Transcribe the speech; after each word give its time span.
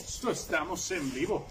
Esto 0.00 0.30
estamos 0.30 0.90
en 0.90 1.12
vivo. 1.14 1.46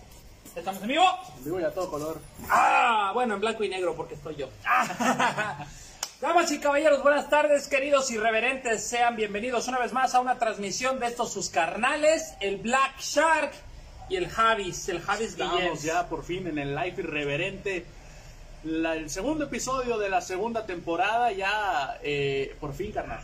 ¿Estamos 0.55 0.81
en 0.81 0.87
vivo? 0.87 1.05
En 1.37 1.43
vivo 1.45 1.59
y 1.59 1.63
a 1.63 1.73
todo 1.73 1.89
color. 1.89 2.19
Ah, 2.49 3.11
bueno, 3.13 3.35
en 3.35 3.39
blanco 3.41 3.63
y 3.63 3.69
negro 3.69 3.95
porque 3.95 4.15
estoy 4.15 4.35
yo. 4.35 4.49
Damas 6.21 6.51
y 6.51 6.59
caballeros, 6.59 7.03
buenas 7.03 7.29
tardes, 7.29 7.67
queridos 7.67 8.09
irreverentes. 8.09 8.83
Sean 8.83 9.15
bienvenidos 9.15 9.67
una 9.67 9.77
vez 9.77 9.93
más 9.93 10.15
a 10.15 10.19
una 10.19 10.39
transmisión 10.39 10.99
de 10.99 11.07
estos 11.07 11.31
sus 11.31 11.49
carnales, 11.49 12.33
el 12.39 12.57
Black 12.57 12.99
Shark 12.99 13.51
y 14.09 14.15
el 14.15 14.27
Javis, 14.27 14.89
el 14.89 14.99
Javis. 15.01 15.29
Estamos 15.31 15.83
ya 15.83 16.07
por 16.09 16.23
fin 16.23 16.47
en 16.47 16.57
el 16.57 16.75
live 16.75 16.95
irreverente. 17.03 17.85
La- 18.63 18.95
el 18.95 19.11
segundo 19.11 19.43
episodio 19.45 19.99
de 19.99 20.09
la 20.09 20.21
segunda 20.21 20.65
temporada 20.65 21.31
ya 21.31 21.99
eh, 22.01 22.55
por 22.59 22.73
fin, 22.73 22.91
carnal. 22.91 23.19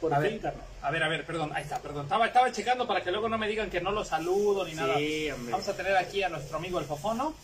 Por 0.00 0.12
A 0.12 0.16
fin, 0.20 0.24
ver, 0.32 0.40
carnal. 0.42 0.66
A 0.84 0.90
ver, 0.90 1.02
a 1.02 1.08
ver, 1.08 1.24
perdón, 1.26 1.50
ahí 1.54 1.62
está, 1.62 1.78
perdón. 1.80 2.04
Estaba, 2.04 2.26
estaba 2.26 2.52
checando 2.52 2.86
para 2.86 3.02
que 3.02 3.10
luego 3.10 3.28
no 3.28 3.38
me 3.38 3.48
digan 3.48 3.70
que 3.70 3.80
no 3.80 3.90
lo 3.90 4.04
saludo 4.04 4.64
ni 4.64 4.72
Sí, 4.72 4.76
nada. 4.76 4.92
hombre. 4.94 5.52
Vamos 5.52 5.68
a 5.68 5.76
tener 5.76 5.96
aquí 5.96 6.22
a 6.22 6.28
nuestro 6.28 6.58
amigo 6.58 6.78
el 6.78 6.84
Fofono. 6.84 7.34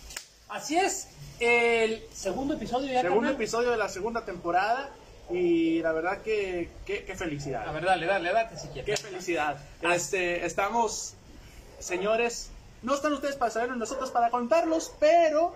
Así 0.48 0.76
es, 0.76 1.08
el 1.38 2.04
segundo 2.12 2.54
episodio 2.54 2.92
ya, 2.92 3.02
Segundo 3.02 3.30
episodio 3.30 3.70
de 3.70 3.76
la 3.76 3.88
segunda 3.88 4.24
temporada 4.24 4.90
y 5.30 5.80
la 5.80 5.92
verdad 5.92 6.22
que 6.22 6.68
qué, 6.84 7.04
qué 7.04 7.12
A 7.12 7.16
felicidad. 7.16 7.72
ver, 7.72 7.84
dale, 7.84 8.04
dale, 8.06 8.32
date 8.32 8.58
si 8.58 8.66
Qué 8.68 8.82
quieres. 8.82 9.00
felicidad. 9.00 9.56
Ah. 9.84 9.94
Este, 9.94 10.44
estamos, 10.44 11.14
señores, 11.78 12.50
no 12.82 12.94
están 12.94 13.12
ustedes 13.12 13.36
para 13.36 13.50
saberlo, 13.52 13.76
nosotros 13.76 14.10
para 14.10 14.30
contarlos, 14.30 14.92
pero 14.98 15.54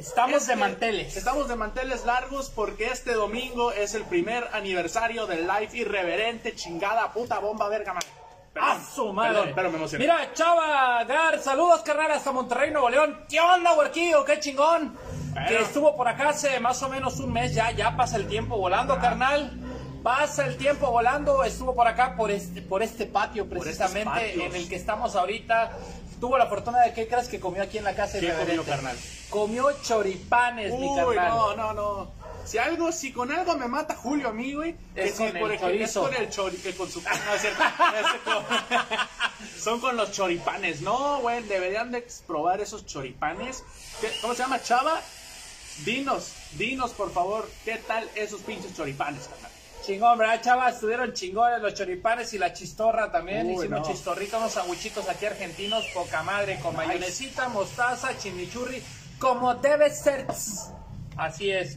Estamos 0.00 0.36
Este, 0.36 0.52
de 0.52 0.56
manteles. 0.56 1.14
Estamos 1.14 1.46
de 1.46 1.56
manteles 1.56 2.06
largos 2.06 2.48
porque 2.48 2.86
este 2.86 3.12
domingo 3.12 3.70
es 3.70 3.94
el 3.94 4.04
primer 4.04 4.48
aniversario 4.54 5.26
del 5.26 5.46
live 5.46 5.68
irreverente, 5.74 6.54
chingada 6.54 7.12
puta 7.12 7.38
bomba 7.38 7.68
verga 7.68 7.92
madre. 7.92 8.08
Perdón, 8.54 8.70
¡A 8.70 8.80
su 8.82 9.12
madre! 9.12 9.34
Perdón, 9.34 9.52
pero 9.54 9.70
me 9.70 9.76
emocioné. 9.76 10.04
Mira, 10.04 10.32
Chava 10.32 11.04
Gar, 11.04 11.38
saludos 11.40 11.82
carnal 11.82 12.12
hasta 12.12 12.32
Monterrey, 12.32 12.70
Nuevo 12.70 12.88
León. 12.88 13.26
¿Qué 13.28 13.40
onda, 13.40 13.74
huerquillo? 13.74 14.24
¡Qué 14.24 14.40
chingón! 14.40 14.96
Bueno. 15.32 15.48
Que 15.48 15.60
estuvo 15.60 15.94
por 15.94 16.08
acá 16.08 16.30
hace 16.30 16.58
más 16.60 16.82
o 16.82 16.88
menos 16.88 17.20
un 17.20 17.34
mes 17.34 17.54
ya, 17.54 17.70
ya 17.70 17.94
pasa 17.94 18.16
el 18.16 18.26
tiempo 18.26 18.56
volando, 18.56 18.98
carnal. 18.98 19.52
Pasa 20.02 20.46
el 20.46 20.56
tiempo 20.56 20.90
volando, 20.90 21.44
estuvo 21.44 21.74
por 21.74 21.86
acá, 21.86 22.16
por 22.16 22.30
este, 22.30 22.62
por 22.62 22.82
este 22.82 23.04
patio 23.06 23.46
precisamente 23.48 24.44
en 24.44 24.54
el 24.54 24.68
que 24.68 24.76
estamos 24.76 25.14
ahorita. 25.14 25.72
Tuvo 26.20 26.36
la 26.38 26.46
fortuna 26.46 26.80
de, 26.80 26.92
¿qué 26.92 27.06
crees 27.08 27.28
que 27.28 27.40
comió 27.40 27.62
aquí 27.62 27.78
en 27.78 27.84
la 27.84 27.94
casa? 27.94 28.18
¿Qué 28.20 28.32
comió, 28.32 28.64
carnal? 28.64 28.96
Comió 29.30 29.70
choripanes, 29.82 30.72
mi 30.74 30.86
Uy, 30.86 31.16
carnal. 31.16 31.28
no, 31.30 31.56
no, 31.56 31.72
no. 31.74 32.10
Si 32.44 32.58
algo, 32.58 32.90
si 32.92 33.12
con 33.12 33.30
algo 33.30 33.56
me 33.56 33.68
mata 33.68 33.94
Julio 33.94 34.28
a 34.28 34.32
mí, 34.32 34.54
güey, 34.54 34.74
Es 34.94 35.12
que 35.12 35.18
con 35.18 35.30
si 35.30 35.36
el 35.36 35.40
por 35.40 35.52
ejemplo, 35.52 35.84
es 35.84 35.92
chorizo. 35.94 36.02
con 36.02 36.14
el 36.14 36.30
chori, 36.30 36.56
que 36.56 36.74
con 36.74 36.90
su 36.90 37.00
no, 37.02 37.08
es 37.34 37.40
cierto, 37.42 37.62
es 37.62 38.20
con- 38.24 39.58
son 39.62 39.80
con 39.80 39.96
los 39.96 40.12
choripanes. 40.12 40.80
No, 40.80 41.20
güey, 41.20 41.42
deberían 41.44 41.90
de 41.92 42.06
probar 42.26 42.60
esos 42.60 42.86
choripanes. 42.86 43.62
¿Qué- 44.00 44.10
¿Cómo 44.22 44.34
se 44.34 44.42
llama, 44.42 44.60
Chava? 44.62 45.00
Dinos, 45.84 46.32
dinos 46.52 46.90
por 46.92 47.12
favor, 47.12 47.48
¿qué 47.64 47.76
tal 47.76 48.08
esos 48.14 48.40
pinches 48.42 48.74
choripanes, 48.76 49.28
carnal? 49.28 49.49
Chingón, 49.84 50.18
¿verdad, 50.18 50.40
chavas? 50.42 50.74
Estuvieron 50.74 51.12
chingones 51.12 51.60
los 51.60 51.74
choripanes 51.74 52.32
y 52.34 52.38
la 52.38 52.52
chistorra 52.52 53.10
también. 53.10 53.46
Uy, 53.46 53.54
Hicimos 53.54 53.80
no. 53.80 53.86
chistorrita, 53.86 54.38
unos 54.38 54.52
sandwichitos 54.52 55.08
aquí 55.08 55.26
argentinos, 55.26 55.84
poca 55.94 56.22
madre, 56.22 56.58
con 56.60 56.74
Nice. 56.74 56.86
mayonesita, 56.86 57.48
mostaza, 57.48 58.16
chimichurri, 58.18 58.82
como 59.18 59.54
debe 59.54 59.90
ser. 59.90 60.26
Así 61.16 61.50
es. 61.50 61.76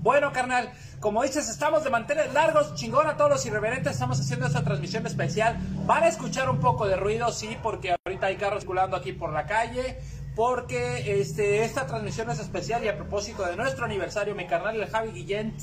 Bueno, 0.00 0.32
carnal, 0.32 0.72
como 1.00 1.22
dices, 1.22 1.48
estamos 1.48 1.84
de 1.84 1.90
mantener 1.90 2.32
largos, 2.32 2.74
chingón 2.74 3.06
a 3.06 3.16
todos 3.16 3.30
los 3.30 3.46
irreverentes, 3.46 3.92
estamos 3.92 4.18
haciendo 4.20 4.46
esta 4.46 4.64
transmisión 4.64 5.06
especial. 5.06 5.56
Van 5.86 6.02
a 6.02 6.08
escuchar 6.08 6.48
un 6.50 6.60
poco 6.60 6.86
de 6.86 6.96
ruido, 6.96 7.30
sí, 7.30 7.56
porque 7.62 7.94
ahorita 8.04 8.26
hay 8.26 8.36
carros 8.36 8.60
circulando 8.60 8.96
aquí 8.96 9.12
por 9.12 9.32
la 9.32 9.46
calle. 9.46 9.98
Porque 10.34 11.20
este, 11.20 11.62
esta 11.62 11.86
transmisión 11.86 12.28
es 12.28 12.40
especial 12.40 12.82
y 12.84 12.88
a 12.88 12.96
propósito 12.96 13.44
de 13.46 13.54
nuestro 13.54 13.84
aniversario, 13.84 14.34
mi 14.34 14.48
carnal 14.48 14.74
el 14.74 14.90
Javi 14.90 15.12
Guillén 15.12 15.54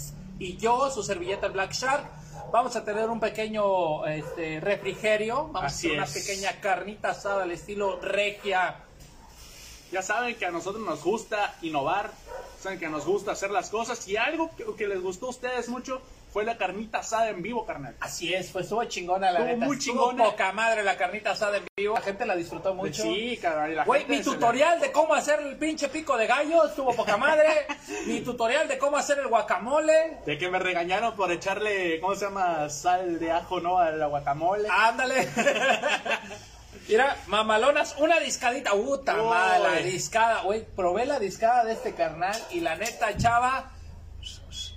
y 0.41 0.57
yo, 0.57 0.90
su 0.90 1.03
servilleta 1.03 1.50
Black 1.50 1.72
Shark, 1.72 2.03
vamos 2.52 2.75
a 2.75 2.84
tener 2.84 3.07
un 3.12 3.19
pequeño 3.19 4.03
este, 4.07 4.59
refrigerio, 4.59 5.47
vamos 5.52 5.72
Así 5.72 5.90
a 5.90 5.90
hacer 5.90 6.00
una 6.00 6.06
es. 6.06 6.13
pequeña 6.13 6.59
carnita 6.59 7.12
asada 7.12 7.44
al 7.44 7.52
estilo 7.52 8.00
regia. 8.02 8.75
Ya 9.91 10.02
saben 10.02 10.34
que 10.35 10.47
a 10.47 10.52
nosotros 10.52 10.84
nos 10.84 11.03
gusta 11.03 11.53
innovar, 11.62 12.09
saben 12.59 12.79
que 12.79 12.90
nos 12.90 13.06
gusta 13.06 13.34
hacer 13.34 13.52
las 13.52 13.69
cosas 13.69 14.07
y 14.07 14.18
algo 14.18 14.50
que, 14.57 14.66
que 14.75 14.88
les 14.88 15.00
gustó 15.00 15.28
a 15.28 15.29
ustedes 15.29 15.69
mucho 15.69 16.02
fue 16.31 16.45
la 16.45 16.57
carnita 16.57 16.99
asada 16.99 17.29
en 17.29 17.41
vivo, 17.41 17.65
carnal. 17.65 17.95
Así 17.99 18.33
es, 18.33 18.49
pues 18.51 18.63
estuvo 18.65 18.83
chingona 18.85 19.31
la 19.31 19.39
Estuvo 19.39 19.53
neta. 19.55 19.65
muy 19.65 19.77
estuvo 19.77 19.93
chingona. 20.11 20.23
poca 20.23 20.51
madre 20.53 20.83
la 20.83 20.95
carnita 20.97 21.31
asada 21.31 21.57
en 21.57 21.65
vivo. 21.75 21.95
La 21.95 22.01
gente 22.01 22.25
la 22.25 22.35
disfrutó 22.35 22.73
mucho. 22.73 23.03
Sí, 23.03 23.37
carnal. 23.41 23.75
la 23.75 23.83
Güey, 23.83 24.01
gente 24.05 24.17
mi 24.17 24.23
tutorial 24.23 24.79
de 24.79 24.91
cómo 24.91 25.13
hacer 25.13 25.39
el 25.41 25.57
pinche 25.57 25.89
pico 25.89 26.15
de 26.17 26.27
gallo 26.27 26.65
estuvo 26.65 26.93
poca 26.95 27.17
madre. 27.17 27.49
mi 28.07 28.21
tutorial 28.21 28.67
de 28.67 28.77
cómo 28.77 28.97
hacer 28.97 29.19
el 29.19 29.27
guacamole. 29.27 30.19
De 30.25 30.37
que 30.37 30.49
me 30.49 30.59
regañaron 30.59 31.15
por 31.15 31.31
echarle, 31.31 31.99
¿cómo 31.99 32.15
se 32.15 32.25
llama? 32.25 32.69
Sal 32.69 33.19
de 33.19 33.31
ajo, 33.31 33.59
¿no? 33.59 33.77
A 33.79 33.91
la 33.91 34.07
guacamole. 34.07 34.67
Ándale. 34.71 35.27
Mira, 36.87 37.15
mamalonas, 37.27 37.95
una 37.99 38.19
discadita. 38.19 38.71
Puta 38.71 39.15
Uy. 39.15 39.29
madre, 39.29 39.59
la 39.63 39.75
discada. 39.81 40.41
Güey, 40.43 40.65
probé 40.75 41.05
la 41.05 41.19
discada 41.19 41.63
de 41.65 41.73
este 41.73 41.93
carnal 41.93 42.35
y 42.51 42.59
la 42.61 42.75
neta, 42.75 43.15
chava, 43.17 43.71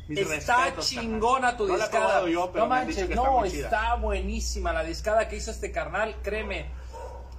Mis 0.09 0.21
está 0.21 0.57
respetos, 0.57 0.89
chingona 0.89 1.57
tu. 1.57 1.67
No 1.67 1.75
discada. 1.77 1.91
probado 1.91 2.29
yo, 2.29 2.51
pero 2.53 2.65
no 2.65 2.71
manches, 2.71 2.99
está 2.99 3.15
no, 3.15 3.45
está 3.45 3.95
buenísima 3.95 4.73
la 4.73 4.85
discada 4.85 5.29
que 5.29 5.37
hizo 5.37 5.51
este 5.51 5.73
carnal, 5.73 6.17
créeme. 6.23 6.67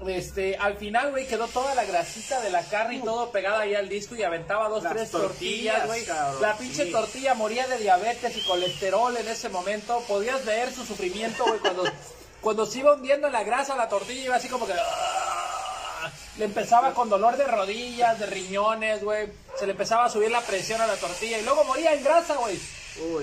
Este, 0.06 0.58
al 0.58 0.76
final, 0.76 1.12
güey, 1.12 1.26
quedó 1.26 1.48
toda 1.48 1.74
la 1.74 1.86
grasita 1.86 2.42
de 2.42 2.50
la 2.50 2.64
carne 2.64 2.96
y 2.96 3.00
todo 3.00 3.32
pegada 3.32 3.62
ahí 3.62 3.76
al 3.76 3.88
disco 3.88 4.14
y 4.16 4.24
aventaba 4.24 4.68
dos, 4.68 4.84
Las 4.84 4.94
tres 4.94 5.12
tortillas, 5.12 5.88
güey. 5.88 6.06
La 6.42 6.58
pinche 6.58 6.86
sí. 6.86 6.92
tortilla 6.92 7.34
moría 7.34 7.66
de 7.68 7.78
diabetes 7.78 8.36
y 8.36 8.42
colesterol 8.42 9.16
en 9.16 9.28
ese 9.28 9.48
momento. 9.48 10.04
Podías 10.08 10.44
ver 10.46 10.74
su 10.74 10.86
sufrimiento, 10.86 11.46
güey, 11.46 11.60
cuando, 11.60 11.84
cuando 12.42 12.66
se 12.66 12.80
iba 12.80 12.94
hundiendo 12.94 13.28
en 13.28 13.34
la 13.34 13.44
grasa 13.44 13.76
la 13.78 13.88
tortilla 13.88 14.26
iba 14.26 14.36
así 14.36 14.50
como 14.50 14.68
que... 14.68 14.74
Le 16.38 16.46
empezaba 16.46 16.94
con 16.94 17.10
dolor 17.10 17.38
de 17.38 17.46
rodillas, 17.48 18.20
de 18.20 18.26
riñones, 18.26 19.04
güey. 19.04 19.30
Se 19.58 19.66
le 19.66 19.72
empezaba 19.72 20.06
a 20.06 20.10
subir 20.10 20.30
la 20.32 20.42
presión 20.42 20.82
a 20.82 20.88
la 20.88 20.96
tortilla 20.96 21.38
y 21.38 21.44
luego 21.44 21.64
moría 21.64 21.94
en 21.94 22.04
grasa, 22.04 22.36
güey. 22.36 22.60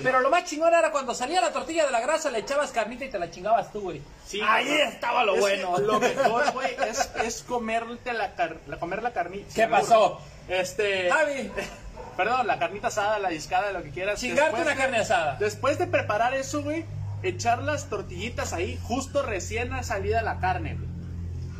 Pero 0.03 0.19
lo 0.19 0.29
más 0.29 0.45
chingón 0.45 0.73
era 0.73 0.91
cuando 0.91 1.15
salía 1.15 1.41
la 1.41 1.51
tortilla 1.51 1.85
de 1.85 1.91
la 1.91 1.99
grasa, 1.99 2.29
le 2.29 2.39
echabas 2.39 2.71
carnita 2.71 3.05
y 3.05 3.09
te 3.09 3.17
la 3.17 3.31
chingabas 3.31 3.71
tú, 3.71 3.81
güey. 3.81 4.01
Sí, 4.27 4.39
Ahí 4.47 4.69
estaba 4.71 5.23
lo 5.25 5.33
Es 5.35 5.41
bueno. 5.41 5.75
que 5.75 5.81
Lo 5.81 5.99
mejor, 5.99 6.51
güey, 6.53 6.75
es, 6.87 7.09
es 7.23 7.41
comerte 7.43 8.13
la, 8.13 8.35
car- 8.35 8.57
la- 8.67 8.77
comer 8.77 9.01
la 9.01 9.13
carnita. 9.13 9.51
¿Qué 9.53 9.67
pasó? 9.67 10.19
Este. 10.47 11.09
Javi, 11.09 11.51
Perdón, 12.17 12.45
la 12.45 12.59
carnita 12.59 12.89
asada, 12.89 13.17
la 13.17 13.29
discada, 13.29 13.71
lo 13.71 13.81
que 13.81 13.89
quieras. 13.89 14.19
chingarte 14.19 14.57
Después- 14.57 14.65
una 14.67 14.75
carne 14.75 14.97
asada. 14.99 15.35
Después 15.39 15.79
de 15.79 15.87
preparar 15.87 16.35
eso, 16.35 16.61
güey, 16.61 16.85
echar 17.23 17.63
las 17.63 17.89
tortillitas 17.89 18.53
ahí, 18.53 18.79
justo 18.83 19.23
recién 19.23 19.83
salida 19.83 20.21
la 20.21 20.39
carne, 20.39 20.75
güey. 20.75 20.92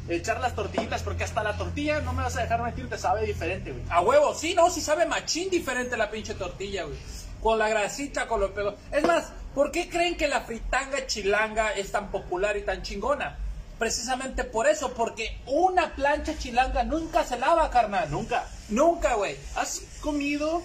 Echar 0.09 0.41
las 0.41 0.53
tortillitas, 0.53 1.01
porque 1.01 1.23
hasta 1.23 1.43
la 1.43 1.57
tortilla, 1.57 2.01
no 2.01 2.11
me 2.11 2.23
vas 2.23 2.35
a 2.35 2.41
dejar 2.41 2.61
mentir, 2.61 2.89
te 2.89 2.97
sabe 2.97 3.25
diferente, 3.25 3.71
güey. 3.71 3.83
A 3.89 4.01
huevo, 4.01 4.35
sí, 4.35 4.53
no, 4.53 4.69
sí 4.69 4.81
sabe 4.81 5.05
machín 5.05 5.49
diferente 5.49 5.95
la 5.95 6.11
pinche 6.11 6.33
tortilla, 6.33 6.83
güey. 6.83 6.97
Con 7.41 7.57
la 7.57 7.69
grasita, 7.69 8.27
con 8.27 8.41
lo 8.41 8.53
pego. 8.53 8.75
Es 8.91 9.03
más, 9.05 9.31
¿por 9.55 9.71
qué 9.71 9.89
creen 9.89 10.17
que 10.17 10.27
la 10.27 10.41
fritanga 10.41 11.07
chilanga 11.07 11.71
es 11.71 11.91
tan 11.91 12.11
popular 12.11 12.57
y 12.57 12.63
tan 12.63 12.81
chingona? 12.81 13.37
Precisamente 13.79 14.43
por 14.43 14.67
eso, 14.67 14.93
porque 14.93 15.39
una 15.45 15.95
plancha 15.95 16.37
chilanga 16.37 16.83
nunca 16.83 17.23
se 17.23 17.39
lava, 17.39 17.69
carnal. 17.69 18.11
Nunca. 18.11 18.45
Nunca, 18.69 19.15
güey. 19.15 19.37
¿Has 19.55 19.81
comido 20.01 20.61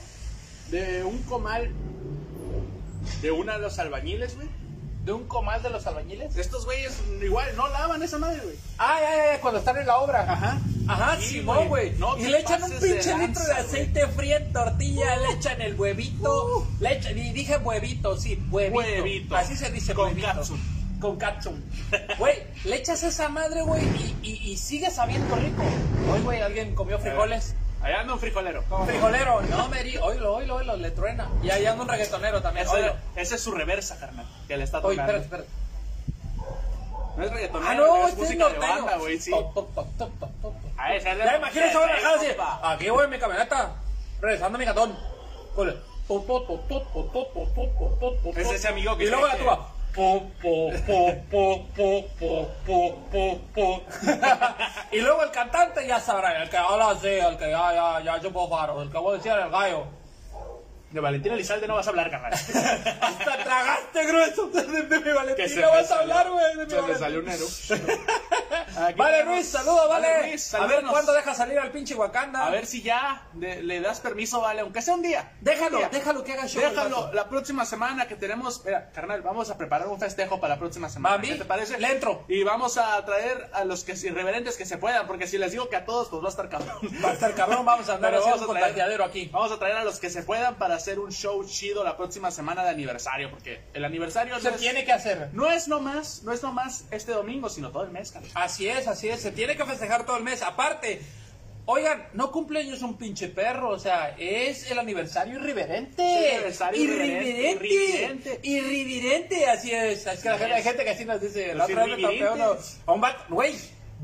de 0.71 1.05
un 1.05 1.23
comal 1.23 1.71
de 3.23 3.31
una 3.31 3.55
de 3.55 3.61
los 3.61 3.79
albañiles, 3.79 4.37
güey? 4.37 4.49
¿De 5.09 5.15
un 5.15 5.25
comal 5.27 5.63
de 5.63 5.71
los 5.71 5.87
albañiles? 5.87 6.37
Estos 6.37 6.67
güeyes 6.67 7.01
igual 7.23 7.49
no 7.57 7.67
lavan 7.69 8.03
esa 8.03 8.19
madre, 8.19 8.41
güey. 8.45 8.57
Ay, 8.77 9.05
ay, 9.09 9.21
ay, 9.33 9.39
cuando 9.41 9.61
están 9.61 9.79
en 9.79 9.87
la 9.87 9.97
obra. 10.01 10.31
Ajá. 10.31 10.61
Ajá, 10.87 11.17
Sí, 11.19 11.41
güey. 11.41 11.67
güey. 11.67 11.91
No 11.93 12.19
y 12.19 12.25
le 12.27 12.41
echan 12.41 12.63
un 12.63 12.69
de 12.69 12.77
pinche 12.77 13.17
litro 13.17 13.43
de 13.43 13.53
aceite 13.55 14.07
frío 14.09 14.37
en 14.37 14.53
tortilla, 14.53 15.17
le 15.17 15.33
echan 15.33 15.63
el 15.63 15.81
huevito, 15.81 16.67
le 16.81 16.93
echan, 16.93 17.17
y 17.17 17.33
dije 17.33 17.57
huevito, 17.57 18.19
sí, 18.19 18.39
huevito. 18.51 18.77
Huevito. 18.79 19.35
Así 19.35 19.57
se 19.57 19.71
dice 19.71 19.95
Con 19.95 20.09
huevito. 20.09 20.29
Con 21.01 21.17
catsup. 21.17 21.55
Güey, 22.19 22.43
le 22.67 22.77
echas 22.77 23.03
esa 23.03 23.31
madre, 23.31 23.63
güey, 23.63 23.83
y, 23.83 24.15
y, 24.23 24.51
y 24.51 24.57
sigue 24.59 24.91
sabiendo 24.91 25.35
rico. 25.37 25.63
Hoy, 26.13 26.21
güey, 26.21 26.43
alguien 26.43 26.75
comió 26.75 26.99
frijoles. 26.99 27.55
Allá 27.83 28.01
anda 28.01 28.15
un 28.15 28.21
frijolero. 28.21 28.63
Frijolero, 28.87 29.41
no, 29.43 29.69
Meri, 29.69 29.97
oílo, 29.99 30.35
oílo, 30.35 30.57
oílo, 30.57 30.77
le 30.77 30.91
truena. 30.91 31.29
Y 31.43 31.51
allá 31.51 31.73
anda 31.73 31.85
un 31.85 31.89
reggaetonero 31.89 32.43
también. 32.43 32.67
Ese, 32.67 32.93
ese 33.17 33.35
es 33.37 33.43
su 33.43 33.53
reversa, 33.53 33.99
carnal, 33.99 34.27
que 34.47 34.57
le 34.57 34.65
está 34.65 34.81
tocando. 34.81 35.03
Espérate, 35.03 35.25
espérate. 35.25 35.49
No 37.17 37.25
es 37.25 37.31
reggaetonero, 37.31 37.71
ah, 37.71 37.75
no, 37.75 38.09
es 38.09 38.17
música 38.17 38.49
de 38.49 38.59
banda, 38.59 38.97
güey, 38.97 39.19
sí. 39.19 39.31
Top, 39.31 39.55
top, 39.55 39.75
top, 39.75 39.97
top. 39.97 40.55
A 40.77 40.95
la... 40.95 41.47
Así. 42.15 42.27
Aquí 42.63 42.91
voy 42.91 43.05
en 43.05 43.11
mi 43.11 43.19
camioneta, 43.19 43.75
regresando 44.21 44.57
a 44.57 44.59
mi 44.59 44.65
gatón. 44.65 44.97
Es 48.37 48.51
ese 48.51 48.69
amigo 48.69 48.97
que... 48.97 49.05
Y 49.05 49.11
luego 49.11 49.27
la 49.27 49.78
po, 49.99 50.01
y 54.93 55.01
luego 55.01 55.25
el 55.25 55.33
cantante 55.33 55.85
ya 55.87 55.99
sabrá, 55.99 56.41
el 56.41 56.49
que 56.49 56.57
ahora 56.57 56.95
sí, 57.01 57.09
el 57.09 57.37
que 57.37 57.51
ya, 57.51 57.75
ya, 57.75 58.01
ya 58.05 58.21
chupó 58.21 58.49
faro, 58.49 58.81
el 58.81 58.93
que 58.93 58.99
voy 58.99 59.15
a 59.15 59.17
decir 59.17 59.33
el 59.33 59.51
gallo. 59.51 59.98
De 60.91 61.01
Valentina 61.01 61.35
Elizalde 61.35 61.69
no 61.69 61.75
vas 61.75 61.87
a 61.87 61.91
hablar, 61.91 62.11
carnal. 62.11 62.33
Hasta 63.01 63.45
tragaste 63.45 64.07
grueso 64.07 64.47
de, 64.49 64.65
mi 65.01 65.13
Valentina, 65.13 65.49
me 65.57 65.67
vas 65.67 65.91
a 65.91 65.99
hablar, 66.01 66.31
güey, 66.31 66.57
de 66.57 66.65
mi 66.65 66.71
Se 66.71 66.77
me 66.77 66.83
Valentina. 66.83 66.99
salió 66.99 67.21
un 67.21 68.97
Vale, 68.97 69.25
Luis, 69.25 69.47
saludos, 69.49 69.89
vale. 69.89 70.09
Vale, 70.09 70.37
a 70.53 70.67
ver 70.67 70.85
cuándo 70.87 71.13
deja 71.13 71.35
salir 71.35 71.59
al 71.59 71.71
pinche 71.73 71.95
Wakanda. 71.95 72.47
A 72.47 72.51
ver 72.51 72.65
si 72.65 72.81
ya 72.83 73.27
de- 73.35 73.63
le 73.63 73.81
das 73.81 74.01
permiso, 74.01 74.41
vale, 74.41 74.61
aunque 74.63 74.81
sea 74.81 74.95
un 74.95 75.03
día. 75.03 75.33
déjalo, 75.41 75.77
Un 75.79 75.83
día. 75.83 75.89
déjalo 75.91 76.25
que 76.25 76.33
haga 76.33 76.47
show. 76.47 76.63
Déjalo, 76.63 77.13
la 77.13 77.29
próxima 77.29 77.65
semana 77.67 78.07
que 78.09 78.15
tenemos, 78.17 78.65
mira, 78.65 78.91
carnal, 78.93 79.21
vamos 79.23 79.51
a 79.51 79.59
preparar 79.59 79.89
un 79.89 79.99
festejo 80.01 80.41
para 80.41 80.55
la 80.55 80.61
próxima 80.61 80.89
semana. 80.89 81.17
Mami, 81.17 81.29
¿Qué 81.29 81.35
te 81.35 81.45
parece? 81.45 81.79
le 81.79 81.91
entro. 81.93 82.25
Y 82.29 82.45
vamos 82.45 82.79
a 82.79 83.05
traer 83.05 83.51
a 83.53 83.65
los 83.65 83.85
que 83.85 83.93
irreverentes 83.93 84.57
que 84.57 84.65
se 84.65 84.79
puedan, 84.79 85.07
porque 85.07 85.27
si 85.27 85.37
les 85.39 85.53
digo 85.53 85.69
que 85.69 85.77
a 85.77 85.85
todos, 85.85 86.09
pues 86.09 86.23
va 86.23 86.29
a 86.29 86.31
estar 86.31 86.49
cabrón. 86.49 86.79
Va 87.05 87.11
a 87.11 87.13
estar 87.15 87.35
cabrón, 87.35 87.67
vamos 87.67 87.89
a 87.91 87.95
andar 87.95 88.15
haciendo 88.15 88.41
un 88.43 88.47
contagiadero 88.47 89.05
aquí. 89.05 89.29
Vamos 89.33 89.53
a 89.53 89.59
traer 89.59 89.77
a 89.77 89.85
los 89.85 89.99
que 89.99 90.09
se 90.09 90.23
puedan 90.23 90.55
para 90.55 90.78
hacer 90.79 90.99
un 90.99 91.13
show 91.13 91.45
chido 91.45 91.85
la 91.85 91.97
próxima 91.97 92.31
semana 92.31 92.65
de 92.65 92.71
aniversario, 92.71 93.31
porque 93.31 93.61
el 93.75 93.85
aniversario 93.85 94.39
Se 94.41 94.49
no 94.49 94.55
es, 94.57 94.61
tiene 94.61 94.85
que 94.85 94.93
hacer. 94.93 95.29
no 95.33 95.51
es 95.51 95.69
nomás, 95.69 96.23
no 96.25 96.33
es 96.33 96.43
nomás 96.43 96.85
este 96.91 97.13
domingo, 97.13 97.49
sino 97.49 97.71
todo 97.71 97.85
el 97.85 97.91
mes. 97.91 98.13
Así 98.35 98.69
es, 98.69 98.89
así 98.89 99.09
es. 99.09 99.21
Se 99.21 99.31
tiene 99.33 99.57
que 99.57 99.65
festejar 99.65 100.07
todo 100.07 100.17
el 100.17 100.25
mes. 100.25 100.43
Aparte, 100.43 101.01
oigan, 101.67 102.09
no 102.15 102.31
cumpleaños 102.33 102.83
un 102.83 102.97
pinche 102.97 103.29
perro. 103.29 103.71
O 103.71 103.79
sea, 103.79 104.17
es 104.19 104.71
el 104.71 104.79
aniversario 104.79 105.35
irreverente. 105.39 106.03
Es 106.03 106.25
el 106.25 106.35
aniversario 106.37 106.83
irreverente, 106.83 107.75
Irreverente. 107.75 108.41
Irreverente. 108.43 109.47
Así 109.47 109.71
es. 109.73 110.07
Es 110.07 110.21
que 110.21 110.29
la 110.31 110.39
gente, 110.39 110.55
hay 110.55 110.61
es. 110.61 110.67
gente 110.67 110.85
que 110.85 110.91
así 110.91 111.05
nos 111.05 111.21
dice. 111.21 111.55
La 111.55 111.65
otra 111.67 111.85
vez 111.87 111.99
me 111.99 112.31
uno. 112.33 112.57
a 112.87 112.93
un 112.93 113.01
vato, 113.01 113.25
Güey, 113.29 113.55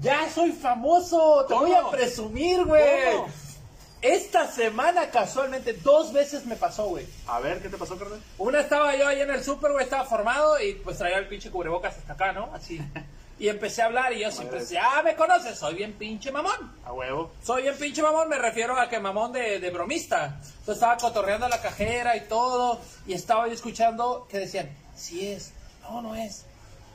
ya 0.01 0.29
soy 0.31 0.53
famoso. 0.53 1.45
Te 1.49 1.55
¿Cómo? 1.55 1.67
voy 1.67 1.75
a 1.75 1.91
presumir, 1.91 2.65
güey. 2.65 2.83
Esta 4.05 4.47
semana 4.53 5.11
casualmente 5.11 5.73
dos 5.73 6.13
veces 6.13 6.45
me 6.45 6.57
pasó, 6.57 6.89
güey. 6.89 7.07
A 7.27 7.41
ver, 7.41 7.63
¿qué 7.63 7.71
te 7.71 7.79
pasó, 7.79 7.97
carnal? 7.97 8.21
Una 8.37 8.61
estaba 8.61 8.95
yo 8.97 9.09
ahí 9.09 9.23
en 9.23 9.31
el 9.31 9.43
súper, 9.43 9.73
güey, 9.73 9.83
estaba 9.85 10.05
formado 10.05 10.61
y 10.61 10.75
pues 10.75 10.99
traía 10.99 11.17
el 11.17 11.27
pinche 11.27 11.51
cubrebocas 11.51 11.97
hasta 11.97 12.13
acá, 12.13 12.33
¿no? 12.33 12.51
Así. 12.55 12.79
Y 13.37 13.49
empecé 13.49 13.83
a 13.83 13.87
hablar 13.87 14.13
y 14.13 14.21
yo 14.21 14.31
siempre 14.31 14.61
decía, 14.61 14.81
ah, 14.85 15.03
me 15.03 15.17
conoces, 15.17 15.59
soy 15.59 15.75
bien 15.75 15.95
pinche 15.95 16.31
mamón. 16.31 16.73
A 16.85 16.93
huevo. 16.93 17.33
Soy 17.43 17.63
bien 17.63 17.77
pinche 17.77 18.01
mamón, 18.01 18.29
me 18.29 18.39
refiero 18.39 18.79
a 18.79 18.89
que 18.89 19.01
mamón 19.01 19.33
de, 19.33 19.59
de 19.59 19.71
bromista. 19.71 20.37
Entonces 20.41 20.75
estaba 20.75 20.97
cotorreando 20.99 21.47
a 21.47 21.49
la 21.49 21.61
cajera 21.61 22.17
y 22.17 22.29
todo, 22.29 22.81
y 23.09 23.13
estaba 23.13 23.49
yo 23.49 23.53
escuchando 23.55 24.29
que 24.31 24.39
decían, 24.39 24.71
sí 24.95 25.27
es, 25.27 25.53
no, 25.83 26.01
no 26.01 26.15
es, 26.15 26.45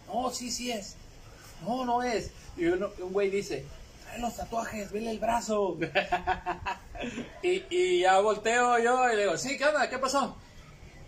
no, 0.08 0.30
sí, 0.32 0.50
sí 0.50 0.72
es, 0.72 0.96
no, 1.68 1.84
no 1.84 2.02
es. 2.04 2.32
Y 2.56 2.68
uno- 2.68 2.92
un 3.00 3.12
güey 3.12 3.30
dice, 3.30 3.66
trae 4.10 4.20
los 4.20 4.36
tatuajes, 4.36 4.92
vele 4.92 5.12
el 5.12 5.20
brazo. 5.20 5.78
y, 7.44 7.64
y 7.70 8.00
ya 8.02 8.20
volteo 8.20 8.78
yo 8.80 9.12
y 9.12 9.16
le 9.16 9.22
digo, 9.24 9.38
sí, 9.38 9.58
¿qué 9.58 9.66
onda? 9.66 9.90
¿Qué 9.90 9.98
pasó? 9.98 10.36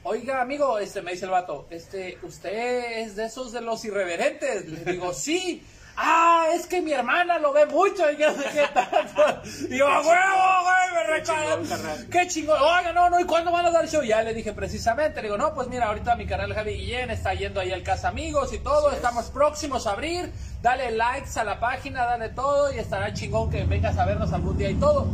Oiga, 0.03 0.41
amigo, 0.41 0.79
este, 0.79 1.01
me 1.01 1.11
dice 1.11 1.25
el 1.25 1.31
vato, 1.31 1.67
este, 1.69 2.17
usted 2.23 3.01
es 3.01 3.15
de 3.15 3.25
esos 3.25 3.51
de 3.51 3.61
los 3.61 3.83
irreverentes. 3.85 4.65
Le 4.67 4.91
digo, 4.93 5.13
sí. 5.13 5.63
Ah, 5.97 6.47
es 6.53 6.65
que 6.67 6.81
mi 6.81 6.93
hermana 6.93 7.37
lo 7.37 7.51
ve 7.51 7.65
mucho 7.65 8.09
y 8.11 8.17
yo 8.17 8.33
sé 8.33 8.43
qué 8.53 8.67
tanto. 8.73 9.41
Y 9.69 9.79
"A 9.81 9.99
huevo, 9.99 10.63
güey, 10.63 10.80
me 10.91 12.07
Qué 12.09 12.27
chingón. 12.27 12.57
Qué. 12.57 12.63
Oiga, 12.63 12.93
no, 12.93 13.09
no, 13.09 13.19
¿y 13.19 13.25
cuándo 13.25 13.51
van 13.51 13.65
a 13.65 13.71
dar 13.71 13.87
show? 13.87 14.03
Ya 14.03 14.21
le 14.21 14.33
dije 14.33 14.53
precisamente. 14.53 15.21
Le 15.21 15.27
digo, 15.27 15.37
no, 15.37 15.53
pues 15.53 15.67
mira, 15.67 15.87
ahorita 15.87 16.15
mi 16.15 16.25
canal 16.25 16.53
Javi 16.53 16.73
Guillén 16.73 17.11
está 17.11 17.33
yendo 17.33 17.59
ahí 17.59 17.71
al 17.71 17.83
Casa 17.83 18.09
Amigos 18.09 18.53
y 18.53 18.59
todo. 18.59 18.91
Estamos 18.91 19.25
próximos 19.25 19.87
a 19.87 19.91
abrir. 19.91 20.31
Dale 20.61 20.91
likes 20.91 21.39
a 21.39 21.43
la 21.43 21.59
página, 21.59 22.05
dale 22.05 22.29
todo 22.29 22.73
y 22.73 22.79
estará 22.79 23.13
chingón 23.13 23.49
que 23.49 23.63
vengas 23.63 23.97
a 23.97 24.05
vernos 24.05 24.31
algún 24.33 24.57
día 24.57 24.69
y 24.69 24.75
todo. 24.75 25.07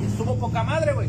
Y 0.00 0.06
estuvo 0.06 0.36
poca 0.36 0.62
madre, 0.62 0.92
güey. 0.92 1.08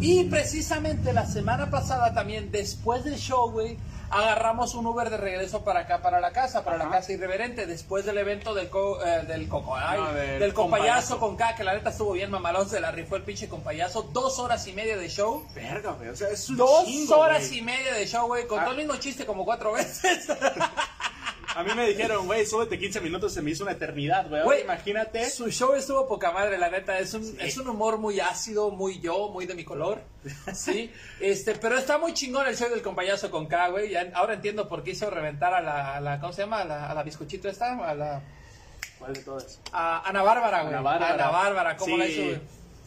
Y 0.00 0.24
precisamente 0.24 1.12
la 1.12 1.26
semana 1.26 1.70
pasada 1.70 2.12
también, 2.12 2.50
después 2.50 3.04
del 3.04 3.16
show, 3.16 3.50
güey, 3.50 3.78
agarramos 4.14 4.74
un 4.74 4.86
Uber 4.86 5.10
de 5.10 5.16
regreso 5.16 5.64
para 5.64 5.80
acá, 5.80 6.00
para 6.02 6.20
la 6.20 6.30
casa, 6.32 6.64
para 6.64 6.76
la 6.78 6.90
casa 6.90 7.12
irreverente, 7.12 7.66
después 7.66 8.04
del 8.04 8.18
evento 8.18 8.54
del, 8.54 8.68
co- 8.70 9.04
eh, 9.04 9.22
del 9.26 9.48
coco, 9.48 9.76
ay, 9.76 9.98
No, 10.00 10.12
del 10.12 10.38
del 10.40 10.54
compayazo 10.54 11.18
compayazo. 11.18 11.18
con 11.20 11.36
K, 11.36 11.54
que 11.56 11.64
la 11.64 11.74
neta 11.74 11.90
estuvo 11.90 12.12
bien 12.12 12.30
mamalón, 12.30 12.68
se 12.68 12.80
la 12.80 12.90
rifó 12.90 13.16
el 13.16 13.22
pinche 13.22 13.48
compayazo, 13.48 14.02
dos 14.12 14.38
horas 14.38 14.66
y 14.66 14.72
media 14.72 14.96
de 14.96 15.08
show. 15.08 15.46
Verga, 15.54 15.92
güey. 15.92 16.08
O 16.10 16.16
sea, 16.16 16.28
es 16.28 16.48
un 16.48 16.56
Dos 16.56 16.84
chingo, 16.86 17.16
horas 17.18 17.50
y 17.52 17.62
media 17.62 17.94
de 17.94 18.06
show, 18.06 18.26
güey, 18.26 18.46
con 18.46 18.60
Ah. 18.60 18.64
todo 18.64 18.72
el 18.72 18.78
mismo 18.78 18.96
chiste 18.96 19.26
como 19.26 19.44
cuatro 19.44 19.72
veces. 19.72 20.26
A 21.56 21.62
mí 21.62 21.70
me 21.74 21.86
dijeron, 21.86 22.26
güey, 22.26 22.44
súbete 22.46 22.78
15 22.78 23.00
minutos, 23.00 23.32
se 23.32 23.40
me 23.42 23.50
hizo 23.50 23.62
una 23.62 23.72
eternidad, 23.72 24.28
güey. 24.28 24.42
Ahora 24.42 24.58
imagínate. 24.60 25.28
Su 25.30 25.50
show 25.50 25.74
estuvo 25.74 26.06
poca 26.08 26.32
madre, 26.32 26.58
la 26.58 26.68
neta. 26.70 26.98
Es 26.98 27.14
un, 27.14 27.36
es 27.40 27.56
un 27.58 27.68
humor 27.68 27.98
muy 27.98 28.18
ácido, 28.20 28.70
muy 28.70 29.00
yo, 29.00 29.28
muy 29.28 29.46
de 29.46 29.54
mi 29.54 29.64
color. 29.64 30.00
Sí. 30.52 30.90
Este, 31.20 31.54
pero 31.54 31.78
está 31.78 31.96
muy 31.98 32.12
chingón 32.12 32.46
el 32.46 32.56
show 32.56 32.68
del 32.68 32.82
compayazo 32.82 33.30
con 33.30 33.46
K, 33.46 33.68
güey. 33.68 33.94
Ahora 34.14 34.34
entiendo 34.34 34.68
por 34.68 34.82
qué 34.82 34.90
hizo 34.90 35.08
reventar 35.10 35.54
a 35.54 35.60
la, 35.60 35.96
a 35.96 36.00
la 36.00 36.20
¿cómo 36.20 36.32
se 36.32 36.42
llama? 36.42 36.60
A 36.62 36.64
la, 36.64 36.90
a 36.90 36.94
la 36.94 37.02
bizcochito 37.02 37.48
esta, 37.48 37.72
a 37.78 37.94
la, 37.94 38.22
¿Cuál 38.98 39.14
de 39.14 39.20
todas? 39.20 39.60
a 39.72 40.08
Ana 40.08 40.22
Bárbara, 40.22 40.62
güey. 40.62 40.74
Ana 40.74 40.82
Bárbara. 40.82 41.14
Ana 41.14 41.30
Bárbara, 41.30 41.76
¿cómo 41.76 41.94
Sí. 41.94 41.98
la 42.00 42.06
hizo, 42.06 42.22
güey? 42.22 42.40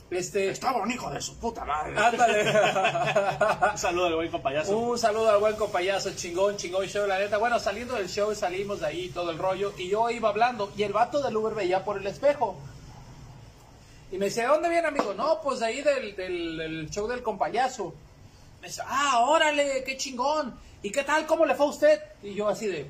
Este, 0.09 0.49
Estaba 0.51 0.77
un 0.81 0.89
hijo 0.89 1.09
de 1.09 1.19
su 1.21 1.37
puta 1.37 1.65
madre. 1.65 1.97
ándale. 1.97 2.43
Un 3.73 3.77
saludo 3.77 4.05
al 4.07 4.15
buen 4.15 4.31
compayazo. 4.31 4.77
Un 4.77 4.97
saludo 4.97 5.29
al 5.31 5.39
buen 5.39 5.55
compayazo, 5.57 6.11
chingón, 6.15 6.55
chingón 6.55 6.85
show, 6.87 7.05
la 7.05 7.19
neta. 7.19 7.37
Bueno, 7.37 7.59
saliendo 7.59 7.95
del 7.95 8.07
show 8.07 8.33
salimos 8.33 8.79
de 8.79 8.87
ahí 8.87 9.09
todo 9.09 9.31
el 9.31 9.37
rollo 9.37 9.73
y 9.77 9.89
yo 9.89 10.09
iba 10.09 10.29
hablando 10.29 10.71
y 10.77 10.83
el 10.83 10.93
vato 10.93 11.21
del 11.21 11.35
Uber 11.35 11.53
veía 11.55 11.83
por 11.83 11.97
el 11.97 12.07
espejo. 12.07 12.55
Y 14.11 14.17
me 14.17 14.25
dice, 14.27 14.41
¿de 14.43 14.47
dónde 14.47 14.69
viene, 14.69 14.87
amigo? 14.87 15.13
No, 15.13 15.41
pues 15.41 15.59
de 15.59 15.65
ahí 15.65 15.81
del, 15.81 16.15
del- 16.15 16.57
del 16.57 16.89
show 16.89 17.05
del 17.07 17.21
compayazo. 17.21 17.93
Me 18.61 18.67
dice, 18.69 18.81
ah, 18.85 19.25
órale, 19.27 19.83
qué 19.83 19.97
chingón. 19.97 20.57
¿Y 20.81 20.89
qué 20.91 21.03
tal? 21.03 21.25
¿Cómo 21.25 21.45
le 21.45 21.53
fue 21.55 21.65
a 21.65 21.69
usted? 21.69 22.01
Y 22.23 22.33
yo 22.33 22.47
así 22.47 22.67
de, 22.67 22.89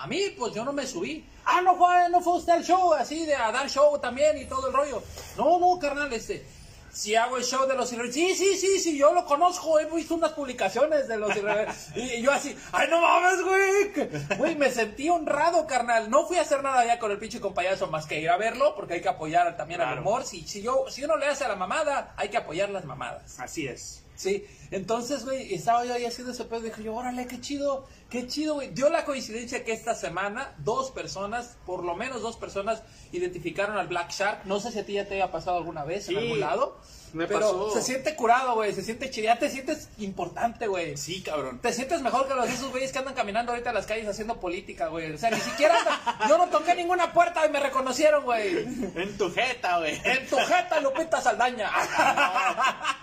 a 0.00 0.06
mí, 0.06 0.34
pues 0.38 0.54
yo 0.54 0.64
no 0.64 0.72
me 0.72 0.86
subí. 0.86 1.22
Ah, 1.44 1.60
no 1.60 1.76
fue, 1.76 2.08
no 2.08 2.22
fue 2.22 2.38
usted 2.38 2.54
al 2.54 2.64
show, 2.64 2.94
así 2.94 3.26
de 3.26 3.34
a 3.34 3.52
dar 3.52 3.68
show 3.68 3.98
también 3.98 4.38
y 4.38 4.46
todo 4.46 4.68
el 4.68 4.72
rollo. 4.72 5.02
No, 5.36 5.58
no, 5.58 5.78
carnal, 5.78 6.10
este. 6.10 6.42
Si 6.90 7.14
hago 7.14 7.36
el 7.36 7.44
show 7.44 7.68
de 7.68 7.76
los 7.76 7.92
irreverentes. 7.92 8.16
Sí, 8.16 8.34
sí, 8.34 8.56
sí, 8.56 8.80
sí, 8.80 8.98
yo 8.98 9.12
lo 9.12 9.26
conozco. 9.26 9.78
He 9.78 9.84
visto 9.84 10.14
unas 10.14 10.32
publicaciones 10.32 11.06
de 11.06 11.18
los 11.18 11.36
irreverentes. 11.36 11.88
Y 11.94 12.22
yo 12.22 12.32
así, 12.32 12.56
¡ay, 12.72 12.88
no 12.88 12.98
mames, 13.02 13.44
güey! 13.44 14.38
Güey, 14.38 14.56
me 14.56 14.70
sentí 14.70 15.10
honrado, 15.10 15.66
carnal. 15.66 16.08
No 16.08 16.26
fui 16.26 16.38
a 16.38 16.42
hacer 16.42 16.62
nada 16.62 16.86
ya 16.86 16.98
con 16.98 17.10
el 17.10 17.18
pinche 17.18 17.38
compayazo 17.38 17.86
más 17.88 18.06
que 18.06 18.20
ir 18.20 18.30
a 18.30 18.38
verlo, 18.38 18.74
porque 18.74 18.94
hay 18.94 19.02
que 19.02 19.08
apoyar 19.10 19.54
también 19.58 19.82
al 19.82 19.98
humor. 19.98 20.24
Si, 20.24 20.46
si, 20.48 20.62
yo, 20.62 20.86
si 20.88 21.04
uno 21.04 21.18
le 21.18 21.26
hace 21.26 21.44
a 21.44 21.48
la 21.48 21.56
mamada, 21.56 22.14
hay 22.16 22.30
que 22.30 22.38
apoyar 22.38 22.70
las 22.70 22.86
mamadas. 22.86 23.38
Así 23.38 23.66
es. 23.66 24.02
Sí, 24.20 24.44
entonces, 24.70 25.24
güey, 25.24 25.54
estaba 25.54 25.82
yo 25.86 25.94
ahí 25.94 26.04
haciendo 26.04 26.34
ese 26.34 26.44
pedo. 26.44 26.60
Dije 26.60 26.82
yo, 26.82 26.94
órale, 26.94 27.26
qué 27.26 27.40
chido, 27.40 27.86
qué 28.10 28.26
chido, 28.26 28.56
güey. 28.56 28.68
Dio 28.68 28.90
la 28.90 29.06
coincidencia 29.06 29.64
que 29.64 29.72
esta 29.72 29.94
semana 29.94 30.52
dos 30.58 30.90
personas, 30.90 31.56
por 31.64 31.82
lo 31.84 31.94
menos 31.96 32.20
dos 32.20 32.36
personas, 32.36 32.82
identificaron 33.12 33.78
al 33.78 33.88
Black 33.88 34.10
Shark. 34.12 34.42
No 34.44 34.60
sé 34.60 34.72
si 34.72 34.78
a 34.78 34.84
ti 34.84 34.92
ya 34.92 35.06
te 35.08 35.14
haya 35.14 35.30
pasado 35.32 35.56
alguna 35.56 35.84
vez 35.84 36.04
Sí, 36.04 36.12
en 36.12 36.18
algún 36.18 36.40
lado. 36.40 36.76
me 37.14 37.26
pero 37.26 37.40
pasó. 37.40 37.70
se 37.72 37.80
siente 37.82 38.14
curado, 38.14 38.56
güey. 38.56 38.74
Se 38.74 38.82
siente 38.82 39.08
chido. 39.08 39.24
Ya 39.24 39.38
te 39.38 39.48
sientes 39.48 39.88
importante, 39.96 40.66
güey. 40.66 40.98
Sí, 40.98 41.22
cabrón. 41.22 41.58
Te 41.62 41.72
sientes 41.72 42.02
mejor 42.02 42.28
que 42.28 42.34
los 42.34 42.46
de 42.46 42.52
esos 42.52 42.70
güeyes 42.70 42.92
que 42.92 42.98
andan 42.98 43.14
caminando 43.14 43.52
ahorita 43.52 43.70
en 43.70 43.76
las 43.76 43.86
calles 43.86 44.06
haciendo 44.06 44.38
política, 44.38 44.88
güey. 44.88 45.10
O 45.14 45.16
sea, 45.18 45.30
ni 45.30 45.40
siquiera 45.40 45.76
Yo 46.28 46.36
no 46.36 46.48
toqué 46.48 46.74
ninguna 46.74 47.14
puerta 47.14 47.46
y 47.46 47.48
me 47.50 47.58
reconocieron, 47.58 48.22
güey. 48.24 48.58
En 48.96 49.16
tu 49.16 49.32
jeta, 49.32 49.78
güey. 49.78 49.98
En 50.04 50.28
tu 50.28 50.36
jeta, 50.36 50.78
Lupita 50.80 51.22
Saldaña. 51.22 51.70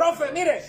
Profe, 0.00 0.32
mire, 0.32 0.62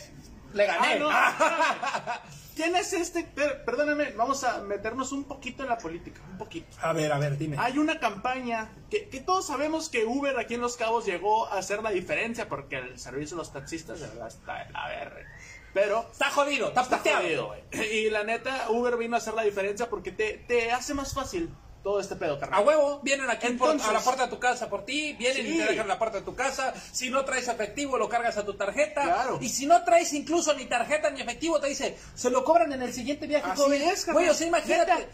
le 0.53 0.65
gané. 0.65 1.00
Ah, 1.09 2.21
no. 2.21 2.31
Tienes 2.55 2.91
este. 2.93 3.23
per- 3.23 3.63
Perdóname, 3.63 4.11
vamos 4.11 4.43
a 4.43 4.59
meternos 4.59 5.11
un 5.13 5.23
poquito 5.23 5.63
en 5.63 5.69
la 5.69 5.77
política. 5.77 6.19
Un 6.29 6.38
poquito. 6.38 6.67
A 6.81 6.91
ver, 6.93 7.11
a 7.13 7.17
ver, 7.17 7.38
dime. 7.38 7.55
Hay 7.59 7.77
una 7.77 8.00
campaña 8.00 8.69
que, 8.89 9.07
que 9.07 9.21
todos 9.21 9.47
sabemos 9.47 9.88
que 9.89 10.05
Uber 10.05 10.38
aquí 10.38 10.55
en 10.55 10.61
Los 10.61 10.75
Cabos 10.75 11.05
llegó 11.05 11.47
a 11.47 11.57
hacer 11.59 11.81
la 11.81 11.91
diferencia 11.91 12.50
porque 12.50 12.77
el 12.77 13.00
servicio 13.00 13.38
de 13.38 13.43
los 13.43 13.53
taxistas 13.53 14.01
de 14.01 14.07
verdad 14.07 14.27
está 14.27 14.63
en 14.63 14.73
la 14.73 14.88
verga. 14.89 15.27
Pero 15.73 16.05
Está 16.11 16.29
jodido, 16.29 16.67
está, 16.67 16.81
está 16.81 16.97
jodido, 16.97 17.47
güey. 17.47 17.61
Y 17.93 18.09
la 18.09 18.25
neta, 18.25 18.69
Uber 18.69 18.97
vino 18.97 19.15
a 19.15 19.19
hacer 19.19 19.33
la 19.33 19.43
diferencia 19.43 19.89
porque 19.89 20.11
te, 20.11 20.33
te 20.45 20.73
hace 20.73 20.93
más 20.93 21.13
fácil 21.13 21.50
todo 21.83 22.00
este 22.00 22.15
pedo, 22.15 22.35
A 22.35 22.39
carnal. 22.39 22.65
huevo, 22.65 23.00
vienen 23.03 23.29
aquí 23.29 23.47
por- 23.53 23.69
a 23.71 23.91
la 23.91 24.00
puerta 24.01 24.23
de 24.25 24.29
tu 24.29 24.39
casa 24.39 24.69
por 24.69 24.85
ti, 24.85 25.13
vienen 25.13 25.45
y 25.47 25.51
Sí. 25.51 25.57
te 25.57 25.65
dejan 25.65 25.88
la 25.88 25.97
puerta 25.97 26.19
de 26.19 26.23
tu 26.23 26.35
casa. 26.35 26.73
Si 26.91 27.09
no 27.09 27.25
traes 27.25 27.47
efectivo, 27.47 27.97
lo 27.97 28.07
cargas 28.07 28.38
a 28.38 28.45
tu 28.45 28.53
tarjeta. 28.53 29.01
Claro. 29.03 29.39
Y 29.41 29.50
si 29.50 29.65
no 29.65 29.83
traes 29.83 30.13
incluso 30.13 30.53
ni 30.53 30.65
tarjeta 30.65 31.09
ni 31.09 31.21
efectivo, 31.21 31.59
te 31.59 31.67
dice, 31.67 31.97
se 32.13 32.29
lo 32.29 32.43
cobran 32.43 32.71
en 32.73 32.81
el 32.83 32.93
siguiente 32.93 33.25
viaje. 33.27 33.50
Así 33.50 33.61
joven". 33.61 33.81
es, 33.81 34.05
carnal. 34.05 34.13
Güey, 34.23 34.29
o 34.29 34.33
sea, 34.33 34.47
imagínate. 34.47 35.09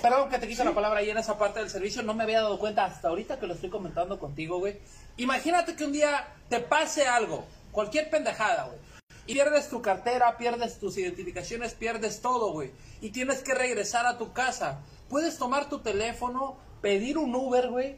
Perdón 0.00 0.28
que 0.30 0.38
te 0.38 0.46
quito 0.46 0.62
la 0.64 0.72
palabra 0.72 1.00
ahí 1.00 1.10
en 1.10 1.18
esa 1.18 1.36
parte 1.36 1.58
del 1.58 1.68
servicio, 1.70 2.02
no 2.02 2.14
me 2.14 2.22
había 2.22 2.40
dado 2.42 2.58
cuenta 2.58 2.84
hasta 2.84 3.08
ahorita 3.08 3.40
que 3.40 3.46
lo 3.48 3.54
estoy 3.54 3.68
comentando 3.70 4.18
contigo, 4.18 4.58
güey. 4.60 4.78
Imagínate 5.16 5.74
que 5.74 5.84
un 5.84 5.92
día 5.92 6.28
te 6.48 6.60
pase 6.60 7.06
algo, 7.08 7.44
cualquier 7.72 8.08
pendejada, 8.08 8.64
güey. 8.66 8.78
Y 9.26 9.34
pierdes 9.34 9.68
tu 9.68 9.82
cartera, 9.82 10.36
pierdes 10.36 10.78
tus 10.78 10.98
identificaciones, 10.98 11.74
pierdes 11.74 12.20
todo, 12.20 12.52
güey. 12.52 12.70
Y 13.00 13.10
tienes 13.10 13.42
que 13.42 13.54
regresar 13.54 14.06
a 14.06 14.18
tu 14.18 14.32
casa. 14.32 14.78
Puedes 15.12 15.36
tomar 15.36 15.68
tu 15.68 15.80
teléfono, 15.80 16.56
pedir 16.80 17.18
un 17.18 17.34
Uber, 17.34 17.68
güey. 17.68 17.96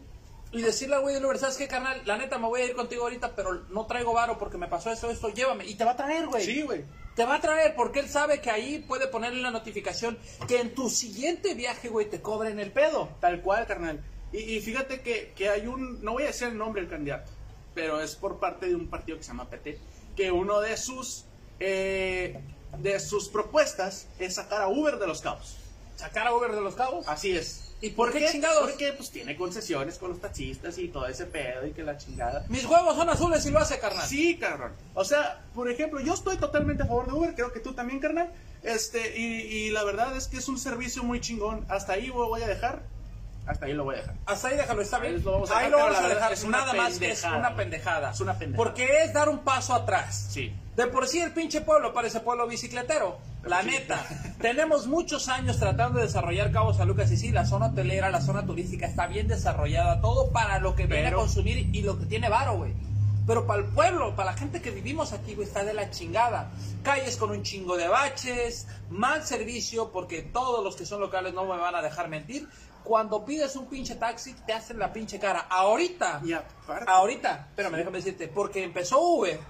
Y 0.51 0.63
decirle 0.63 0.97
al 0.97 1.03
güey 1.03 1.15
del 1.15 1.25
Uber, 1.25 1.39
¿sabes 1.39 1.57
qué, 1.57 1.69
carnal? 1.69 2.03
La 2.07 2.19
neta, 2.19 2.39
me 2.39 2.49
voy 2.49 2.63
a 2.63 2.65
ir 2.65 2.75
contigo 2.75 3.05
ahorita, 3.05 3.37
pero 3.37 3.63
no 3.71 3.87
traigo 3.87 4.13
varo 4.13 4.37
porque 4.37 4.59
me 4.59 4.67
pasó 4.67 4.91
esto, 4.91 5.09
esto, 5.09 5.29
llévame. 5.29 5.65
Y 5.65 5.77
te 5.77 5.85
va 5.85 5.93
a 5.93 5.97
traer, 5.97 6.27
güey. 6.27 6.45
Sí, 6.45 6.63
güey. 6.63 6.85
Te 7.15 7.25
va 7.25 7.37
a 7.37 7.41
traer 7.41 7.77
porque 7.77 8.01
él 8.01 8.09
sabe 8.09 8.41
que 8.41 8.51
ahí 8.51 8.85
puede 8.89 9.07
ponerle 9.07 9.43
la 9.43 9.53
notificación 9.53 10.19
que 10.49 10.61
en 10.61 10.75
tu 10.75 10.91
siguiente 10.91 11.55
viaje, 11.55 11.89
güey, 11.89 12.11
te 12.11 12.21
cobren 12.21 12.59
el 12.59 12.73
pedo. 12.73 13.09
Tal 13.21 13.43
cual, 13.43 13.65
carnal. 13.69 14.03
Y, 14.33 14.39
y 14.39 14.61
fíjate 14.61 15.01
que, 15.01 15.33
que 15.37 15.51
hay 15.51 15.69
un, 15.69 16.03
no 16.03 16.15
voy 16.15 16.25
a 16.25 16.27
decir 16.27 16.49
el 16.49 16.59
nombre 16.59 16.83
del 16.83 16.91
candidato, 16.91 17.31
pero 17.77 18.01
es 18.01 18.17
por 18.17 18.41
parte 18.41 18.67
de 18.67 18.75
un 18.75 18.89
partido 18.89 19.19
que 19.19 19.23
se 19.23 19.29
llama 19.29 19.49
PT, 19.49 19.79
que 20.17 20.33
uno 20.33 20.61
de 20.61 20.77
sus, 20.77 21.27
eh, 21.61 22.41
de 22.79 22.99
sus 22.99 23.29
propuestas 23.29 24.09
es 24.19 24.35
sacar 24.35 24.63
a 24.63 24.69
Uber 24.69 24.99
de 24.99 25.07
los 25.07 25.21
cabos. 25.21 25.59
¿Sacar 25.97 26.27
a 26.27 26.35
Uber 26.35 26.53
de 26.53 26.61
los 26.61 26.75
cabos? 26.75 27.07
Así 27.09 27.37
es. 27.37 27.61
¿Y 27.81 27.91
por 27.91 28.13
qué 28.13 28.27
chingados? 28.31 28.63
Porque 28.71 28.93
pues 28.95 29.11
tiene 29.11 29.37
concesiones 29.37 29.99
con 29.99 30.11
los 30.11 30.21
taxistas 30.21 30.79
y 30.79 30.89
todo 30.89 31.07
ese 31.07 31.27
pedo 31.27 31.67
y 31.67 31.73
que 31.73 31.83
la 31.83 31.99
chingada. 31.99 32.45
Mis 32.49 32.65
huevos 32.65 32.97
son 32.97 33.11
azules 33.11 33.45
y 33.45 33.51
lo 33.51 33.59
hace, 33.59 33.79
carnal. 33.79 34.07
Sí, 34.09 34.39
cabrón. 34.39 34.73
O 34.95 35.05
sea, 35.05 35.43
por 35.55 35.71
ejemplo, 35.71 36.01
yo 36.01 36.15
estoy 36.15 36.37
totalmente 36.39 36.83
a 36.83 36.87
favor 36.87 37.07
de 37.07 37.13
Uber, 37.13 37.35
creo 37.35 37.53
que 37.53 37.61
tú 37.61 37.75
también, 37.75 38.01
carnal. 38.01 38.33
Este, 38.63 39.19
y, 39.19 39.25
y 39.25 39.71
la 39.71 39.85
verdad 39.85 40.17
es 40.17 40.29
que 40.29 40.39
es 40.39 40.49
un 40.49 40.59
servicio 40.59 41.03
muy 41.03 41.21
chingón. 41.21 41.67
Hasta 41.69 41.93
ahí 41.95 42.07
lo 42.07 42.29
voy 42.29 42.43
a 42.43 42.47
dejar. 42.49 42.83
Hasta 43.47 43.67
ahí 43.67 43.75
lo 43.75 43.85
voy 43.85 43.97
a 43.97 43.99
dejar. 43.99 44.15
Hasta 44.25 44.49
ahí 44.49 44.57
déjalo, 44.57 44.81
está 44.81 44.99
bien. 45.01 45.17
Ahí 45.17 45.21
lo 45.23 45.33
vamos 45.33 45.51
a 45.51 45.59
Ahí 45.59 45.65
dejar, 45.67 45.71
lo 45.73 45.77
pero 45.77 45.85
vamos 45.87 45.93
la 45.93 45.99
a 45.99 46.09
verdad 46.09 46.31
dejar. 46.31 46.33
es 46.33 46.45
Nada 46.47 46.73
más 46.73 46.99
que 46.99 47.11
es 47.11 47.25
una 47.25 47.55
pendejada. 47.57 48.11
Es 48.13 48.21
una 48.21 48.39
pendejada. 48.39 48.65
Porque 48.65 49.03
es 49.03 49.13
dar 49.13 49.29
un 49.29 49.41
paso 49.41 49.75
atrás. 49.75 50.29
Sí. 50.31 50.51
De 50.77 50.87
por 50.87 51.07
sí 51.07 51.21
el 51.21 51.33
pinche 51.33 51.61
pueblo 51.61 51.93
parece 51.93 52.21
pueblo 52.21 52.47
bicicletero. 52.47 53.19
La 53.47 53.63
neta. 53.63 54.05
Tenemos 54.41 54.87
muchos 54.87 55.29
años 55.29 55.59
tratando 55.59 55.99
de 55.99 56.07
desarrollar 56.07 56.51
Cabo 56.53 56.73
San 56.73 56.89
Lucas 56.89 57.11
y 57.13 57.17
sí, 57.17 57.31
la 57.31 57.45
zona 57.45 57.67
hotelera, 57.67 58.11
la 58.11 58.21
zona 58.21 58.45
turística 58.47 58.87
está 58.87 59.07
bien 59.07 59.29
desarrollada. 59.29 60.01
Todo 60.01 60.31
para 60.31 60.59
lo 60.59 60.75
que 60.75 60.87
viene 60.87 61.03
a 61.07 61.11
Pero- 61.11 61.19
consumir 61.21 61.59
y 61.75 61.83
lo 61.83 61.99
que 61.99 62.07
tiene 62.07 62.29
varo, 62.29 62.57
güey. 62.57 62.73
Pero 63.27 63.47
para 63.47 63.61
el 63.61 63.67
pueblo, 63.71 64.15
para 64.17 64.33
la 64.33 64.37
gente 64.37 64.61
que 64.61 64.71
vivimos 64.71 65.13
aquí, 65.15 65.35
güey, 65.35 65.47
está 65.49 65.65
de 65.65 65.73
la 65.73 65.91
chingada. 65.91 66.51
Calles 66.83 67.17
con 67.17 67.31
un 67.31 67.43
chingo 67.43 67.77
de 67.77 67.89
baches, 67.89 68.67
mal 68.91 69.25
servicio, 69.25 69.91
porque 69.93 70.21
todos 70.23 70.63
los 70.63 70.77
que 70.77 70.85
son 70.85 71.01
locales 71.01 71.33
no 71.33 71.45
me 71.45 71.57
van 71.57 71.75
a 71.75 71.81
dejar 71.83 72.09
mentir. 72.09 72.47
Cuando 72.83 73.25
pides 73.25 73.57
un 73.57 73.67
pinche 73.67 73.95
taxi, 73.95 74.35
te 74.47 74.53
hacen 74.53 74.79
la 74.79 74.93
pinche 74.93 75.19
cara. 75.19 75.47
Ahorita, 75.49 76.21
Y 76.23 76.33
aparte- 76.35 76.85
ahorita, 76.91 77.47
espérame, 77.49 77.77
déjame 77.77 77.97
decirte, 77.99 78.29
porque 78.29 78.63
empezó 78.63 79.01
Uber, 79.01 79.41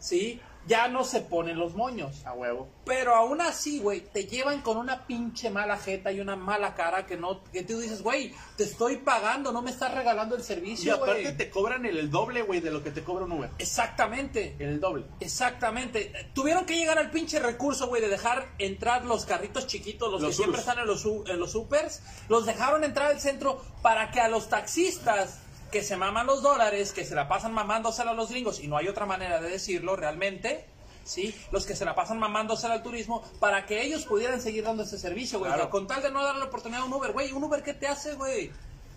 ¿sí? 0.00 0.40
Ya 0.66 0.88
no 0.88 1.04
se 1.04 1.20
ponen 1.20 1.58
los 1.58 1.74
moños. 1.74 2.24
A 2.26 2.32
huevo. 2.32 2.68
Pero 2.84 3.14
aún 3.14 3.40
así, 3.40 3.78
güey, 3.78 4.00
te 4.00 4.24
llevan 4.26 4.62
con 4.62 4.76
una 4.76 5.06
pinche 5.06 5.50
mala 5.50 5.76
jeta 5.76 6.10
y 6.12 6.20
una 6.20 6.36
mala 6.36 6.74
cara 6.74 7.06
que 7.06 7.16
no, 7.16 7.42
que 7.52 7.62
tú 7.62 7.78
dices, 7.78 8.02
güey, 8.02 8.32
te 8.56 8.64
estoy 8.64 8.96
pagando, 8.96 9.52
no 9.52 9.62
me 9.62 9.70
estás 9.70 9.94
regalando 9.94 10.34
el 10.34 10.42
Y 10.42 10.44
servicio, 10.44 10.94
aparte 10.94 11.22
güey. 11.22 11.36
te 11.36 11.50
cobran 11.50 11.86
el, 11.86 11.96
el 11.98 12.10
doble, 12.10 12.42
güey, 12.42 12.60
de 12.60 12.70
lo 12.70 12.82
que 12.82 12.90
te 12.90 13.02
cobra 13.02 13.24
un 13.24 13.32
Uber. 13.32 13.50
Exactamente. 13.58 14.56
El 14.58 14.80
doble. 14.80 15.04
Exactamente. 15.20 16.12
Tuvieron 16.34 16.64
que 16.64 16.76
llegar 16.76 16.98
al 16.98 17.10
pinche 17.10 17.38
recurso, 17.38 17.88
güey, 17.88 18.02
de 18.02 18.08
dejar 18.08 18.48
entrar 18.58 19.04
los 19.04 19.24
carritos 19.26 19.66
chiquitos, 19.66 20.10
los, 20.10 20.20
Los 20.20 20.30
que 20.30 20.36
siempre 20.36 20.60
están 20.60 20.78
en 20.78 20.86
los, 20.86 21.04
en 21.04 21.38
los 21.38 21.52
supers, 21.52 22.02
los 22.28 22.46
dejaron 22.46 22.84
entrar 22.84 23.12
al 23.12 23.20
centro 23.20 23.60
para 23.82 24.10
que 24.10 24.20
a 24.20 24.28
los 24.28 24.48
taxistas 24.48 25.40
que 25.70 25.82
se 25.82 25.96
maman 25.96 26.26
los 26.26 26.42
dólares, 26.42 26.92
que 26.92 27.04
se 27.04 27.14
la 27.14 27.28
pasan 27.28 27.52
mamándosela 27.52 28.12
a 28.12 28.14
los 28.14 28.30
gringos, 28.30 28.60
y 28.60 28.68
no 28.68 28.76
hay 28.76 28.88
otra 28.88 29.06
manera 29.06 29.40
de 29.40 29.50
decirlo 29.50 29.96
realmente, 29.96 30.66
¿sí? 31.04 31.34
Los 31.52 31.66
que 31.66 31.76
se 31.76 31.84
la 31.84 31.94
pasan 31.94 32.18
mamándosela 32.18 32.74
al 32.74 32.82
turismo, 32.82 33.22
para 33.40 33.66
que 33.66 33.82
ellos 33.82 34.04
pudieran 34.04 34.40
seguir 34.40 34.64
dando 34.64 34.82
ese 34.82 34.98
servicio, 34.98 35.38
güey. 35.38 35.52
Claro. 35.52 35.70
Con 35.70 35.86
tal 35.86 36.02
de 36.02 36.10
no 36.10 36.22
darle 36.22 36.40
la 36.40 36.46
oportunidad 36.46 36.82
a 36.82 36.84
un 36.84 36.92
Uber, 36.92 37.12
güey, 37.12 37.32
¿un 37.32 37.42
Uber 37.44 37.62
qué 37.62 37.74
te 37.74 37.86
hace, 37.86 38.14
güey? 38.14 38.52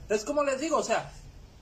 Es 0.10 0.26
como 0.26 0.44
les 0.44 0.60
digo, 0.60 0.78
o 0.78 0.84
sea, 0.84 1.12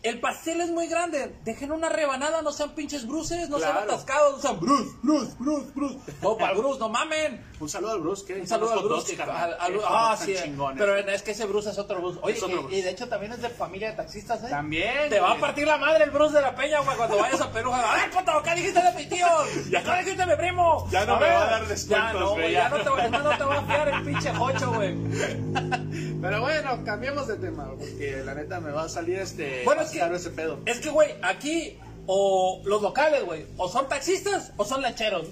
el 0.07 0.19
pastel 0.19 0.61
es 0.61 0.69
muy 0.69 0.87
grande. 0.87 1.35
Dejen 1.43 1.71
una 1.71 1.89
rebanada, 1.89 2.41
no 2.41 2.51
sean 2.51 2.71
pinches 2.75 3.07
bruces, 3.07 3.49
no 3.49 3.59
sean 3.59 3.77
atascados, 3.77 4.35
no 4.35 4.41
sean 4.41 4.59
Bruce, 4.59 4.91
Bruce, 5.01 5.33
Bruce, 5.39 5.71
Bruce. 5.73 5.97
No, 6.21 6.37
para 6.37 6.53
Bruce, 6.53 6.79
no 6.79 6.89
mamen. 6.89 7.45
Un 7.59 7.69
saludo 7.69 7.91
al 7.93 8.01
Bruce. 8.01 8.25
que 8.25 8.39
Un 8.39 8.47
saludo 8.47 8.73
al 8.73 8.83
Bruce. 8.83 9.17
ah, 9.85 10.17
sí. 10.19 10.35
Pero 10.77 10.95
es 10.97 11.21
que 11.23 11.31
ese 11.31 11.45
Bruce 11.45 11.69
es 11.69 11.77
otro 11.77 11.99
Bruce. 11.99 12.19
Oye, 12.21 12.35
otro 12.37 12.49
y- 12.49 12.53
Bruce. 12.59 12.75
y 12.75 12.81
de 12.81 12.89
hecho 12.91 13.07
también 13.09 13.31
es 13.33 13.41
de 13.41 13.49
familia 13.49 13.89
de 13.91 13.97
taxistas, 13.97 14.43
¿eh? 14.43 14.47
También. 14.49 15.09
Te 15.09 15.19
va 15.19 15.31
a 15.31 15.37
partir 15.37 15.65
la 15.67 15.77
madre 15.77 16.03
el 16.03 16.11
Bruce 16.11 16.35
de 16.35 16.41
la 16.41 16.55
Peña, 16.55 16.79
güey, 16.81 16.95
cuando 16.97 17.17
vayas 17.17 17.41
a 17.41 17.51
Perú. 17.51 17.73
A 17.73 17.95
ver, 17.95 18.11
puto, 18.11 18.41
¿qué 18.47 18.55
dijiste 18.55 18.81
de 18.81 18.91
mi 18.93 19.05
tío? 19.05 19.27
Ya 19.69 19.83
¿Qué 19.83 19.91
dijiste 19.99 20.25
de 20.25 20.25
mi 20.25 20.35
primo? 20.35 20.87
Ya 20.91 21.05
no 21.05 21.15
me 21.15 21.25
ver, 21.25 21.33
va 21.33 21.43
a 21.43 21.49
dar 21.51 21.67
descuentos, 21.67 22.13
Ya 22.13 22.19
no, 22.19 22.29
güey, 22.31 22.51
ya. 22.51 22.69
no 22.69 22.77
te 22.77 22.89
va, 22.89 23.07
no 23.09 23.37
te 23.37 23.43
va 23.43 23.57
a 23.59 23.65
fiar 23.65 23.87
el 23.89 24.03
pinche 24.03 24.33
jocho, 24.33 24.73
güey. 24.73 24.95
Pero 26.21 26.41
bueno, 26.41 26.83
cambiemos 26.83 27.27
de 27.27 27.35
tema, 27.37 27.69
porque 27.77 28.21
la 28.25 28.33
neta 28.33 28.59
me 28.59 28.71
va 28.71 28.83
a 28.83 28.89
salir 28.89 29.19
este. 29.19 29.63
Bueno, 29.65 29.81
es 29.81 29.91
que- 29.91 29.99
ese 29.99 30.29
pedo. 30.31 30.59
Es 30.65 30.79
que, 30.79 30.89
güey, 30.89 31.15
aquí 31.21 31.77
o 32.07 32.61
los 32.65 32.81
locales, 32.81 33.23
güey, 33.25 33.45
o 33.57 33.67
son 33.69 33.87
taxistas 33.87 34.51
o 34.57 34.65
son 34.65 34.81
lecheros. 34.81 35.27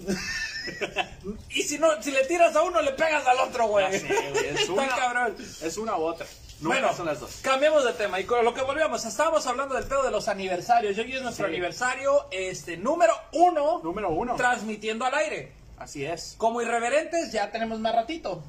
y 1.50 1.62
si 1.64 1.78
no, 1.78 2.02
si 2.02 2.12
le 2.12 2.26
tiras 2.26 2.56
a 2.56 2.64
uno, 2.64 2.82
le 2.82 2.92
pegas 2.92 3.26
al 3.26 3.40
otro, 3.40 3.68
güey. 3.68 3.86
Es 3.96 4.70
una, 4.70 4.88
cabrón. 4.90 5.36
es 5.62 5.78
una 5.78 5.96
u 5.98 6.04
otra. 6.04 6.26
Nunca 6.62 6.80
Bueno, 6.80 6.94
son 6.96 7.06
las 7.08 7.20
dos. 7.20 7.40
cambiemos 7.42 7.84
de 7.84 7.94
tema 7.94 8.20
y 8.20 8.24
con 8.24 8.44
lo 8.46 8.54
que 8.54 8.62
volvíamos, 8.62 9.04
estábamos 9.06 9.46
hablando 9.46 9.76
del 9.76 9.84
pedo 9.86 10.04
de 10.04 10.12
los 10.12 10.28
aniversarios. 10.30 10.98
Hoy 10.98 11.14
es 11.14 11.22
nuestro 11.22 11.48
Sí. 11.48 11.52
aniversario 11.54 12.26
este 12.32 12.78
número 12.78 13.14
uno, 13.34 13.82
Número 13.84 14.10
uno. 14.10 14.36
transmitiendo 14.36 15.04
al 15.06 15.14
aire. 15.16 15.52
Así 15.78 16.06
es. 16.06 16.36
Como 16.38 16.62
irreverentes, 16.62 17.32
ya 17.34 17.52
tenemos 17.52 17.80
más 17.80 17.94
ratito. 17.94 18.42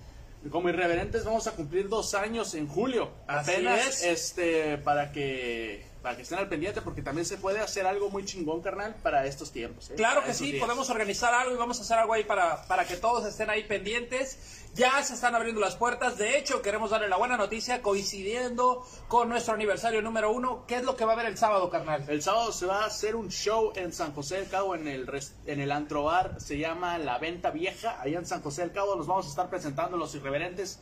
Como 0.52 0.68
irreverentes 0.68 1.25
vamos 1.25 1.48
a 1.48 1.52
cumplir 1.52 1.88
dos 1.88 2.14
años 2.14 2.54
en 2.54 2.68
julio. 2.68 3.10
Así 3.26 3.50
Apenas, 3.50 3.80
es. 3.84 4.04
este, 4.04 4.78
para 4.78 5.10
que, 5.10 5.84
para 6.06 6.14
que 6.14 6.22
estén 6.22 6.38
al 6.38 6.48
pendiente, 6.48 6.82
porque 6.82 7.02
también 7.02 7.26
se 7.26 7.36
puede 7.36 7.58
hacer 7.58 7.84
algo 7.84 8.10
muy 8.10 8.25
chingón, 8.25 8.62
carnal, 8.62 8.94
para 9.02 9.26
estos 9.26 9.50
tiempos. 9.50 9.90
¿eh? 9.90 9.94
Claro 9.96 10.20
Para 10.20 10.28
que 10.28 10.34
sí, 10.34 10.52
días. 10.52 10.64
podemos 10.64 10.88
organizar 10.88 11.34
algo 11.34 11.52
y 11.52 11.56
vamos 11.56 11.80
a 11.80 11.82
hacer 11.82 11.98
algo 11.98 12.12
ahí 12.12 12.22
para, 12.22 12.64
para 12.68 12.86
que 12.86 12.94
todos 12.96 13.26
estén 13.26 13.50
ahí 13.50 13.64
pendientes. 13.64 14.68
Ya 14.76 15.02
se 15.02 15.14
están 15.14 15.34
abriendo 15.34 15.60
las 15.60 15.75
puertas. 15.75 16.16
De 16.16 16.38
hecho, 16.38 16.62
queremos 16.62 16.90
darle 16.90 17.08
la 17.08 17.16
buena 17.16 17.36
noticia 17.36 17.82
coincidiendo 17.82 18.86
con 19.08 19.28
nuestro 19.28 19.54
aniversario 19.54 20.00
número 20.00 20.30
uno. 20.30 20.64
¿Qué 20.68 20.76
es 20.76 20.84
lo 20.84 20.94
que 20.94 21.04
va 21.04 21.10
a 21.10 21.14
haber 21.16 21.26
el 21.26 21.36
sábado, 21.36 21.70
carnal? 21.70 22.04
El 22.06 22.22
sábado 22.22 22.52
se 22.52 22.66
va 22.66 22.84
a 22.84 22.86
hacer 22.86 23.16
un 23.16 23.28
show 23.28 23.72
en 23.75 23.92
San 23.92 24.14
José 24.14 24.36
del 24.36 24.48
Cabo 24.48 24.76
en 24.76 24.86
el 24.86 25.10
en 25.46 25.60
el 25.60 25.72
Antro 25.72 26.04
Bar, 26.04 26.36
se 26.40 26.56
llama 26.56 26.98
La 26.98 27.18
Venta 27.18 27.50
Vieja, 27.50 28.00
allá 28.00 28.20
en 28.20 28.26
San 28.26 28.42
José 28.42 28.60
del 28.60 28.70
Cabo 28.70 28.94
nos 28.94 29.08
vamos 29.08 29.26
a 29.26 29.30
estar 29.30 29.50
presentando 29.50 29.96
los 29.96 30.14
irreverentes 30.14 30.78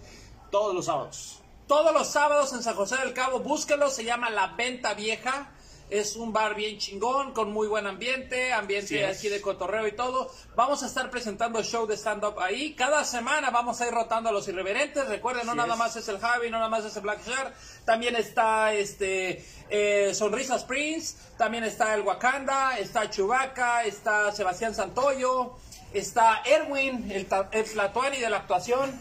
todos 0.50 0.75
los 0.75 0.85
sábados. 0.85 1.40
Todos 1.66 1.94
los 1.94 2.09
sábados 2.09 2.52
en 2.52 2.62
San 2.62 2.75
José 2.75 2.99
del 2.99 3.14
Cabo, 3.14 3.40
búsquelo, 3.40 3.88
se 3.88 4.04
llama 4.04 4.28
La 4.28 4.49
Venta 4.49 4.92
Vieja. 4.92 5.50
Es 5.88 6.16
un 6.16 6.30
bar 6.30 6.54
bien 6.54 6.78
chingón, 6.78 7.33
con 7.33 7.52
muy 7.52 7.68
buen 7.68 7.87
ambiente, 7.87 8.52
ambiente 8.52 8.87
Sí 8.88 9.02
aquí 9.02 9.28
de 9.28 9.40
cotorreo 9.40 9.87
y 9.87 9.92
todo. 9.92 10.30
Vamos 10.56 10.83
a 10.83 10.87
estar 10.87 11.11
presentando 11.11 11.62
show 11.62 11.87
de 11.87 11.97
stand-up 11.97 12.38
ahí. 12.38 12.75
Cada 12.75 13.04
semana 13.04 13.50
vamos 13.50 13.80
a 13.80 13.87
ir 13.87 13.94
rotando 13.94 14.28
a 14.28 14.33
los 14.33 14.47
irreverentes. 14.49 15.06
Recuerden, 15.09 15.47
no 15.47 15.54
nada 15.54 15.73
es. 15.73 15.78
más 15.78 15.97
es 15.97 16.06
el 16.09 16.18
Javi, 16.18 16.50
no 16.50 16.59
nada 16.59 16.68
más 16.68 16.85
es 16.85 16.97
el 16.97 17.02
Black 17.02 17.26
Shark. 17.26 17.54
También 17.87 18.16
está 18.16 18.75
este 18.75 19.44
eh, 19.71 20.12
Sonrisas 20.14 20.64
Prince, 20.64 21.16
también 21.38 21.64
está 21.64 21.94
el 21.94 22.02
Wakanda, 22.02 22.78
está 22.78 23.09
Chubaca, 23.09 23.85
está 23.85 24.33
Sebastián 24.33 24.75
Santoyo. 24.75 25.56
Está 25.95 26.43
Erwin, 26.45 27.11
el, 27.11 27.27
el 27.53 27.65
Tlatuani 27.73 28.19
de 28.19 28.29
la 28.29 28.39
actuación, 28.39 29.01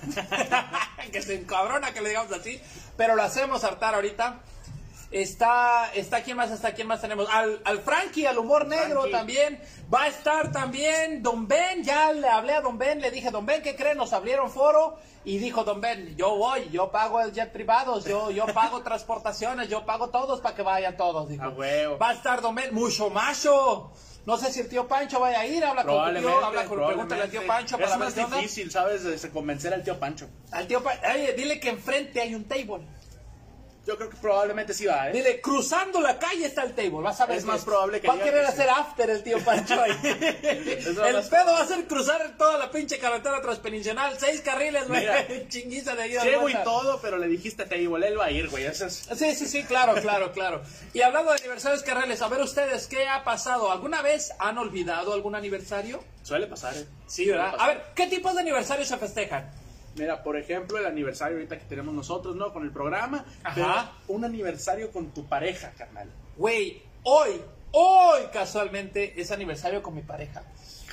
que 1.12 1.22
se 1.22 1.36
encabrona 1.36 1.92
que 1.94 2.02
le 2.02 2.10
digamos 2.10 2.32
así, 2.32 2.62
pero 2.96 3.16
lo 3.16 3.24
hacemos 3.24 3.64
hartar 3.64 3.96
ahorita. 3.96 4.40
Está, 5.12 5.92
está, 5.94 6.24
¿quién 6.24 6.38
más 6.38 6.50
está? 6.50 6.74
¿Quién 6.74 6.88
más 6.88 7.00
tenemos? 7.02 7.28
Al, 7.32 7.62
al 7.66 7.80
Frankie, 7.82 8.26
al 8.26 8.40
humor 8.40 8.66
negro 8.66 9.02
Frankie. 9.02 9.12
también. 9.12 9.62
Va 9.94 10.04
a 10.04 10.08
estar 10.08 10.52
también 10.52 11.22
Don 11.22 11.48
Ben, 11.48 11.84
ya 11.84 12.12
le 12.14 12.28
hablé 12.28 12.54
a 12.54 12.62
Don 12.62 12.80
Ben, 12.80 13.00
le 13.00 13.12
dije, 13.12 13.30
Don 13.30 13.46
Ben, 13.46 13.62
¿qué 13.62 13.76
creen? 13.76 13.98
Nos 13.98 14.12
abrieron 14.12 14.50
foro 14.50 14.98
y 15.24 15.38
dijo 15.38 15.64
Don 15.64 15.82
Ben, 15.82 16.16
yo 16.18 16.36
voy, 16.36 16.68
yo 16.72 16.90
pago 16.90 17.22
el 17.22 17.32
jet 17.32 17.52
privados, 17.52 18.06
yo, 18.06 18.32
yo 18.32 18.48
pago 18.48 18.82
transportaciones, 18.82 19.70
yo 19.70 19.86
pago 19.86 20.10
todos 20.10 20.42
para 20.42 20.56
que 20.56 20.64
vayan 20.64 20.98
todos. 20.98 21.30
Dijo. 21.30 21.44
A 21.44 21.50
huevo. 21.50 21.98
Va 22.00 22.10
a 22.10 22.14
estar 22.14 22.42
Don 22.42 22.56
Ben, 22.56 22.74
mucho 22.74 23.12
macho. 23.12 23.92
No 24.26 24.38
sé 24.38 24.54
si 24.54 24.62
el 24.62 24.70
tío 24.70 24.88
Pancho 24.88 25.20
vaya 25.20 25.42
a 25.42 25.46
ir, 25.46 25.64
habla 25.66 25.84
con 25.84 25.94
Probablemente, 25.94 26.30
tío, 26.30 26.46
habla 26.46 26.66
con, 26.66 26.86
pregúntale 26.86 27.22
al 27.24 27.30
tío. 27.30 27.46
Pancho 27.46 27.78
para 27.78 27.92
es 27.92 27.98
más 27.98 28.16
difícil, 28.16 28.72
¿sabes? 28.72 29.04
De 29.04 29.30
convencer 29.30 29.74
al 29.74 29.84
tío 29.84 30.00
Pancho. 30.00 30.30
Al 30.52 30.68
tío 30.68 30.82
Pancho, 30.82 31.02
dile 31.36 31.60
que 31.60 31.70
enfrente 31.70 32.22
hay 32.22 32.34
un 32.34 32.46
table. 32.46 32.86
Yo 33.86 33.98
creo 33.98 34.10
que 34.10 34.16
probablemente 34.16 34.74
sí 34.74 34.86
va, 34.86 35.10
¿eh? 35.10 35.12
Dile, 35.12 35.42
cruzando 35.42 36.00
la 36.00 36.18
calle 36.18 36.46
está 36.46 36.64
el 36.64 36.74
table. 36.74 37.02
Vas 37.02 37.20
a 37.20 37.26
ver. 37.26 37.38
Es 37.38 37.44
más 37.44 37.66
probable 37.66 38.00
que 38.00 38.08
Va 38.08 38.14
a 38.14 38.20
querer 38.20 38.46
sí. 38.46 38.52
hacer 38.54 38.70
after 38.70 39.10
el 39.10 39.24
tío 39.24 39.44
Pancho 39.44 39.82
ahí. 39.82 39.92
el 40.04 41.28
pedo 41.30 41.52
va 41.52 41.62
a 41.62 41.68
ser 41.68 41.86
cruzar 41.86 42.38
toda 42.38 42.58
la 42.58 42.72
pinche 42.72 42.98
carretera 42.98 43.42
transpeninsual. 43.42 44.18
Seis 44.18 44.40
carriles, 44.40 44.88
güey. 44.88 45.06
Chinguiza 45.50 45.96
de 45.96 46.08
ida. 46.08 46.24
Llego 46.24 46.48
y 46.48 46.56
todo, 46.64 47.02
pero 47.02 47.18
le 47.18 47.28
dijiste 47.28 47.66
table, 47.66 48.08
él 48.08 48.18
va 48.18 48.26
a 48.26 48.32
ir, 48.32 48.48
güey. 48.50 48.66
Es... 48.66 48.78
Sí, 48.78 49.36
sí, 49.36 49.48
sí, 49.48 49.64
claro, 49.64 49.96
claro, 50.02 50.32
claro. 50.32 50.62
Y 50.94 51.02
hablando 51.02 51.32
de 51.32 51.40
aniversarios 51.40 51.84
carreles, 51.84 52.22
a 52.22 52.30
ver 52.30 52.42
ustedes, 52.42 52.88
¿qué 52.88 53.10
ha 53.10 53.26
pasado? 53.26 53.70
¿Alguna 53.70 54.02
vez 54.02 54.32
han 54.40 54.58
olvidado 54.58 55.14
algún 55.14 55.36
aniversario? 55.36 56.02
Suele 56.24 56.48
pasar, 56.48 56.74
¿eh? 56.78 56.86
Sí, 57.08 57.26
¿verdad? 57.26 57.56
A 57.60 57.68
ver, 57.68 57.84
¿qué 57.96 58.08
tipos 58.08 58.34
de 58.34 58.40
aniversarios 58.40 58.88
se 58.88 58.96
festejan? 58.96 59.63
Mira, 59.96 60.24
por 60.24 60.38
ejemplo, 60.38 60.78
el 60.78 60.86
aniversario 60.86 61.38
ahorita 61.38 61.60
que 61.60 61.66
tenemos 61.66 61.94
nosotros, 61.94 62.36
¿no? 62.36 62.52
Con 62.52 62.64
el 62.64 62.72
programa. 62.72 63.26
Ajá. 63.44 63.54
Pero 63.56 64.16
un 64.16 64.26
aniversario 64.26 64.92
con 64.92 65.12
tu 65.12 65.26
pareja, 65.28 65.72
carnal. 65.78 66.10
Güey, 66.38 66.82
hoy, 67.04 67.42
hoy 67.72 68.22
casualmente 68.32 69.20
es 69.20 69.32
aniversario 69.32 69.84
con 69.84 69.94
mi 69.96 70.02
pareja. 70.02 70.44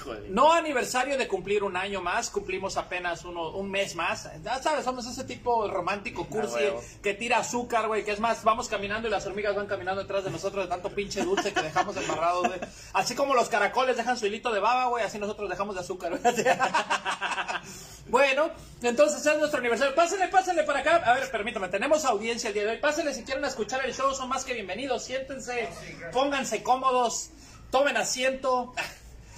Híjole. 0.00 0.30
No 0.30 0.52
aniversario 0.52 1.18
de 1.18 1.28
cumplir 1.28 1.62
un 1.62 1.76
año 1.76 2.00
más, 2.00 2.30
cumplimos 2.30 2.76
apenas 2.76 3.24
uno, 3.24 3.50
un 3.50 3.70
mes 3.70 3.94
más. 3.94 4.28
Ya 4.42 4.62
sabes, 4.62 4.84
somos 4.84 5.06
ese 5.06 5.24
tipo 5.24 5.68
romántico, 5.68 6.26
cursi, 6.26 6.64
que 7.02 7.14
tira 7.14 7.38
azúcar, 7.38 7.86
güey, 7.86 8.04
que 8.04 8.12
es 8.12 8.20
más, 8.20 8.42
vamos 8.42 8.68
caminando 8.68 9.08
y 9.08 9.10
las 9.10 9.26
hormigas 9.26 9.54
van 9.54 9.66
caminando 9.66 10.00
detrás 10.00 10.24
de 10.24 10.30
nosotros 10.30 10.64
de 10.64 10.70
tanto 10.70 10.90
pinche 10.90 11.22
dulce 11.22 11.52
que 11.52 11.62
dejamos 11.62 11.96
embarrado, 11.96 12.44
güey. 12.44 12.60
Así 12.94 13.14
como 13.14 13.34
los 13.34 13.48
caracoles 13.48 13.96
dejan 13.96 14.16
su 14.16 14.26
hilito 14.26 14.52
de 14.52 14.60
baba, 14.60 14.86
güey, 14.86 15.04
así 15.04 15.18
nosotros 15.18 15.50
dejamos 15.50 15.74
de 15.74 15.80
azúcar, 15.82 16.18
güey. 16.18 16.22
Bueno, 18.10 18.50
entonces 18.82 19.24
es 19.24 19.38
nuestro 19.38 19.60
aniversario. 19.60 19.94
Pásenle, 19.94 20.26
pásenle 20.26 20.64
para 20.64 20.80
acá. 20.80 20.96
A 20.96 21.14
ver, 21.14 21.30
permítame, 21.30 21.68
tenemos 21.68 22.04
audiencia 22.04 22.48
el 22.48 22.54
día 22.54 22.64
de 22.64 22.70
hoy. 22.70 22.78
Pásenle 22.78 23.14
si 23.14 23.22
quieren 23.22 23.44
escuchar 23.44 23.84
el 23.86 23.94
show, 23.94 24.12
son 24.14 24.28
más 24.28 24.44
que 24.44 24.52
bienvenidos. 24.52 25.04
Siéntense, 25.04 25.68
pónganse 26.12 26.64
cómodos, 26.64 27.30
tomen 27.70 27.96
asiento. 27.96 28.74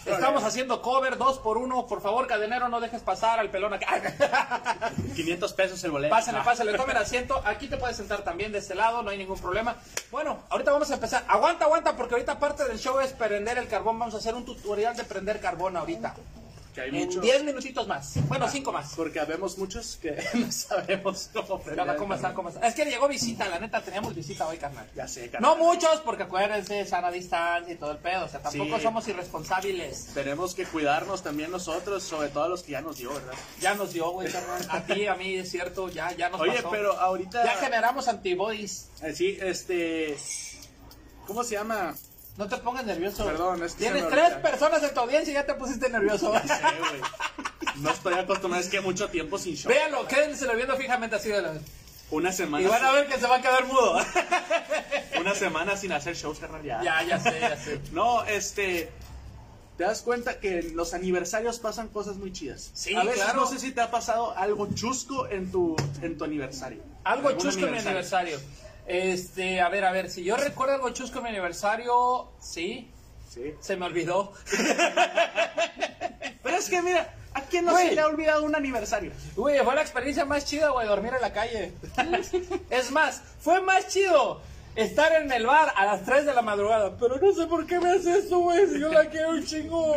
Estamos 0.04 0.42
haciendo 0.44 0.82
cover 0.82 1.16
dos 1.16 1.38
por 1.38 1.58
uno. 1.58 1.86
Por 1.86 2.00
favor, 2.02 2.26
cadenero, 2.26 2.68
no 2.68 2.80
dejes 2.80 3.02
pasar 3.02 3.38
al 3.38 3.50
pelón 3.50 3.72
acá. 3.74 4.90
500 5.14 5.52
pesos 5.52 5.82
el 5.84 5.90
boleto. 5.90 6.10
Pásenle, 6.14 6.40
Ah. 6.40 6.44
pásenle, 6.44 6.74
tomen 6.74 6.96
asiento. 6.96 7.40
Aquí 7.44 7.68
te 7.68 7.76
puedes 7.76 7.96
sentar 7.96 8.22
también 8.22 8.52
de 8.52 8.58
este 8.58 8.74
lado, 8.74 9.02
no 9.02 9.10
hay 9.10 9.18
ningún 9.18 9.38
problema. 9.38 9.76
Bueno, 10.10 10.38
ahorita 10.50 10.72
vamos 10.72 10.90
a 10.90 10.94
empezar. 10.94 11.24
Aguanta, 11.28 11.64
aguanta, 11.66 11.96
porque 11.96 12.14
ahorita 12.14 12.38
parte 12.38 12.64
del 12.64 12.78
show 12.78 12.98
es 13.00 13.12
prender 13.12 13.58
el 13.58 13.68
carbón. 13.68 13.98
Vamos 13.98 14.14
a 14.14 14.18
hacer 14.18 14.34
un 14.34 14.44
tutorial 14.44 14.96
de 14.96 15.04
prender 15.04 15.40
carbón 15.40 15.76
ahorita. 15.76 16.14
Que 16.74 16.80
hay 16.80 16.88
En 16.88 17.06
muchos. 17.06 17.20
10 17.22 17.44
minutitos 17.44 17.86
más. 17.86 18.14
Bueno, 18.28 18.48
5 18.48 18.72
más. 18.72 18.94
Porque 18.96 19.20
habemos 19.20 19.58
muchos 19.58 19.98
que 20.00 20.16
no 20.34 20.50
sabemos 20.50 21.28
cómo 21.32 21.46
¿Cómo 21.46 21.58
están? 21.70 21.86
carbón. 21.86 22.34
¿Cómo 22.34 22.48
están? 22.48 22.64
Es 22.64 22.74
que 22.74 22.84
llegó 22.86 23.08
visita, 23.08 23.46
la 23.48 23.58
neta, 23.58 23.82
teníamos 23.82 24.14
visita 24.14 24.46
hoy, 24.48 24.56
carnal. 24.56 24.88
Ya 24.94 25.06
sé, 25.06 25.28
carnal. 25.30 25.50
No 25.58 25.62
muchos, 25.62 26.00
porque 26.00 26.22
acuérdense, 26.22 26.84
sana 26.86 27.10
distancia 27.10 27.74
y 27.74 27.76
todo 27.76 27.90
el 27.92 27.98
pedo. 27.98 28.24
O 28.24 28.28
sea, 28.28 28.40
tampoco 28.40 28.76
Sí. 28.78 28.82
somos 28.82 29.06
irresponsables. 29.08 30.06
Tenemos 30.14 30.54
que 30.54 30.64
cuidarnos 30.64 31.22
también 31.22 31.50
nosotros, 31.50 32.02
sobre 32.02 32.30
todo 32.30 32.44
a 32.44 32.48
los 32.48 32.62
que 32.62 32.72
ya 32.72 32.80
nos 32.80 32.96
dio, 32.96 33.12
¿verdad? 33.12 33.34
Ya 33.60 33.74
nos 33.74 33.92
dio, 33.92 34.10
güey, 34.10 34.32
carnal. 34.32 34.66
A 34.70 34.80
ti, 34.86 35.06
a 35.06 35.14
mí, 35.14 35.34
es 35.36 35.50
cierto, 35.50 35.90
ya, 35.90 36.12
ya 36.12 36.30
nos 36.30 36.40
Oye, 36.40 36.54
pasó. 36.54 36.70
pero 36.70 36.98
ahorita. 36.98 37.44
Ya 37.44 37.56
generamos 37.56 38.08
antibodies. 38.08 38.88
Eh, 39.02 39.12
sí, 39.14 39.36
este. 39.42 40.16
¿Cómo 41.26 41.44
se 41.44 41.54
llama? 41.54 41.94
No 42.36 42.48
te 42.48 42.56
pongas 42.58 42.84
nervioso. 42.84 43.24
Perdón, 43.24 43.62
es 43.62 43.74
que 43.74 43.84
Tienes 43.84 44.08
tres 44.08 44.34
personas 44.34 44.82
en 44.82 44.94
tu 44.94 45.00
audiencia 45.00 45.30
y 45.30 45.34
ya 45.34 45.44
te 45.44 45.54
pusiste 45.54 45.88
nervioso. 45.88 46.32
No 46.32 46.40
sé, 46.40 46.60
güey. 46.78 47.00
No 47.76 47.90
estoy 47.90 48.14
acostumbrado, 48.14 48.64
es 48.64 48.70
que 48.70 48.80
mucho 48.80 49.08
tiempo 49.08 49.38
sin 49.38 49.54
show. 49.54 49.70
Véanlo, 49.70 50.06
quédenselo 50.06 50.54
viendo 50.54 50.76
fijamente 50.76 51.16
así 51.16 51.28
de 51.28 51.42
la... 51.42 51.54
Una 52.10 52.30
semana. 52.30 52.62
Y 52.62 52.68
van 52.68 52.84
a 52.84 52.92
ver 52.92 53.06
que 53.06 53.18
se 53.18 53.26
va 53.26 53.36
a 53.36 53.40
quedar 53.40 53.64
mudo. 53.66 53.98
Una 55.20 55.34
semana 55.34 55.76
sin 55.76 55.92
hacer 55.92 56.14
shows, 56.14 56.38
carnal, 56.38 56.62
ya. 56.62 56.82
ya, 56.82 57.02
ya 57.02 57.18
sé, 57.18 57.40
ya 57.40 57.56
sé. 57.56 57.80
No, 57.92 58.24
este. 58.24 58.90
Te 59.78 59.84
das 59.84 60.02
cuenta 60.02 60.38
que 60.38 60.58
en 60.58 60.76
los 60.76 60.92
aniversarios 60.92 61.58
pasan 61.58 61.88
cosas 61.88 62.16
muy 62.16 62.30
chidas. 62.30 62.70
Sí, 62.74 62.94
a 62.94 63.02
veces 63.02 63.22
claro. 63.22 63.40
no 63.40 63.46
sé 63.46 63.58
si 63.58 63.72
te 63.72 63.80
ha 63.80 63.90
pasado 63.90 64.36
algo 64.36 64.68
chusco 64.74 65.26
en 65.28 65.50
tu, 65.50 65.74
en 66.02 66.18
tu 66.18 66.24
aniversario. 66.24 66.82
Algo 67.04 67.32
chusco 67.32 67.64
en 67.64 67.72
mi 67.72 67.78
aniversario. 67.78 68.38
Este, 68.86 69.60
a 69.60 69.68
ver, 69.68 69.84
a 69.84 69.92
ver, 69.92 70.10
si 70.10 70.24
yo 70.24 70.36
recuerdo 70.36 70.74
algo 70.74 70.90
chusco 70.90 71.18
en 71.18 71.24
mi 71.24 71.30
aniversario, 71.30 72.28
sí, 72.40 72.90
Sí. 73.28 73.54
se 73.60 73.76
me 73.76 73.86
olvidó. 73.86 74.32
Pero 76.42 76.56
es 76.56 76.68
que 76.68 76.82
mira, 76.82 77.14
¿a 77.32 77.40
quién 77.42 77.64
no 77.64 77.76
se 77.76 77.94
le 77.94 78.00
ha 78.00 78.06
olvidado 78.06 78.44
un 78.44 78.54
aniversario? 78.54 79.12
Güey, 79.36 79.58
fue 79.60 79.74
la 79.74 79.82
experiencia 79.82 80.24
más 80.24 80.44
chida, 80.44 80.70
güey, 80.70 80.86
dormir 80.86 81.12
en 81.14 81.20
la 81.20 81.32
calle. 81.32 81.72
es 82.70 82.90
más, 82.90 83.22
fue 83.40 83.60
más 83.62 83.88
chido 83.88 84.40
estar 84.74 85.12
en 85.12 85.30
el 85.30 85.46
bar 85.46 85.72
a 85.76 85.84
las 85.86 86.02
3 86.04 86.26
de 86.26 86.34
la 86.34 86.42
madrugada. 86.42 86.96
Pero 86.98 87.16
no 87.18 87.32
sé 87.32 87.46
por 87.46 87.66
qué 87.66 87.78
me 87.78 87.90
haces 87.92 88.26
eso, 88.26 88.38
güey, 88.40 88.66
si 88.68 88.80
yo 88.80 88.88
la 88.92 89.08
quiero 89.08 89.30
un 89.30 89.44
chingo. 89.46 89.96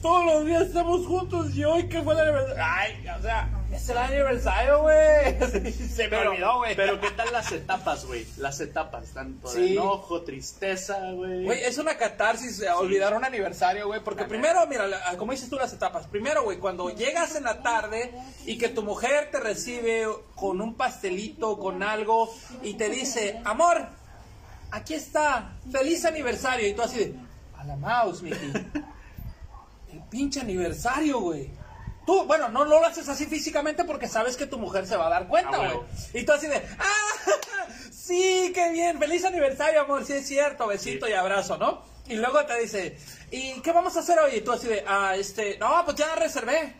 Todos 0.00 0.24
los 0.24 0.46
días 0.46 0.62
estamos 0.62 1.06
juntos 1.06 1.54
y 1.54 1.64
hoy 1.64 1.88
que 1.88 2.02
fue 2.02 2.14
el 2.14 2.20
aniversario. 2.20 2.64
Ay, 2.64 3.06
o 3.18 3.22
sea, 3.22 3.48
es 3.72 3.88
el 3.88 3.98
aniversario, 3.98 4.82
güey. 4.82 5.72
se 5.72 6.08
me 6.08 6.16
olvidó, 6.18 6.58
güey. 6.58 6.76
Pero 6.76 7.00
¿qué 7.00 7.10
tal 7.10 7.32
las 7.32 7.50
etapas, 7.52 8.04
güey? 8.04 8.26
Las 8.36 8.60
etapas, 8.60 9.08
tanto 9.14 9.50
de 9.52 9.66
Sí. 9.68 9.72
enojo, 9.72 10.22
tristeza, 10.22 10.98
güey. 11.12 11.44
Güey, 11.44 11.64
es 11.64 11.78
una 11.78 11.96
catarsis 11.96 12.60
eh, 12.60 12.70
olvidar 12.70 13.14
un 13.16 13.24
aniversario, 13.24 13.86
güey. 13.86 14.00
Porque 14.04 14.24
primero, 14.24 14.66
mira, 14.66 14.86
la- 14.86 15.16
como 15.16 15.32
dices 15.32 15.48
tú 15.48 15.56
las 15.56 15.72
etapas. 15.72 16.06
Primero, 16.06 16.44
güey, 16.44 16.58
cuando 16.58 16.90
llegas 16.90 17.34
en 17.36 17.44
la 17.44 17.62
tarde 17.62 18.12
y 18.44 18.58
que 18.58 18.68
tu 18.68 18.82
mujer 18.82 19.30
te 19.30 19.40
recibe 19.40 20.06
con 20.34 20.60
un 20.60 20.74
pastelito, 20.74 21.58
con 21.58 21.82
algo, 21.82 22.32
y 22.62 22.74
te 22.74 22.88
dice, 22.90 23.40
amor, 23.44 23.86
aquí 24.70 24.94
está, 24.94 25.52
feliz 25.70 26.04
aniversario. 26.04 26.68
Y 26.68 26.74
tú 26.74 26.82
así 26.82 26.98
de, 26.98 27.14
a 27.58 27.64
la 27.64 27.76
mouse, 27.76 28.22
Miki. 28.22 28.36
El 29.92 30.00
pinche 30.10 30.40
aniversario, 30.40 31.20
güey. 31.20 31.50
Tú, 32.06 32.24
bueno, 32.24 32.48
no 32.48 32.64
lo 32.64 32.84
haces 32.84 33.08
así 33.08 33.26
físicamente 33.26 33.84
porque 33.84 34.08
sabes 34.08 34.36
que 34.36 34.46
tu 34.46 34.58
mujer 34.58 34.86
se 34.86 34.96
va 34.96 35.06
a 35.06 35.10
dar 35.10 35.28
cuenta, 35.28 35.52
Ah, 35.54 35.72
güey. 35.72 35.86
Y 36.14 36.24
tú 36.24 36.32
así 36.32 36.46
de, 36.48 36.56
¡ah! 36.78 37.30
Sí, 37.92 38.50
qué 38.54 38.70
bien, 38.72 38.98
feliz 38.98 39.24
aniversario, 39.24 39.80
amor, 39.82 40.04
sí 40.04 40.12
es 40.14 40.26
cierto, 40.26 40.66
besito 40.66 41.08
y 41.08 41.12
abrazo, 41.12 41.56
¿no? 41.56 41.82
Y 42.08 42.14
luego 42.16 42.44
te 42.44 42.58
dice, 42.58 42.98
¿y 43.30 43.60
qué 43.60 43.70
vamos 43.70 43.96
a 43.96 44.00
hacer 44.00 44.18
hoy? 44.18 44.34
Y 44.36 44.40
tú 44.40 44.50
así 44.52 44.66
de, 44.66 44.84
ah, 44.86 45.14
este, 45.16 45.56
no, 45.58 45.84
pues 45.84 45.96
ya 45.96 46.14
reservé. 46.16 46.74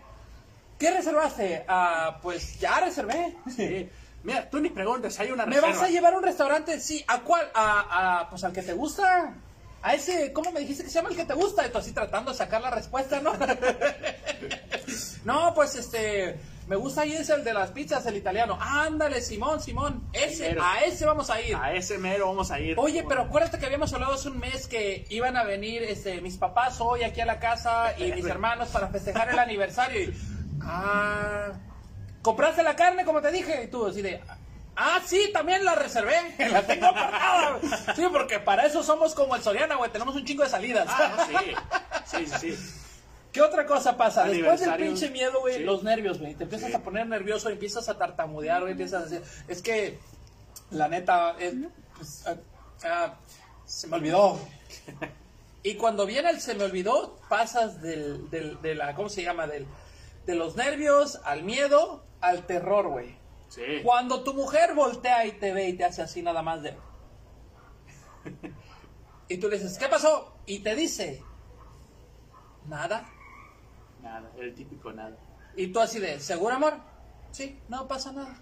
¿Qué 0.78 0.90
reservaste? 0.90 1.64
Ah, 1.68 2.18
pues 2.20 2.58
ya 2.58 2.80
reservé. 2.80 3.36
Sí. 3.56 3.88
Mira, 4.24 4.48
tú 4.50 4.60
ni 4.60 4.70
preguntes, 4.70 5.18
hay 5.20 5.30
una 5.30 5.46
¿Me 5.46 5.56
reserva. 5.56 5.74
vas 5.74 5.82
a 5.84 5.90
llevar 5.90 6.14
a 6.14 6.18
un 6.18 6.22
restaurante? 6.24 6.78
Sí, 6.80 7.04
¿a 7.08 7.20
cuál? 7.20 7.48
A, 7.54 8.20
a, 8.20 8.30
pues 8.30 8.42
al 8.44 8.52
que 8.52 8.62
te 8.62 8.72
gusta. 8.72 9.34
A 9.82 9.94
ese, 9.94 10.32
¿cómo 10.32 10.52
me 10.52 10.60
dijiste 10.60 10.84
que 10.84 10.90
se 10.90 10.94
llama 10.96 11.08
el 11.10 11.16
que 11.16 11.24
te 11.24 11.34
gusta? 11.34 11.66
Y 11.66 11.70
tú 11.70 11.78
así 11.78 11.90
tratando 11.92 12.30
de 12.30 12.36
sacar 12.36 12.60
la 12.60 12.70
respuesta, 12.70 13.20
¿no? 13.20 13.32
no, 15.24 15.52
pues 15.54 15.74
este, 15.76 16.38
me 16.66 16.76
gusta 16.76 17.02
ahí 17.02 17.12
es 17.12 17.28
el 17.28 17.44
de 17.44 17.52
las 17.52 17.70
pizzas, 17.70 18.06
el 18.06 18.16
italiano. 18.16 18.56
Ándale, 18.60 19.20
Simón, 19.20 19.60
Simón, 19.60 20.08
ese, 20.12 20.46
Primero. 20.46 20.64
a 20.64 20.80
ese 20.80 21.04
vamos 21.04 21.28
a 21.30 21.40
ir. 21.40 21.56
A 21.56 21.72
ese 21.72 21.98
mero 21.98 22.28
vamos 22.28 22.50
a 22.50 22.60
ir. 22.60 22.78
Oye, 22.78 23.04
pero 23.08 23.22
acuérdate 23.22 23.58
que 23.58 23.66
habíamos 23.66 23.92
hablado 23.92 24.14
hace 24.14 24.28
un 24.28 24.38
mes 24.38 24.68
que 24.68 25.04
iban 25.10 25.36
a 25.36 25.44
venir 25.44 25.82
este, 25.82 26.20
mis 26.20 26.36
papás 26.36 26.80
hoy 26.80 27.02
aquí 27.02 27.20
a 27.20 27.26
la 27.26 27.40
casa 27.40 27.94
y 27.98 28.12
mis 28.12 28.24
hermanos 28.26 28.68
para 28.68 28.88
festejar 28.88 29.30
el 29.30 29.38
aniversario. 29.38 30.00
Y, 30.00 30.14
ah, 30.62 31.52
¿compraste 32.22 32.62
la 32.62 32.76
carne 32.76 33.04
como 33.04 33.20
te 33.20 33.32
dije? 33.32 33.64
Y 33.64 33.66
tú 33.66 33.86
así 33.86 34.00
de, 34.00 34.20
ah, 34.76 35.00
sí, 35.04 35.30
también 35.32 35.64
la 35.64 35.74
reservé, 35.74 36.16
la 36.50 36.62
tengo 36.62 36.86
apartada. 36.86 37.60
Sí, 37.94 38.04
porque 38.12 38.38
para 38.38 38.66
eso 38.66 38.82
somos 38.82 39.14
como 39.14 39.34
el 39.34 39.42
Soriana, 39.42 39.74
güey, 39.76 39.90
tenemos 39.90 40.14
un 40.14 40.24
chingo 40.24 40.44
de 40.44 40.48
salidas. 40.48 40.86
Ah, 40.88 41.12
no, 41.16 41.26
sí. 41.26 41.46
Sí, 42.04 42.26
sí, 42.26 42.52
sí. 42.56 42.78
¿Qué 43.32 43.40
otra 43.40 43.66
cosa 43.66 43.96
pasa? 43.96 44.24
Después 44.24 44.60
del 44.60 44.74
pinche 44.76 45.10
miedo, 45.10 45.40
güey, 45.40 45.56
Sí. 45.58 45.62
los 45.64 45.82
nervios, 45.82 46.18
güey. 46.18 46.34
Te 46.34 46.44
empiezas 46.44 46.68
Sí. 46.70 46.74
a 46.76 46.82
poner 46.82 47.06
nervioso, 47.06 47.48
empiezas 47.48 47.88
a 47.88 47.96
tartamudear, 47.96 48.60
güey, 48.60 48.72
empiezas 48.72 49.02
a 49.02 49.04
decir, 49.06 49.22
es 49.48 49.62
que, 49.62 49.98
la 50.70 50.88
neta, 50.88 51.36
es- 51.38 51.54
pues, 51.96 52.26
ah, 52.26 52.36
ah, 52.84 53.14
se 53.64 53.86
me 53.86 53.96
olvidó. 53.96 54.38
Y 55.62 55.76
cuando 55.76 56.04
viene 56.06 56.28
el 56.30 56.40
se 56.40 56.54
me 56.54 56.64
olvidó, 56.64 57.18
pasas 57.28 57.80
del, 57.80 58.28
del, 58.30 58.60
de 58.60 58.74
la, 58.74 58.94
¿cómo 58.94 59.08
se 59.08 59.22
llama? 59.22 59.46
Del, 59.46 59.66
de 60.26 60.34
los 60.34 60.56
nervios 60.56 61.20
al 61.24 61.42
miedo 61.44 62.04
al 62.20 62.46
terror, 62.46 62.88
güey. 62.88 63.16
Sí. 63.48 63.62
Cuando 63.82 64.22
tu 64.24 64.34
mujer 64.34 64.74
voltea 64.74 65.24
y 65.26 65.32
te 65.32 65.52
ve 65.52 65.68
y 65.68 65.72
te 65.76 65.84
hace 65.84 66.02
así 66.02 66.20
nada 66.22 66.42
más 66.42 66.62
de... 66.62 66.76
Y 69.28 69.38
tú 69.38 69.48
le 69.48 69.58
dices, 69.58 69.78
¿qué 69.78 69.88
pasó? 69.88 70.34
Y 70.46 70.58
te 70.60 70.74
dice, 70.74 71.22
nada. 72.66 73.08
Nada, 74.02 74.30
el 74.36 74.54
típico 74.54 74.92
nada. 74.92 75.16
Y 75.56 75.68
tú 75.68 75.80
así 75.80 76.00
de, 76.00 76.18
¿seguro, 76.20 76.54
amor? 76.54 76.74
Sí, 77.30 77.60
no 77.68 77.88
pasa 77.88 78.12
nada. 78.12 78.36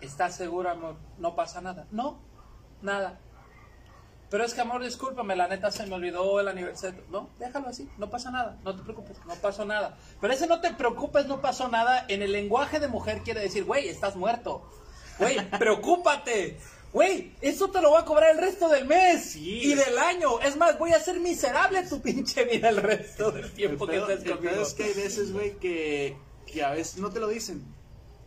¿Estás 0.00 0.36
seguro, 0.36 0.70
amor? 0.70 0.96
No 1.18 1.34
pasa 1.34 1.60
nada. 1.60 1.86
No, 1.90 2.18
nada. 2.82 3.18
Pero 4.30 4.44
es 4.44 4.54
que, 4.54 4.60
amor, 4.60 4.82
discúlpame, 4.82 5.36
la 5.36 5.48
neta 5.48 5.70
se 5.70 5.86
me 5.86 5.94
olvidó 5.94 6.40
el 6.40 6.48
aniversario. 6.48 7.04
No, 7.08 7.28
déjalo 7.38 7.68
así, 7.68 7.88
no 7.98 8.10
pasa 8.10 8.30
nada, 8.30 8.58
no 8.64 8.74
te 8.74 8.82
preocupes, 8.82 9.16
no 9.26 9.34
pasó 9.34 9.64
nada. 9.64 9.96
Pero 10.20 10.32
ese 10.32 10.46
no 10.46 10.60
te 10.60 10.72
preocupes, 10.72 11.26
no 11.26 11.40
pasó 11.40 11.68
nada, 11.68 12.04
en 12.08 12.22
el 12.22 12.32
lenguaje 12.32 12.80
de 12.80 12.88
mujer 12.88 13.20
quiere 13.22 13.40
decir, 13.40 13.64
güey, 13.64 13.88
estás 13.88 14.16
muerto. 14.16 14.68
Güey, 15.18 15.38
preocúpate. 15.58 16.58
Güey, 16.94 17.32
eso 17.40 17.70
te 17.70 17.82
lo 17.82 17.90
voy 17.90 18.00
a 18.00 18.04
cobrar 18.04 18.30
el 18.30 18.38
resto 18.38 18.68
del 18.68 18.86
mes 18.86 19.32
Sí. 19.32 19.60
y 19.64 19.74
del 19.74 19.98
año. 19.98 20.40
Es 20.40 20.56
más, 20.56 20.78
voy 20.78 20.92
a 20.92 20.96
hacer 20.96 21.18
miserable 21.18 21.82
tu 21.82 22.00
pinche 22.00 22.44
vida 22.44 22.68
el 22.70 22.76
resto 22.78 23.32
del 23.32 23.44
El 23.46 23.50
tiempo 23.52 23.84
que 23.86 23.94
pedo, 23.94 24.08
estés 24.08 24.18
el 24.18 24.24
pedo 24.24 24.36
conmigo. 24.38 24.62
es 24.62 24.74
que 24.74 24.84
hay 24.84 24.94
veces, 24.94 25.32
güey, 25.32 25.56
que, 25.58 26.16
que 26.46 26.62
a 26.62 26.70
veces 26.70 26.98
no 26.98 27.10
te 27.10 27.18
lo 27.18 27.26
dicen. 27.28 27.64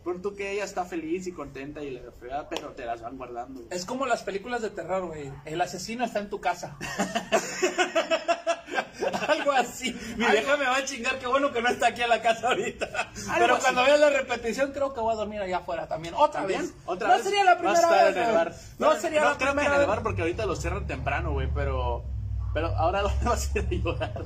Pronto 0.04 0.34
que 0.34 0.52
ella 0.52 0.64
está 0.64 0.84
feliz 0.84 1.26
y 1.26 1.32
contenta 1.32 1.82
y 1.82 1.90
le 1.90 2.10
fea, 2.12 2.48
pero 2.48 2.68
te 2.70 2.84
las 2.86 3.02
van 3.02 3.16
guardando. 3.18 3.60
güey. 3.62 3.66
Es 3.76 3.84
como 3.84 4.06
las 4.06 4.22
películas 4.22 4.62
de 4.62 4.70
terror, 4.70 5.06
güey. 5.06 5.30
El 5.44 5.60
asesino 5.60 6.04
está 6.04 6.20
en 6.20 6.30
tu 6.30 6.40
casa. 6.40 6.76
Algo 9.28 9.52
así. 9.52 9.92
Mi 10.16 10.24
Algo- 10.24 10.32
vieja 10.32 10.56
me 10.56 10.64
va 10.66 10.76
a 10.76 10.84
chingar, 10.84 11.18
qué 11.18 11.26
bueno 11.26 11.52
que 11.52 11.60
no 11.62 11.68
está 11.68 11.88
aquí 11.88 12.02
en 12.02 12.08
la 12.08 12.20
casa 12.22 12.48
ahorita. 12.48 12.88
Pero 13.38 13.54
así. 13.54 13.62
cuando 13.62 13.84
vea 13.84 13.96
la 13.96 14.10
repetición, 14.10 14.72
creo 14.72 14.92
que 14.94 15.00
voy 15.00 15.12
a 15.12 15.16
dormir 15.16 15.40
allá 15.40 15.58
afuera 15.58 15.86
también. 15.86 16.14
Otra 16.16 16.40
¿También? 16.40 16.62
vez. 16.62 16.74
¿Otra 16.86 17.08
no 17.08 17.14
vez? 17.14 17.22
sería 17.24 17.44
la 17.44 17.58
primera 17.58 17.90
vez. 18.04 18.16
en 18.16 18.22
el 18.22 18.34
bar. 18.34 18.54
No, 18.78 18.96
sería 18.96 19.20
no 19.20 19.30
la 19.30 19.36
creo 19.36 19.50
que 19.50 19.54
primera 19.56 19.74
en 19.76 19.80
el 19.82 19.86
bar 19.86 20.02
porque 20.02 20.22
ahorita 20.22 20.46
los 20.46 20.60
cierran 20.60 20.86
temprano, 20.86 21.32
güey, 21.32 21.48
pero... 21.54 22.04
Pero 22.54 22.68
ahora 22.76 23.02
lo 23.02 23.10
vas 23.24 23.54
a 23.54 23.58
ir 23.58 23.66
a 23.66 23.74
llorar. 23.84 24.24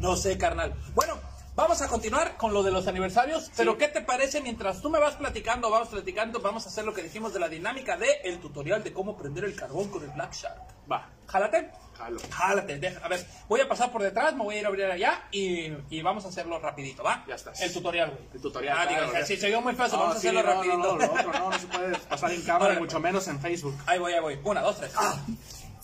No 0.00 0.16
sé, 0.16 0.38
carnal. 0.38 0.74
Bueno, 0.94 1.14
vamos 1.56 1.82
a 1.82 1.88
continuar 1.88 2.36
con 2.36 2.52
lo 2.54 2.62
de 2.62 2.70
los 2.70 2.86
aniversarios. 2.86 3.50
Pero, 3.56 3.76
¿qué 3.76 3.88
te 3.88 4.02
parece 4.02 4.40
mientras 4.40 4.80
tú 4.80 4.90
me 4.90 5.00
vas 5.00 5.16
platicando, 5.16 5.70
vamos 5.70 5.88
platicando, 5.88 6.40
vamos 6.40 6.66
a 6.66 6.68
hacer 6.68 6.84
lo 6.84 6.94
que 6.94 7.02
dijimos 7.02 7.32
de 7.32 7.40
la 7.40 7.48
dinámica 7.48 7.96
de 7.96 8.06
el 8.24 8.38
tutorial 8.38 8.84
de 8.84 8.92
cómo 8.92 9.16
prender 9.16 9.44
el 9.44 9.56
carbón 9.56 9.88
con 9.88 10.02
el 10.04 10.10
Black 10.10 10.32
Shark? 10.34 10.60
Va, 10.90 11.10
Jálate. 11.26 11.72
jalo. 11.98 12.20
Jálate, 12.30 12.78
deja- 12.78 13.04
a 13.04 13.08
ver, 13.08 13.26
voy 13.48 13.60
a 13.60 13.68
pasar 13.68 13.90
por 13.90 14.02
detrás, 14.02 14.34
me 14.36 14.44
voy 14.44 14.54
a 14.56 14.58
ir 14.60 14.64
a 14.66 14.68
abrir 14.68 14.84
allá 14.84 15.24
y, 15.32 15.72
y 15.90 16.02
vamos 16.02 16.24
a 16.26 16.28
hacerlo 16.28 16.60
rapidito, 16.60 17.02
¿va? 17.02 17.24
Ya 17.26 17.34
estás. 17.34 17.60
El 17.60 17.72
tutorial, 17.72 18.10
güey. 18.10 18.22
El 18.34 18.40
tutorial, 18.40 18.76
Ah, 18.78 18.86
claro, 18.86 19.26
si 19.26 19.36
se 19.36 19.48
vio 19.48 19.60
muy 19.62 19.74
fácil, 19.74 19.94
No, 19.98 20.04
vamos 20.04 20.18
a 20.18 20.20
sí, 20.20 20.28
hacerlo 20.28 20.42
no, 20.48 20.54
rapidito. 20.54 20.76
No, 20.78 20.92
no, 20.92 21.06
lo 21.06 21.12
otro 21.12 21.32
no, 21.32 21.50
no 21.50 21.58
se 21.58 21.66
puede 21.66 21.96
pasar 21.98 22.30
en 22.30 22.42
cámara, 22.42 22.64
Órale. 22.66 22.80
mucho 22.80 23.00
menos 23.00 23.26
en 23.26 23.40
Facebook. 23.40 23.76
Ahí 23.86 23.98
voy, 23.98 24.12
ahí 24.12 24.20
voy. 24.20 24.38
Una, 24.44 24.60
dos, 24.60 24.76
tres. 24.76 24.92
Ah. 24.94 25.16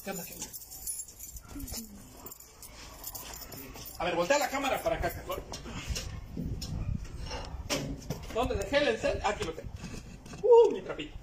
¿Qué 0.04 0.10
onda, 0.12 0.22
qué 0.24 0.34
onda? 0.34 0.46
A 4.02 4.04
ver, 4.04 4.16
voltea 4.16 4.36
la 4.36 4.48
cámara 4.48 4.82
para 4.82 4.96
acá. 4.96 5.12
cabrón. 5.12 5.44
¿Dónde 8.34 8.56
dejé 8.56 8.78
el 8.78 8.88
encel? 8.88 9.20
Aquí 9.24 9.44
lo 9.44 9.52
tengo. 9.52 9.70
Uh, 10.42 10.72
mi 10.72 10.82
trapito. 10.82 11.16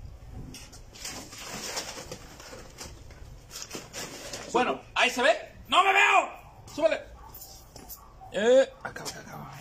Bueno, 4.54 4.80
ahí 4.96 5.10
se 5.10 5.22
ve. 5.22 5.32
¡No 5.68 5.84
me 5.84 5.92
veo! 5.92 6.30
¡Súbele! 6.74 7.02
Eh, 8.32 8.70
acá, 8.82 9.04
acá, 9.04 9.20
acá. 9.20 9.52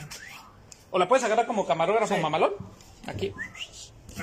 ¿O 0.93 0.99
la 1.01 1.09
puedes 1.09 1.25
agarrar 1.25 1.49
como 1.49 1.67
camarógrafo 1.67 2.17
mamalón? 2.19 2.53
Aquí. 3.09 3.35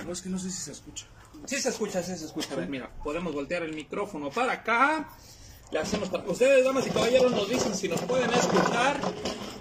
No, 0.05 0.13
es 0.13 0.21
que 0.21 0.29
no 0.29 0.39
sé 0.39 0.49
si 0.49 0.61
se 0.61 0.71
escucha. 0.71 1.05
Sí 1.43 1.59
se 1.59 1.67
escucha, 1.67 2.01
sí 2.01 2.15
se 2.15 2.27
escucha. 2.27 2.53
A 2.53 2.55
ver, 2.55 2.69
mira, 2.69 2.89
podemos 3.03 3.33
voltear 3.33 3.63
el 3.63 3.73
micrófono 3.73 4.29
para 4.29 4.53
acá. 4.53 5.09
Le 5.71 5.79
hacemos 5.79 6.09
para... 6.09 6.23
Ustedes, 6.23 6.63
damas 6.63 6.85
y 6.87 6.89
caballeros, 6.91 7.31
nos 7.31 7.49
dicen 7.49 7.75
si 7.75 7.89
nos 7.89 8.01
pueden 8.01 8.31
escuchar. 8.33 8.97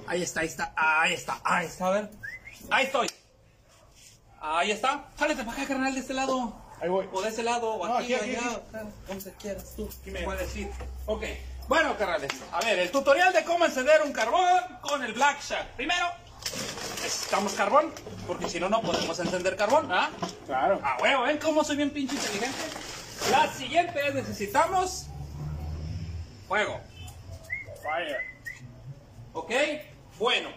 Ahí 0.07 0.23
está, 0.23 0.41
ahí 0.41 0.47
está, 0.47 0.73
ahí 0.77 1.15
está, 1.15 1.41
ahí 1.45 1.67
está, 1.67 1.87
a 1.87 1.91
ver. 1.91 2.11
Ahí 2.71 2.87
estoy. 2.87 3.11
Ahí 4.41 4.71
está. 4.71 5.07
Jálate 5.19 5.43
para 5.45 5.57
acá, 5.57 5.67
carnal, 5.69 5.95
de 5.95 6.01
este 6.01 6.15
lado. 6.15 6.55
Ahí 6.81 6.89
voy. 6.89 7.09
O 7.13 7.23
de 7.23 7.29
ese 7.31 7.43
lado, 7.43 7.71
o 7.75 7.87
No, 7.87 7.97
aquí, 7.97 8.13
aquí, 8.15 8.35
aquí, 8.37 8.45
allá. 8.47 8.61
Donde 9.09 9.33
quieras 9.33 9.73
tú. 9.77 9.89
me- 10.07 10.23
Puedes 10.23 10.55
ir. 10.57 10.71
Ok. 11.07 11.25
Bueno, 11.69 11.97
carnales. 11.97 12.31
A 12.53 12.61
ver, 12.61 12.79
el 12.79 12.91
tutorial 12.91 13.33
de 13.33 13.43
cómo 13.45 13.65
encender 13.65 14.03
un 14.03 14.13
carbón 14.13 14.61
con 14.83 15.03
el 15.03 15.15
Black 15.15 15.43
Shark. 15.43 15.69
Primero, 15.77 16.07
necesitamos 17.03 17.55
carbón, 17.55 17.91
porque 18.27 18.51
si 18.51 18.61
no, 18.61 18.69
no 18.69 18.83
podemos 18.83 19.19
encender 19.19 19.57
carbón. 19.57 19.91
¿Ah? 19.91 20.11
Claro. 20.45 20.79
Ah, 20.85 20.99
huevo, 21.01 21.23
¿ven 21.23 21.39
cómo 21.39 21.65
soy 21.65 21.77
bien 21.77 21.91
pinche 21.91 22.15
inteligente? 22.15 22.59
La 23.31 23.51
siguiente 23.51 24.07
es 24.07 24.15
necesitamos 24.15 25.07
fuego. 26.49 26.81
Fire. 27.83 28.19
¿Ok? 29.33 29.51
Bueno, 30.19 30.49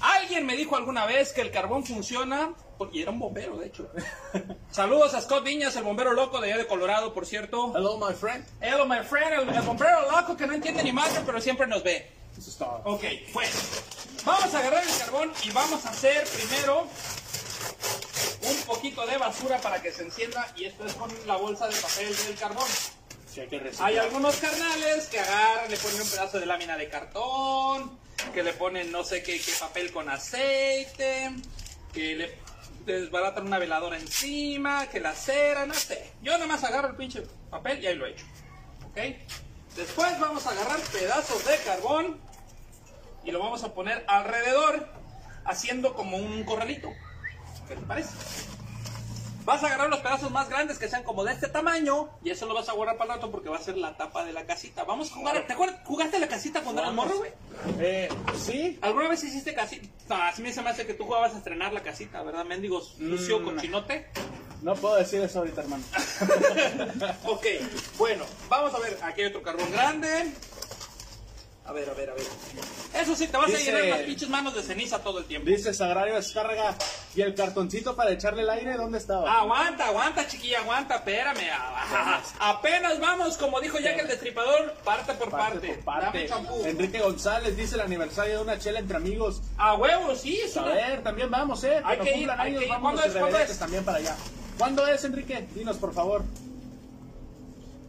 alguien 0.00 0.44
me 0.44 0.56
dijo 0.56 0.76
alguna 0.76 1.06
vez 1.06 1.32
que 1.32 1.40
el 1.40 1.50
carbón 1.50 1.84
funciona, 1.84 2.52
porque 2.76 3.02
era 3.02 3.12
un 3.12 3.20
bombero, 3.20 3.56
de 3.56 3.66
hecho. 3.66 3.88
Saludos 4.70 5.14
a 5.14 5.20
Scott 5.20 5.44
Viñas, 5.44 5.76
el 5.76 5.84
bombero 5.84 6.12
loco 6.12 6.40
de 6.40 6.52
allá 6.52 6.58
de 6.58 6.66
Colorado, 6.66 7.14
por 7.14 7.24
cierto. 7.24 7.72
Hello, 7.76 7.96
my 7.96 8.12
friend. 8.12 8.44
Hello, 8.60 8.86
my 8.86 9.04
friend, 9.04 9.32
el, 9.32 9.48
el 9.54 9.62
bombero 9.62 10.10
loco 10.10 10.36
que 10.36 10.46
no 10.46 10.54
entiende 10.54 10.82
ni 10.82 10.92
madre, 10.92 11.20
pero 11.24 11.40
siempre 11.40 11.66
nos 11.66 11.82
ve. 11.84 12.10
Ok, 12.84 13.04
bueno. 13.32 13.52
Vamos 14.24 14.54
a 14.54 14.58
agarrar 14.58 14.82
el 14.82 14.98
carbón 14.98 15.32
y 15.44 15.50
vamos 15.50 15.86
a 15.86 15.90
hacer 15.90 16.24
primero 16.24 16.88
un 18.42 18.56
poquito 18.66 19.06
de 19.06 19.16
basura 19.18 19.58
para 19.58 19.80
que 19.80 19.92
se 19.92 20.02
encienda 20.02 20.52
y 20.56 20.64
esto 20.64 20.84
es 20.84 20.94
con 20.94 21.10
la 21.26 21.36
bolsa 21.36 21.68
de 21.68 21.76
papel 21.76 22.16
del 22.26 22.34
carbón. 22.36 22.66
Hay 23.80 23.96
algunos 23.98 24.36
carnales 24.36 25.08
que 25.08 25.18
agarran, 25.18 25.70
le 25.70 25.76
ponen 25.76 26.00
un 26.00 26.08
pedazo 26.08 26.38
de 26.38 26.46
lámina 26.46 26.76
de 26.76 26.88
cartón, 26.88 27.98
que 28.32 28.42
le 28.44 28.52
ponen 28.52 28.92
no 28.92 29.02
sé 29.02 29.22
qué, 29.24 29.40
papel 29.58 29.92
con 29.92 30.08
aceite, 30.08 31.30
que 31.92 32.14
le 32.14 32.38
desbaratan 32.86 33.46
una 33.46 33.58
veladora 33.58 33.98
encima, 33.98 34.86
que 34.88 35.00
la 35.00 35.14
cera, 35.14 35.66
no 35.66 35.74
sé. 35.74 36.12
Yo 36.22 36.32
nada 36.32 36.46
más 36.46 36.62
agarro 36.62 36.88
el 36.88 36.96
pinche 36.96 37.22
papel 37.50 37.82
y 37.82 37.88
ahí 37.88 37.96
lo 37.96 38.06
echo. 38.06 38.24
¿Ok? 38.86 38.98
Después 39.74 40.20
vamos 40.20 40.46
a 40.46 40.50
agarrar 40.50 40.78
pedazos 40.92 41.44
de 41.44 41.56
carbón 41.64 42.20
y 43.24 43.32
lo 43.32 43.40
vamos 43.40 43.64
a 43.64 43.74
poner 43.74 44.04
alrededor, 44.06 44.88
haciendo 45.44 45.94
como 45.94 46.18
un 46.18 46.44
corralito. 46.44 46.88
¿Qué 47.66 47.74
te 47.74 47.82
parece? 47.82 48.10
Vas 49.44 49.62
a 49.62 49.66
agarrar 49.66 49.90
los 49.90 50.00
pedazos 50.00 50.30
más 50.30 50.48
grandes 50.48 50.78
que 50.78 50.88
sean 50.88 51.02
como 51.02 51.22
de 51.24 51.32
este 51.32 51.48
tamaño 51.48 52.08
y 52.22 52.30
eso 52.30 52.46
lo 52.46 52.54
vas 52.54 52.68
a 52.68 52.72
guardar 52.72 52.96
para 52.96 53.12
el 53.14 53.20
rato 53.20 53.30
porque 53.30 53.48
va 53.50 53.56
a 53.56 53.60
ser 53.60 53.76
la 53.76 53.94
tapa 53.96 54.24
de 54.24 54.32
la 54.32 54.46
casita. 54.46 54.84
Vamos 54.84 55.10
a 55.10 55.14
jugar. 55.16 55.46
¿Te 55.46 55.52
acuerdas? 55.52 55.80
¿Jugaste 55.84 56.18
la 56.18 56.28
casita 56.28 56.62
cuando 56.62 56.80
eras 56.80 56.94
morro, 56.94 57.18
güey? 57.18 57.30
Eh, 57.78 58.08
sí. 58.38 58.78
¿Alguna 58.80 59.08
vez 59.08 59.22
hiciste 59.22 59.52
casita? 59.54 59.86
No, 60.08 60.14
así 60.16 60.40
me 60.42 60.52
se 60.52 60.62
me 60.62 60.70
hace 60.70 60.86
que 60.86 60.94
tú 60.94 61.04
jugabas 61.04 61.34
a 61.34 61.38
estrenar 61.38 61.72
la 61.74 61.82
casita, 61.82 62.22
¿verdad? 62.22 62.44
Mendigos 62.44 62.94
sucio 62.98 63.40
Mm. 63.40 63.44
cochinote. 63.44 64.06
No 64.62 64.74
puedo 64.74 64.94
decir 64.96 65.20
eso 65.20 65.40
ahorita, 65.40 65.60
hermano. 65.60 65.84
Ok, 67.26 67.44
bueno, 67.98 68.24
vamos 68.48 68.74
a 68.74 68.78
ver. 68.78 68.98
Aquí 69.02 69.20
hay 69.20 69.26
otro 69.26 69.42
carbón 69.42 69.70
grande. 69.72 70.32
A 71.66 71.72
ver, 71.72 71.88
a 71.88 71.94
ver, 71.94 72.10
a 72.10 72.14
ver. 72.14 72.24
Eso 72.94 73.16
sí, 73.16 73.26
te 73.26 73.38
vas 73.38 73.52
a 73.52 73.56
llenar 73.56 73.84
las 73.86 74.00
pinches 74.00 74.28
manos 74.28 74.54
de 74.54 74.62
ceniza 74.62 74.98
todo 74.98 75.20
el 75.20 75.24
tiempo. 75.24 75.48
Dice 75.48 75.72
Sagrario 75.72 76.14
Descarga. 76.14 76.74
¿Y 77.16 77.22
el 77.22 77.34
cartoncito 77.34 77.96
para 77.96 78.10
echarle 78.10 78.42
el 78.42 78.50
aire 78.50 78.76
dónde 78.76 78.98
estaba? 78.98 79.38
Aguanta, 79.40 79.86
aguanta, 79.86 80.26
chiquilla, 80.26 80.58
aguanta, 80.60 80.96
espérame. 80.96 81.48
Ah, 81.50 82.20
Apenas 82.38 83.00
vamos, 83.00 83.38
como 83.38 83.60
dijo 83.62 83.78
Jack 83.78 83.98
el 83.98 84.08
Destripador, 84.08 84.74
parte 84.84 85.14
por 85.14 85.30
parte. 85.30 85.54
parte 85.68 85.68
por 85.76 85.84
parte. 85.84 86.06
Dame 86.06 86.28
champú. 86.28 86.64
Enrique 86.66 86.98
González 87.00 87.56
dice 87.56 87.76
el 87.76 87.80
aniversario 87.80 88.36
de 88.36 88.42
una 88.42 88.58
chela 88.58 88.80
entre 88.80 88.98
amigos. 88.98 89.40
A 89.56 89.74
huevo, 89.76 90.14
sí, 90.14 90.38
es 90.44 90.54
A 90.58 90.64
una- 90.64 90.74
ver, 90.74 91.02
también 91.02 91.30
vamos, 91.30 91.64
eh. 91.64 91.80
Hay 91.82 91.98
que 91.98 92.14
ir, 92.18 92.30
hay 92.30 92.58
que 92.58 92.68
¿Cuándo 92.68 93.02
es? 93.02 93.12
¿Cuándo 93.14 93.38
es? 93.38 93.58
también 93.58 93.84
para 93.86 93.98
allá. 93.98 94.14
¿Cuándo 94.58 94.86
es, 94.86 95.02
Enrique? 95.04 95.48
Dinos, 95.54 95.78
por 95.78 95.94
favor. 95.94 96.24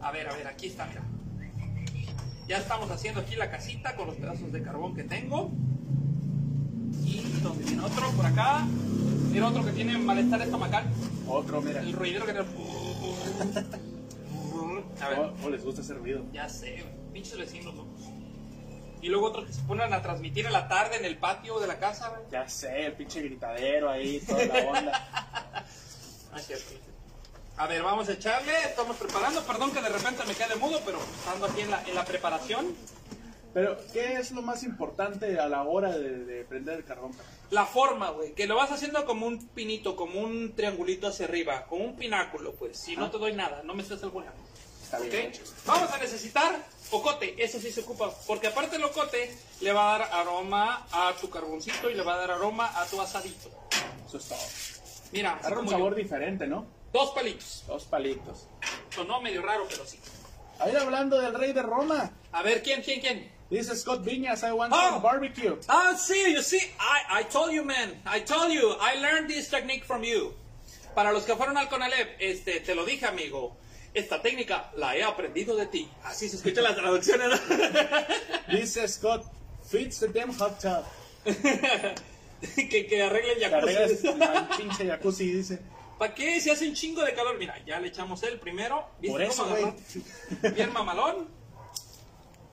A 0.00 0.10
ver, 0.12 0.28
a 0.30 0.34
ver, 0.34 0.46
aquí 0.48 0.68
está, 0.68 0.86
mira. 0.86 1.02
Ya 2.46 2.58
estamos 2.58 2.90
haciendo 2.90 3.20
aquí 3.20 3.34
la 3.36 3.50
casita 3.50 3.96
con 3.96 4.06
los 4.06 4.16
pedazos 4.16 4.52
de 4.52 4.62
carbón 4.62 4.94
que 4.94 5.02
tengo. 5.04 5.50
Y 7.04 7.20
donde 7.42 7.64
viene 7.64 7.82
otro 7.82 8.10
por 8.12 8.26
acá. 8.26 8.64
Mira 9.30 9.48
otro 9.48 9.64
que 9.64 9.72
tiene 9.72 9.98
malestar 9.98 10.40
estomacal. 10.42 10.84
Otro, 11.28 11.60
mira. 11.60 11.80
El 11.80 11.92
ruidero 11.92 12.24
que 12.24 12.32
tiene. 12.32 12.46
A 15.00 15.08
ver, 15.10 15.18
Oh, 15.18 15.34
oh, 15.44 15.50
les 15.50 15.62
gusta 15.64 15.82
ese 15.82 15.92
ruido. 15.94 16.24
ya 16.32 16.48
sé, 16.48 16.82
pinches 17.12 17.36
vecinos 17.36 17.74
locos. 17.74 18.00
Y 19.02 19.08
luego 19.08 19.26
otros 19.26 19.46
que 19.46 19.52
se 19.52 19.60
ponen 19.62 19.92
a 19.92 20.00
transmitir 20.00 20.46
en 20.46 20.52
la 20.52 20.68
tarde 20.68 20.96
en 20.96 21.04
el 21.04 21.18
patio 21.18 21.60
de 21.60 21.66
la 21.66 21.78
casa. 21.78 22.14
Ya 22.30 22.48
sé, 22.48 22.86
el 22.86 22.92
pinche 22.94 23.20
gritadero 23.22 23.90
ahí, 23.90 24.20
toda 24.26 24.44
la 24.46 24.54
onda. 24.66 25.64
Ah, 26.32 26.38
cierto. 26.38 26.64
A 27.58 27.66
ver, 27.66 27.82
vamos 27.82 28.08
a 28.08 28.12
echarle, 28.12 28.52
estamos 28.64 28.96
preparando, 28.96 29.42
perdón 29.44 29.72
que 29.72 29.80
de 29.80 29.88
repente 29.88 30.22
me 30.26 30.34
quede 30.34 30.56
mudo, 30.56 30.80
pero 30.84 30.98
estando 31.18 31.46
aquí 31.46 31.62
en 31.62 31.70
la, 31.70 31.82
en 31.84 31.94
la 31.94 32.04
preparación. 32.04 32.74
Pero, 33.54 33.78
¿qué 33.94 34.14
es 34.18 34.32
lo 34.32 34.42
más 34.42 34.62
importante 34.62 35.40
a 35.40 35.48
la 35.48 35.62
hora 35.62 35.96
de, 35.96 36.24
de 36.26 36.44
prender 36.44 36.76
el 36.76 36.84
carbón? 36.84 37.12
La 37.50 37.64
forma, 37.64 38.10
güey, 38.10 38.34
que 38.34 38.46
lo 38.46 38.56
vas 38.56 38.70
haciendo 38.72 39.06
como 39.06 39.26
un 39.26 39.48
pinito, 39.48 39.96
como 39.96 40.20
un 40.20 40.54
triangulito 40.54 41.06
hacia 41.06 41.24
arriba, 41.24 41.64
como 41.66 41.86
un 41.86 41.96
pináculo, 41.96 42.52
pues, 42.56 42.78
si 42.78 42.94
no 42.94 43.10
te 43.10 43.16
doy 43.16 43.32
nada, 43.32 43.62
no 43.64 43.72
me 43.72 43.82
estés 43.82 44.02
albureando. 44.02 44.38
Está 44.82 44.98
bien. 44.98 45.32
Vamos 45.64 45.90
a 45.90 45.96
necesitar 45.96 46.54
ocote, 46.90 47.42
eso 47.42 47.58
sí 47.58 47.70
se 47.72 47.80
ocupa, 47.80 48.12
porque 48.26 48.48
aparte 48.48 48.76
el 48.76 48.84
ocote 48.84 49.34
le 49.62 49.72
va 49.72 49.94
a 49.94 49.98
dar 49.98 50.10
aroma 50.12 50.86
a 50.92 51.14
tu 51.18 51.30
carboncito 51.30 51.88
y 51.88 51.94
le 51.94 52.02
va 52.02 52.14
a 52.14 52.18
dar 52.18 52.32
aroma 52.32 52.78
a 52.78 52.84
tu 52.84 53.00
asadito. 53.00 53.48
Eso 54.06 54.18
es 54.18 54.28
todo. 54.28 54.38
Mira, 55.12 55.32
Agarra 55.36 55.48
un 55.60 55.64
como 55.64 55.70
yo. 55.70 55.76
sabor 55.78 55.94
diferente, 55.94 56.46
¿no? 56.46 56.66
Dos 56.96 57.10
palitos. 57.14 57.64
Dos 57.66 57.84
palitos. 57.84 58.46
Sonó 58.94 59.20
medio 59.20 59.42
raro, 59.42 59.66
pero 59.68 59.84
sí. 59.86 59.98
A 60.58 60.68
ir 60.70 60.76
hablando 60.76 61.20
del 61.20 61.34
rey 61.34 61.52
de 61.52 61.62
Roma. 61.62 62.10
A 62.32 62.42
ver, 62.42 62.62
¿quién, 62.62 62.82
quién, 62.82 63.00
quién? 63.00 63.32
Dice 63.50 63.76
Scott 63.76 64.02
Viñas, 64.04 64.42
I 64.42 64.52
want 64.52 64.72
Oh. 64.74 64.88
some 64.90 65.02
barbecue. 65.02 65.56
Ah, 65.68 65.94
sí, 65.96 66.34
you 66.34 66.42
see, 66.42 66.58
I, 66.80 67.20
I 67.20 67.24
told 67.24 67.52
you, 67.52 67.62
man. 67.64 68.02
I 68.06 68.20
told 68.20 68.50
you. 68.52 68.74
I 68.80 68.96
learned 69.00 69.28
this 69.28 69.48
technique 69.48 69.84
from 69.84 70.02
you. 70.02 70.34
Para 70.94 71.12
los 71.12 71.24
que 71.24 71.36
fueron 71.36 71.56
al 71.58 71.68
Conalep, 71.68 72.16
este, 72.18 72.60
te 72.60 72.74
lo 72.74 72.84
dije, 72.84 73.06
amigo. 73.06 73.56
Esta 73.94 74.20
técnica 74.20 74.70
la 74.76 74.96
he 74.96 75.02
aprendido 75.02 75.54
de 75.56 75.66
ti. 75.66 75.88
Así 76.04 76.28
se 76.28 76.36
escuchan 76.36 76.64
las 76.64 76.74
traducciones. 76.76 77.28
¿no? 77.48 77.56
Dice 78.58 78.86
Scott, 78.88 79.24
fits 79.70 80.00
the 80.00 80.08
damn 80.08 80.32
hot 80.36 80.58
tub. 80.60 80.84
que, 82.68 82.86
que 82.86 83.02
arreglen 83.02 83.38
jacuzzi. 83.40 84.08
al 84.08 84.48
pinche 84.56 84.86
jacuzzi, 84.86 85.32
dice. 85.32 85.58
¿Para 85.98 86.14
qué? 86.14 86.40
Si 86.40 86.50
hace 86.50 86.68
un 86.68 86.74
chingo 86.74 87.02
de 87.02 87.14
calor. 87.14 87.38
Mira, 87.38 87.62
ya 87.64 87.80
le 87.80 87.88
echamos 87.88 88.22
el 88.22 88.38
primero. 88.38 88.86
¿Viste 89.00 89.12
Por 89.12 89.22
eso, 89.22 89.44
cómo 89.44 89.56
güey. 89.56 90.52
Bien 90.52 90.72
mamalón. 90.72 91.28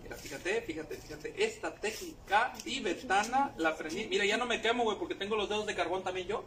Mira, 0.02 0.16
fíjate, 0.16 0.62
fíjate, 0.62 0.96
fíjate. 0.96 1.44
Esta 1.44 1.74
técnica 1.76 2.54
tibetana 2.64 3.54
la 3.58 3.70
aprendí. 3.70 4.06
Mira, 4.08 4.26
ya 4.26 4.38
no 4.38 4.46
me 4.46 4.62
quemo, 4.62 4.84
güey, 4.84 4.98
porque 4.98 5.16
tengo 5.16 5.36
los 5.36 5.50
dedos 5.50 5.66
de 5.66 5.76
carbón 5.76 6.04
también 6.04 6.28
yo. 6.28 6.44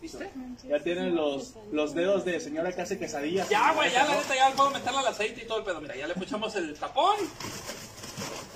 ¿Viste? 0.00 0.30
Ya 0.68 0.78
tienen 0.80 1.16
los, 1.16 1.54
los 1.72 1.92
dedos 1.92 2.24
de 2.24 2.38
señora 2.38 2.72
que 2.72 2.82
hace 2.82 2.98
quesadillas. 2.98 3.48
Ya, 3.48 3.72
güey, 3.72 3.90
ya 3.92 4.06
la 4.06 4.14
neta, 4.16 4.34
ya 4.34 4.52
puedo 4.52 4.70
meterle 4.70 5.00
al 5.00 5.08
aceite 5.08 5.42
y 5.42 5.46
todo 5.46 5.58
el 5.58 5.64
pedo. 5.64 5.80
Mira, 5.80 5.96
ya 5.96 6.06
le 6.06 6.14
puchamos 6.14 6.54
el 6.54 6.72
tapón. 6.78 7.16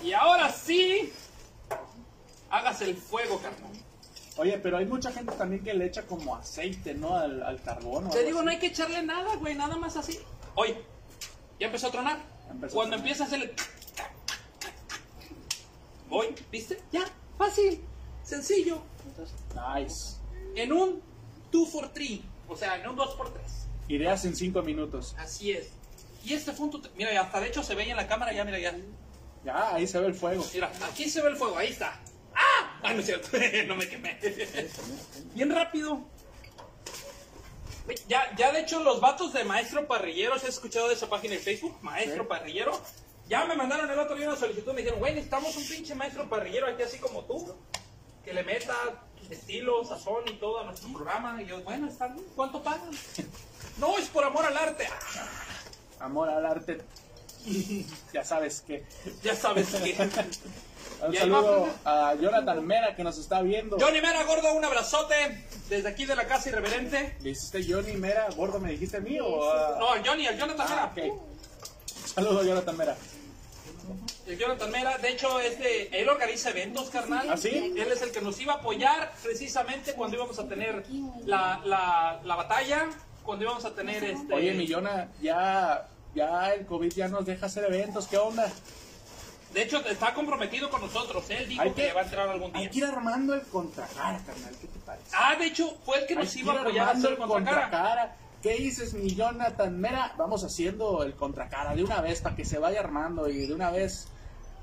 Y 0.04 0.12
ahora 0.12 0.52
sí, 0.52 1.12
hágase 2.48 2.84
el 2.84 2.96
fuego, 2.96 3.40
carnal. 3.40 3.72
Oye, 4.38 4.58
pero 4.58 4.78
hay 4.78 4.86
mucha 4.86 5.12
gente 5.12 5.32
también 5.32 5.62
que 5.62 5.74
le 5.74 5.86
echa 5.86 6.02
como 6.06 6.34
aceite, 6.36 6.94
¿no? 6.94 7.16
Al, 7.16 7.42
al 7.42 7.60
carbón. 7.62 8.06
o 8.06 8.10
Te 8.10 8.18
algo 8.18 8.26
digo, 8.26 8.38
así. 8.38 8.44
no 8.46 8.50
hay 8.50 8.58
que 8.58 8.66
echarle 8.66 9.02
nada, 9.02 9.36
güey, 9.36 9.54
nada 9.54 9.76
más 9.76 9.96
así. 9.96 10.18
Oye, 10.54 10.80
ya 11.60 11.66
empezó 11.66 11.88
a 11.88 11.90
tronar. 11.90 12.18
Empezó 12.50 12.72
a 12.72 12.74
Cuando 12.74 12.96
tronar. 12.96 12.98
empieza 12.98 13.24
a 13.24 13.26
hacer 13.26 13.42
el... 13.42 13.52
Voy, 16.08 16.34
¿viste? 16.50 16.78
Ya, 16.92 17.04
fácil, 17.38 17.80
sencillo. 18.22 18.82
Nice. 19.76 20.16
En 20.54 20.72
un 20.72 21.02
2 21.50 21.68
for 21.70 21.88
3, 21.92 22.20
o 22.48 22.56
sea, 22.56 22.76
en 22.76 22.88
un 22.88 22.96
2 22.96 23.14
por 23.14 23.32
3. 23.32 23.44
Ideas 23.88 24.24
en 24.24 24.36
cinco 24.36 24.62
minutos. 24.62 25.14
Así 25.18 25.52
es. 25.52 25.68
Y 26.24 26.34
este 26.34 26.52
fue 26.52 26.66
un... 26.66 26.72
tut- 26.72 26.90
Mira, 26.96 27.18
hasta 27.20 27.40
de 27.40 27.48
hecho 27.48 27.62
se 27.62 27.74
ve 27.74 27.82
ahí 27.84 27.90
en 27.90 27.96
la 27.96 28.06
cámara, 28.06 28.32
ya, 28.32 28.44
mira, 28.44 28.58
ya. 28.58 28.76
Ya, 29.44 29.74
ahí 29.74 29.86
se 29.86 29.98
ve 30.00 30.06
el 30.06 30.14
fuego. 30.14 30.44
Mira, 30.54 30.70
aquí 30.88 31.08
se 31.08 31.20
ve 31.22 31.30
el 31.30 31.36
fuego, 31.36 31.56
ahí 31.56 31.68
está. 31.68 31.98
¡Ah! 32.82 32.92
No 32.92 33.00
es 33.00 33.06
cierto, 33.06 33.28
no 33.66 33.76
me 33.76 33.88
quemé. 33.88 34.18
Bien 35.34 35.50
rápido. 35.50 36.00
Ya, 38.08 38.34
ya 38.36 38.52
de 38.52 38.60
hecho 38.60 38.82
los 38.82 39.00
vatos 39.00 39.32
de 39.32 39.44
Maestro 39.44 39.86
Parrillero, 39.86 40.38
¿se 40.38 40.46
has 40.46 40.54
escuchado 40.54 40.88
de 40.88 40.94
esa 40.94 41.08
página 41.08 41.34
de 41.34 41.40
Facebook? 41.40 41.76
Maestro 41.82 42.22
Sí. 42.22 42.28
Parrillero. 42.28 42.80
Ya 43.28 43.44
me 43.46 43.56
mandaron 43.56 43.90
el 43.90 43.98
otro 43.98 44.16
día 44.16 44.28
una 44.28 44.38
solicitud, 44.38 44.72
me 44.72 44.82
dijeron, 44.82 44.98
güey, 45.00 45.14
necesitamos 45.14 45.56
un 45.56 45.66
pinche 45.66 45.94
maestro 45.94 46.28
parrillero 46.28 46.66
aquí 46.66 46.82
así 46.82 46.98
como 46.98 47.24
tú, 47.24 47.54
que 48.24 48.32
le 48.34 48.42
meta 48.42 48.74
estilo, 49.30 49.84
sazón 49.84 50.24
y 50.28 50.34
todo 50.34 50.60
a 50.60 50.64
nuestro 50.64 50.92
programa. 50.92 51.40
Y 51.42 51.46
yo, 51.46 51.60
bueno, 51.62 51.88
está 51.88 52.08
bien, 52.08 52.26
¿cuánto 52.34 52.62
pagan? 52.62 52.90
No, 53.78 53.96
es 53.96 54.06
por 54.08 54.22
amor 54.22 54.44
al 54.44 54.56
arte. 54.56 54.86
Amor 55.98 56.28
al 56.28 56.44
arte. 56.44 56.78
ya 58.12 58.22
sabes 58.22 58.60
que. 58.60 58.84
ya 59.22 59.34
sabes 59.34 59.68
que... 59.68 59.96
Un 61.06 61.14
saludo 61.16 61.68
a 61.84 62.14
Jonathan 62.14 62.64
Mera 62.64 62.94
que 62.94 63.02
nos 63.02 63.18
está 63.18 63.42
viendo. 63.42 63.76
Johnny 63.78 64.00
Mera 64.00 64.22
Gordo, 64.24 64.52
un 64.54 64.64
abrazote 64.64 65.14
desde 65.68 65.88
aquí 65.88 66.04
de 66.04 66.14
la 66.14 66.26
casa 66.26 66.48
irreverente. 66.50 67.16
¿Le 67.20 67.30
hiciste 67.30 67.64
Johnny 67.68 67.94
Mera? 67.94 68.28
¿Gordo 68.36 68.60
me 68.60 68.70
dijiste 68.70 68.98
a 68.98 69.00
mí 69.00 69.18
o 69.20 69.50
a.? 69.50 69.78
No, 69.78 69.94
el 69.94 70.06
Johnny, 70.06 70.26
el 70.26 70.38
Jonathan 70.38 70.66
Ah, 70.70 70.92
Mera. 70.94 71.12
ok. 71.12 71.20
Saludo 72.14 72.40
a 72.40 72.44
Jonathan 72.44 72.76
Mera. 72.76 72.96
El 74.26 74.38
Jonathan 74.38 74.70
Mera, 74.70 74.96
de 74.98 75.08
hecho, 75.08 75.40
es 75.40 75.58
de, 75.58 75.88
él 75.92 76.08
organiza 76.08 76.50
eventos, 76.50 76.88
carnal. 76.90 77.28
¿Ah, 77.28 77.36
sí? 77.36 77.74
Él 77.76 77.90
es 77.90 78.00
el 78.02 78.12
que 78.12 78.20
nos 78.20 78.40
iba 78.40 78.52
a 78.54 78.56
apoyar 78.58 79.12
precisamente 79.24 79.94
cuando 79.94 80.16
íbamos 80.16 80.38
a 80.38 80.46
tener 80.46 80.84
la, 81.24 81.60
la, 81.64 82.20
la 82.22 82.36
batalla, 82.36 82.88
cuando 83.24 83.44
íbamos 83.44 83.64
a 83.64 83.74
tener 83.74 84.04
este... 84.04 84.32
Oye, 84.32 84.52
Millona, 84.52 85.08
ya, 85.20 85.88
ya 86.14 86.54
el 86.54 86.64
COVID 86.66 86.92
ya 86.92 87.08
nos 87.08 87.26
deja 87.26 87.46
hacer 87.46 87.64
eventos. 87.64 88.06
¿Qué 88.06 88.16
onda? 88.18 88.48
De 89.52 89.62
hecho, 89.62 89.84
está 89.86 90.14
comprometido 90.14 90.70
con 90.70 90.80
nosotros. 90.80 91.28
Él 91.30 91.48
dijo 91.48 91.74
que, 91.74 91.92
va 91.92 92.00
a 92.00 92.04
entrar 92.04 92.28
algún 92.28 92.52
día. 92.52 92.62
Hay 92.62 92.70
que 92.70 92.78
ir 92.78 92.84
armando 92.84 93.34
el 93.34 93.42
contracara, 93.42 94.18
carnal. 94.24 94.54
¿Qué 94.60 94.66
te 94.66 94.78
parece? 94.80 95.10
Ah, 95.12 95.36
de 95.38 95.46
hecho, 95.46 95.76
fue 95.84 95.98
el 96.00 96.06
que 96.06 96.14
nos 96.14 96.34
iba 96.36 96.54
a 96.54 96.60
apoyar 96.60 96.88
hacer 96.88 97.12
el 97.12 97.18
contra 97.18 97.44
cara. 97.44 97.60
contracara. 97.62 98.16
¿Qué 98.42 98.54
dices, 98.54 98.94
mi 98.94 99.14
Jonathan 99.14 99.78
Mera? 99.78 100.14
Vamos 100.18 100.42
haciendo 100.42 101.04
el 101.04 101.14
contracara 101.14 101.76
de 101.76 101.84
una 101.84 102.00
vez 102.00 102.20
para 102.20 102.34
que 102.34 102.44
se 102.44 102.58
vaya 102.58 102.80
armando 102.80 103.28
y 103.28 103.46
de 103.46 103.54
una 103.54 103.70
vez 103.70 104.08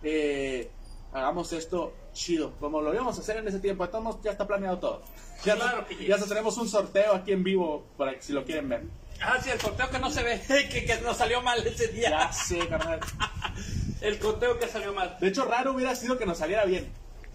eh, 0.03 0.69
hagamos 1.13 1.53
esto 1.53 1.93
chido, 2.11 2.53
como 2.59 2.81
lo 2.81 2.93
íbamos 2.93 3.17
a 3.17 3.21
hacer 3.21 3.37
en 3.37 3.47
ese 3.47 3.59
tiempo. 3.59 3.87
Modos, 4.01 4.21
ya 4.21 4.31
está 4.31 4.45
planeado 4.45 4.79
todo. 4.79 5.03
Ya, 5.45 5.55
Claro 5.55 5.85
ya 5.87 6.17
tenemos 6.17 6.57
un 6.57 6.67
sorteo 6.67 7.13
aquí 7.13 7.31
en 7.31 7.43
vivo 7.43 7.85
para 7.97 8.15
que 8.15 8.21
si 8.21 8.33
lo 8.33 8.43
quieren 8.43 8.67
ver. 8.67 8.83
Ah, 9.21 9.37
sí, 9.41 9.49
el 9.49 9.59
sorteo 9.59 9.89
que 9.89 9.99
no 9.99 10.09
se 10.09 10.23
ve, 10.23 10.41
que, 10.71 10.85
que 10.85 11.01
nos 11.01 11.15
salió 11.15 11.41
mal 11.41 11.65
ese 11.65 11.87
día. 11.87 12.09
Ya 12.09 12.33
sé, 12.33 12.67
carnal. 12.67 12.99
El 14.01 14.19
conteo 14.19 14.57
que 14.59 14.67
salió 14.67 14.93
mal. 14.93 15.17
De 15.19 15.27
hecho, 15.27 15.45
raro 15.45 15.73
hubiera 15.73 15.95
sido 15.95 16.17
que 16.17 16.25
nos 16.25 16.37
saliera 16.37 16.65
bien. 16.65 16.91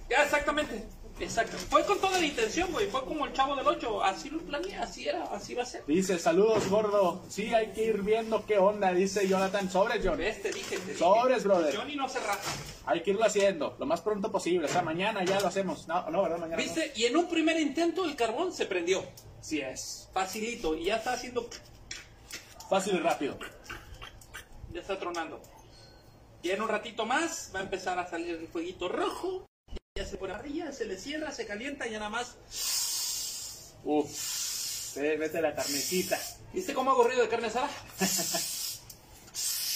Ya, 0.09 0.22
exactamente. 0.22 0.85
Exacto. 1.20 1.57
Fue 1.57 1.85
con 1.85 2.00
toda 2.00 2.18
la 2.18 2.27
intención, 2.27 2.72
güey. 2.72 2.88
Fue 2.88 3.05
como 3.05 3.24
el 3.27 3.33
chavo 3.33 3.55
del 3.55 3.66
8. 3.66 4.03
Así 4.03 4.31
lo 4.31 4.40
planeé, 4.40 4.77
así 4.77 5.09
era, 5.09 5.22
así 5.24 5.55
va 5.55 5.62
a 5.62 5.66
ser. 5.66 5.85
Dice, 5.87 6.18
saludos, 6.18 6.68
gordo. 6.68 7.22
Sí, 7.29 7.55
hay 7.55 7.68
que 7.68 7.85
ir 7.85 8.03
viendo 8.03 8.44
qué 8.46 8.59
onda, 8.59 8.92
dice 8.92 9.29
Jonathan. 9.29 9.70
Sobres, 9.70 10.00
John. 10.05 10.18
¿Ves? 10.18 10.42
Te 10.42 10.50
dije, 10.50 10.77
te 10.77 10.87
dije. 10.87 10.98
Sobres, 10.98 11.44
brother. 11.44 11.77
Johnny 11.77 11.94
no 11.94 12.09
se 12.09 12.18
raja. 12.18 12.40
Hay 12.87 13.03
que 13.03 13.11
irlo 13.11 13.24
haciendo 13.24 13.77
lo 13.79 13.87
más 13.87 14.00
pronto 14.00 14.31
posible. 14.33 14.66
O 14.66 14.68
sea, 14.68 14.83
mañana 14.83 15.24
ya 15.24 15.40
lo 15.40 15.46
hacemos. 15.46 15.87
No, 15.87 16.11
no, 16.11 16.22
¿verdad? 16.22 16.38
Mañana. 16.38 16.57
no. 16.57 16.62
¿Viste? 16.62 16.92
Y 16.96 17.05
en 17.05 17.16
un 17.16 17.29
primer 17.29 17.61
intento 17.61 18.05
el 18.05 18.16
carbón 18.16 18.53
se 18.53 18.66
prendió. 18.66 19.05
Sí 19.40 19.61
es. 19.61 20.09
Facilito. 20.12 20.74
Y 20.74 20.87
ya 20.87 20.96
está 20.96 21.12
haciendo. 21.12 21.48
Fácil 22.68 22.96
y 22.96 22.98
rápido. 22.98 23.38
Ya 24.72 24.81
está 24.81 24.98
tronando. 24.98 25.40
Y 26.45 26.51
en 26.51 26.61
un 26.61 26.69
ratito 26.69 27.07
más 27.07 27.51
va 27.55 27.61
a 27.61 27.63
empezar 27.63 27.99
a 27.99 28.07
salir 28.07 28.35
el 28.37 28.47
fueguito 28.49 28.91
rojo. 28.91 29.47
Ya 29.97 30.05
se 30.05 30.19
pone 30.19 30.35
arriba, 30.35 30.71
se 30.73 30.85
le 30.85 30.99
cierra, 30.99 31.33
se 31.33 31.47
calienta 31.47 31.87
y 31.87 31.93
ya 31.93 31.99
nada 31.99 32.11
más. 32.11 32.37
Uf. 33.83 34.97
Eh, 34.99 35.17
vete 35.17 35.41
la 35.41 35.55
carnecita. 35.55 36.21
¿Viste 36.53 36.75
cómo 36.75 36.91
hago 36.91 37.05
ruido 37.05 37.23
de 37.23 37.29
carne 37.29 37.47
asada? 37.47 37.71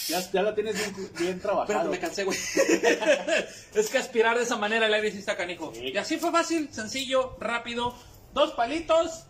Ya, 0.09 0.31
ya 0.31 0.41
lo 0.43 0.53
tienes 0.53 0.75
bien, 0.75 1.11
bien 1.17 1.39
trabajado. 1.39 1.89
me 1.89 1.99
cansé, 1.99 2.23
güey. 2.23 2.37
es 3.75 3.89
que 3.89 3.97
aspirar 3.97 4.37
de 4.37 4.43
esa 4.43 4.57
manera 4.57 4.85
el 4.85 4.93
aire 4.93 5.11
sí 5.11 5.19
está 5.19 5.35
canijo. 5.35 5.73
Sí. 5.73 5.91
Y 5.93 5.97
así 5.97 6.17
fue 6.17 6.31
fácil, 6.31 6.71
sencillo, 6.71 7.35
rápido. 7.39 7.95
Dos 8.33 8.53
palitos 8.53 9.25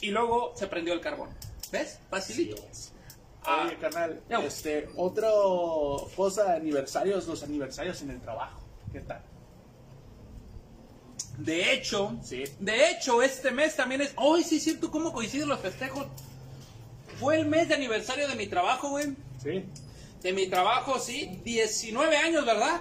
y 0.00 0.10
luego 0.10 0.52
se 0.56 0.68
prendió 0.68 0.94
el 0.94 1.00
carbón. 1.00 1.30
¿Ves? 1.72 1.98
Facilito. 2.08 2.62
Oye, 3.46 3.76
carnal, 3.78 4.20
este, 4.44 4.88
otra 4.96 5.28
cosa 6.14 6.44
de 6.44 6.56
aniversarios, 6.56 7.26
los 7.26 7.42
aniversarios 7.42 8.02
en 8.02 8.10
el 8.10 8.20
trabajo. 8.20 8.60
¿Qué 8.92 9.00
tal? 9.00 9.22
De 11.38 11.72
hecho, 11.72 12.16
Sí. 12.22 12.44
de 12.58 12.90
hecho, 12.90 13.22
este 13.22 13.50
mes 13.50 13.76
también 13.76 14.02
es. 14.02 14.12
¡Ay, 14.16 14.42
sí, 14.44 14.56
es 14.56 14.64
cierto! 14.64 14.90
¿Cómo 14.90 15.12
coinciden 15.12 15.48
los 15.48 15.60
festejos? 15.60 16.06
Fue 17.18 17.36
el 17.38 17.46
mes 17.46 17.68
de 17.68 17.74
aniversario 17.74 18.28
de 18.28 18.34
mi 18.34 18.46
trabajo, 18.46 18.90
güey. 18.90 19.14
Sí. 19.42 19.64
De 20.22 20.32
mi 20.32 20.46
trabajo, 20.48 20.98
sí. 20.98 21.40
19 21.44 22.16
años, 22.18 22.44
¿verdad? 22.44 22.80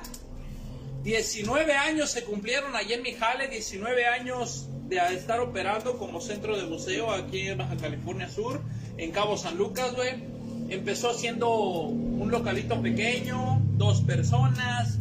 19 1.03 1.73
años 1.73 2.09
se 2.11 2.25
cumplieron 2.25 2.75
allí 2.75 2.93
en 2.93 3.01
mi 3.01 3.13
jale, 3.13 3.47
19 3.47 4.05
años 4.07 4.67
de 4.89 4.97
estar 5.15 5.39
operando 5.39 5.97
como 5.97 6.19
centro 6.19 6.57
de 6.57 6.65
buceo 6.65 7.11
aquí 7.11 7.47
en 7.47 7.59
Baja 7.59 7.77
California 7.77 8.27
Sur, 8.27 8.61
en 8.97 9.11
Cabo 9.11 9.37
San 9.37 9.55
Lucas, 9.57 9.95
güey. 9.95 10.38
Empezó 10.69 11.13
siendo 11.13 11.49
un 11.49 12.29
localito 12.31 12.81
pequeño, 12.81 13.61
dos 13.77 14.01
personas, 14.01 14.99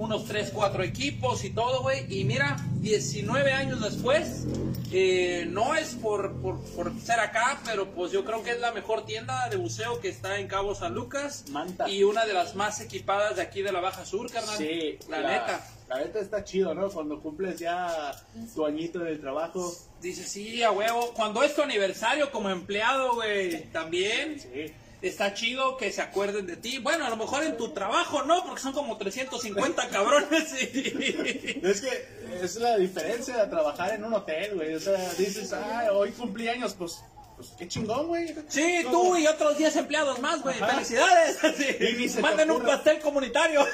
unos 0.00 0.24
3, 0.24 0.50
4 0.54 0.82
equipos 0.82 1.44
y 1.44 1.50
todo, 1.50 1.82
güey. 1.82 2.06
Y 2.08 2.24
mira, 2.24 2.56
19 2.80 3.52
años 3.52 3.82
después, 3.82 4.46
eh, 4.90 5.46
no 5.50 5.74
es 5.74 5.94
por, 5.94 6.40
por, 6.40 6.58
por 6.74 6.98
ser 7.00 7.20
acá, 7.20 7.60
pero 7.66 7.90
pues 7.90 8.10
yo 8.10 8.24
creo 8.24 8.42
que 8.42 8.52
es 8.52 8.60
la 8.60 8.72
mejor 8.72 9.04
tienda 9.04 9.48
de 9.50 9.56
buceo 9.56 10.00
que 10.00 10.08
está 10.08 10.38
en 10.38 10.48
Cabo 10.48 10.74
San 10.74 10.94
Lucas. 10.94 11.44
Manta. 11.50 11.88
Y 11.88 12.02
una 12.02 12.24
de 12.24 12.32
las 12.32 12.54
más 12.54 12.80
equipadas 12.80 13.36
de 13.36 13.42
aquí 13.42 13.60
de 13.60 13.72
la 13.72 13.80
Baja 13.80 14.06
Sur, 14.06 14.30
carnal. 14.30 14.56
Sí, 14.56 14.98
La, 15.08 15.20
neta. 15.20 15.66
La 15.88 15.98
neta 15.98 16.20
está 16.20 16.44
chido, 16.44 16.72
¿no? 16.74 16.88
Cuando 16.88 17.20
cumples 17.20 17.58
ya 17.58 18.14
tu 18.54 18.64
añito 18.64 19.00
del 19.00 19.20
trabajo. 19.20 19.70
Dice, 20.00 20.24
sí, 20.24 20.62
a 20.62 20.70
huevo. 20.70 21.12
Cuando 21.14 21.42
es 21.42 21.54
tu 21.54 21.62
aniversario 21.62 22.30
como 22.30 22.48
empleado, 22.48 23.16
güey, 23.16 23.64
también. 23.70 24.40
Sí. 24.40 24.72
Está 25.02 25.32
chido 25.34 25.76
que 25.78 25.90
se 25.92 26.02
acuerden 26.02 26.46
de 26.46 26.56
ti. 26.56 26.78
Bueno, 26.78 27.06
a 27.06 27.10
lo 27.10 27.16
mejor 27.16 27.42
en 27.42 27.56
tu 27.56 27.70
trabajo 27.72 28.22
no, 28.24 28.44
porque 28.44 28.60
son 28.60 28.72
como 28.72 28.96
350 28.98 29.88
cabrones. 29.88 30.52
y- 30.62 31.60
Es 31.66 31.80
que 31.80 32.08
es 32.42 32.56
la 32.56 32.76
diferencia 32.76 33.36
de 33.38 33.46
trabajar 33.46 33.94
en 33.94 34.04
un 34.04 34.12
hotel, 34.14 34.54
güey. 34.56 34.74
O 34.74 34.80
sea, 34.80 34.98
dices, 35.16 35.52
ah, 35.54 35.88
hoy 35.92 36.10
cumplí 36.12 36.48
años, 36.48 36.74
pues, 36.78 37.02
pues 37.36 37.48
qué 37.58 37.66
chingón, 37.66 38.08
güey. 38.08 38.34
Sí, 38.48 38.80
No, 38.84 38.90
tú 38.90 39.16
y 39.16 39.26
otros 39.26 39.56
10 39.56 39.74
empleados 39.76 40.18
más, 40.20 40.42
güey. 40.42 40.56
Felicidades. 40.58 41.38
Y 41.80 41.96
ni 41.96 42.08
se 42.08 42.16
Sí. 42.16 42.20
Manden 42.22 42.50
un 42.50 42.62
pastel 42.62 42.98
comunitario. 43.00 43.66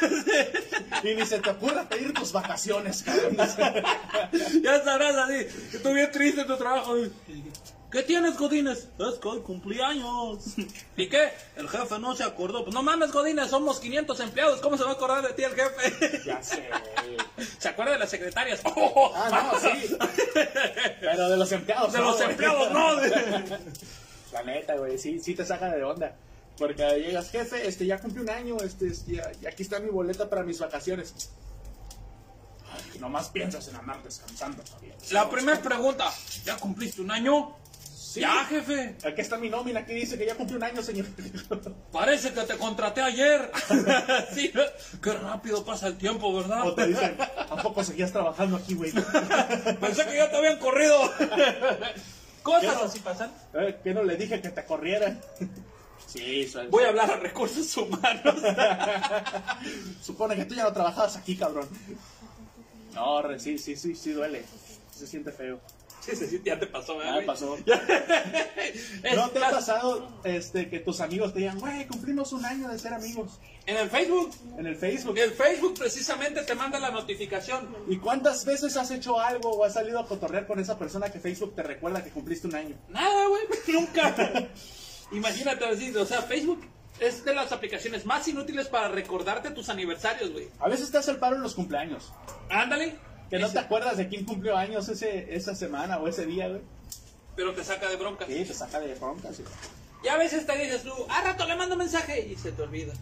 Y 1.03 1.15
ni 1.17 1.27
se 1.27 1.41
te 1.41 1.51
ocurra 1.51 1.89
pedir 1.89 2.15
tus 2.15 2.31
vacaciones, 2.33 3.03
cabrón. 3.03 3.37
ya 4.63 4.85
sabrás 4.85 5.17
así, 5.17 5.47
que 5.73 5.79
tú 5.81 5.93
bien 5.93 6.11
triste 6.13 6.43
en 6.43 6.47
tu 6.47 6.57
trabajo. 6.57 6.95
¿Qué 6.95 7.43
¿Qué 7.97 8.03
tienes, 8.03 8.37
Godines? 8.37 8.91
Es 8.99 9.15
que 9.19 9.27
hoy 9.27 9.41
cumpleaños. 9.41 10.45
¿Y 10.99 11.09
qué? 11.09 11.31
El 11.57 11.67
jefe 11.67 11.99
no 11.99 12.15
se 12.15 12.25
acordó. 12.25 12.63
Pues 12.63 12.75
no 12.75 12.83
mames, 12.83 13.11
Godines, 13.11 13.49
somos 13.49 13.81
500 13.81 14.21
empleados. 14.21 14.61
¿Cómo 14.61 14.77
se 14.77 14.85
va 14.85 14.91
a 14.91 14.93
acordar 14.93 15.27
de 15.27 15.33
ti 15.33 15.45
el 15.45 15.55
jefe? 15.55 16.21
Ya 16.27 16.43
sé. 16.43 16.69
¿Se 17.59 17.71
acuerda 17.71 17.93
de 17.93 17.99
las 18.01 18.11
secretarias? 18.11 18.61
Ah, 19.15 19.51
no, 19.51 19.59
sí. 19.59 19.97
Pero 21.01 21.31
de 21.31 21.37
los 21.39 21.51
empleados. 21.51 21.91
De 21.95 21.99
no, 21.99 22.05
los 22.05 22.17
güey. 22.17 22.31
empleados, 22.33 22.71
no. 22.71 23.01
La 24.33 24.43
neta, 24.45 24.77
güey, 24.77 24.99
sí, 24.99 25.19
sí 25.19 25.35
te 25.35 25.47
saca 25.47 25.71
de 25.71 25.83
onda. 25.83 26.15
Porque 26.59 26.83
llegas, 27.01 27.31
jefe, 27.31 27.67
este, 27.67 27.87
ya 27.87 27.99
cumplí 27.99 28.21
un 28.21 28.29
año, 28.29 28.59
este, 28.59 28.93
ya, 29.07 29.33
y 29.41 29.47
aquí 29.47 29.63
está 29.63 29.81
mi 29.81 29.89
boleta 29.89 30.29
para 30.29 30.43
mis 30.43 30.59
vacaciones. 30.59 31.31
Ay, 32.71 32.99
nomás 32.99 33.31
piensas 33.31 33.67
en 33.69 33.77
andar 33.77 34.03
descansando. 34.03 34.63
Fabián. 34.65 34.99
La 35.13 35.31
primera 35.31 35.63
pregunta, 35.63 36.13
¿ya 36.45 36.59
cumpliste 36.59 37.01
un 37.01 37.11
año? 37.11 37.57
Sí. 38.17 38.23
Ya, 38.23 38.47
jefe. 38.47 38.97
Aquí 39.07 39.21
está 39.21 39.37
mi 39.37 39.51
nómina, 39.51 39.81
aquí 39.81 39.93
dice 39.93 40.17
que 40.17 40.25
ya 40.25 40.35
cumplí 40.37 40.57
un 40.57 40.63
año, 40.63 40.83
señor. 40.83 41.05
Parece 41.93 42.33
que 42.33 42.41
te 42.45 42.57
contraté 42.57 43.03
ayer. 43.03 43.51
sí, 44.35 44.51
qué 45.03 45.13
rápido 45.13 45.63
pasa 45.67 45.89
el 45.89 45.99
tiempo, 45.99 46.35
¿verdad? 46.35 46.67
O 46.67 46.75
te 46.75 46.87
dicen, 46.87 47.15
¿a 47.21 47.57
poco 47.57 47.85
seguías 47.85 48.13
trabajando 48.13 48.57
aquí, 48.57 48.73
güey? 48.73 48.91
Pensé 49.81 50.07
que 50.07 50.17
ya 50.17 50.31
te 50.31 50.37
habían 50.39 50.59
corrido. 50.59 50.99
Cosas 52.43 52.61
¿Qué 52.63 52.67
no? 52.69 52.83
así 52.85 53.01
pasan. 53.01 53.31
Eh, 53.53 53.81
¿Qué 53.85 53.93
no 53.93 54.03
le 54.03 54.17
dije 54.17 54.41
que 54.41 54.49
te 54.49 54.65
corrieran? 54.65 55.21
Sí, 56.07 56.49
suena- 56.49 56.71
Voy 56.71 56.85
a 56.85 56.89
hablar 56.89 57.11
a 57.11 57.17
recursos 57.17 57.77
humanos. 57.77 58.37
Supone 60.03 60.37
que 60.37 60.47
tú 60.47 60.55
ya 60.55 60.63
no 60.63 60.73
trabajabas 60.73 61.17
aquí, 61.17 61.37
cabrón. 61.37 61.69
No, 62.95 63.21
re- 63.21 63.39
sí, 63.39 63.59
sí, 63.59 63.77
sí, 63.77 63.95
sí 63.95 64.13
duele. 64.13 64.43
Se 64.91 65.07
siente 65.07 65.33
feo. 65.33 65.61
Sí, 66.07 66.15
sí, 66.15 66.41
ya 66.45 66.59
te 66.59 66.67
pasó, 66.67 66.97
¿verdad? 66.99 67.15
Ya 67.15 67.21
me 67.21 67.27
pasó. 67.27 67.57
¿No 69.17 69.31
te 69.31 69.45
ha 69.45 69.51
pasado 69.51 70.09
este, 70.25 70.71
que 70.71 70.79
tus 70.79 71.01
amigos 71.01 71.33
te 71.33 71.41
digan, 71.41 71.59
güey, 71.59 71.87
cumplimos 71.87 72.33
un 72.33 72.45
año 72.45 72.69
de 72.69 72.79
ser 72.79 72.95
amigos? 72.95 73.41
En 73.67 73.77
el 73.77 73.91
Facebook. 73.91 74.31
En 74.57 74.67
el 74.67 74.77
Facebook. 74.77 75.19
El 75.19 75.33
Facebook 75.33 75.75
precisamente 75.79 76.43
te 76.43 76.55
manda 76.55 76.79
la 76.79 76.91
notificación. 76.91 77.75
¿Y 77.89 77.99
cuántas 77.99 78.45
veces 78.45 78.77
has 78.77 78.91
hecho 78.93 79.19
algo 79.19 79.51
o 79.51 79.65
has 79.65 79.75
salido 79.75 79.99
a 79.99 80.07
cotorrear 80.07 80.47
con 80.47 80.61
esa 80.61 80.79
persona 80.79 81.11
que 81.11 81.19
Facebook 81.19 81.57
te 81.57 81.65
recuerda 81.65 82.05
que 82.05 82.11
cumpliste 82.11 82.47
un 82.47 82.55
año? 82.55 82.77
Nada, 82.89 83.27
güey, 83.27 83.43
nunca. 83.69 84.15
Imagínate 85.11 85.67
decir, 85.67 85.97
o 85.99 86.07
sea, 86.07 86.23
Facebook 86.23 86.61
es 87.01 87.25
de 87.25 87.35
las 87.35 87.51
aplicaciones 87.53 88.07
más 88.07 88.27
inútiles 88.29 88.69
para 88.69 88.89
recordarte 88.89 89.51
tus 89.51 89.69
aniversarios, 89.69 90.33
güey. 90.33 90.49
A 90.61 90.69
veces 90.69 90.91
te 90.91 90.99
hace 90.99 91.11
el 91.11 91.19
paro 91.19 91.37
en 91.37 91.43
los 91.43 91.55
cumpleaños. 91.55 92.13
Ándale. 92.49 92.97
Que 93.31 93.39
no 93.39 93.47
Ese- 93.47 93.55
te 93.55 93.59
acuerdas 93.61 93.97
de 93.97 94.09
quién 94.09 94.25
cumplió 94.25 94.57
años 94.57 94.89
ese, 94.89 95.35
esa 95.35 95.55
semana 95.55 95.99
o 95.99 96.09
ese 96.09 96.27
día, 96.27 96.49
güey. 96.49 96.61
Pero 97.35 97.53
te 97.55 97.65
saca 97.65 97.89
de 97.89 97.97
bronca. 97.97 98.27
Sí, 98.27 98.45
te 98.45 98.55
saca 98.55 98.81
de 98.81 98.95
broncas. 98.95 99.37
sí. 99.37 99.45
Y 100.05 100.09
a 100.09 100.17
veces 100.17 100.47
te 100.47 100.57
dices 100.59 100.83
tú, 100.85 100.93
a 101.09 101.23
rato 101.23 101.47
le 101.47 101.57
mando 101.57 101.77
mensaje 101.77 102.21
y 102.27 102.37
se 102.37 102.53
te 102.53 102.63
olvida. 102.63 102.93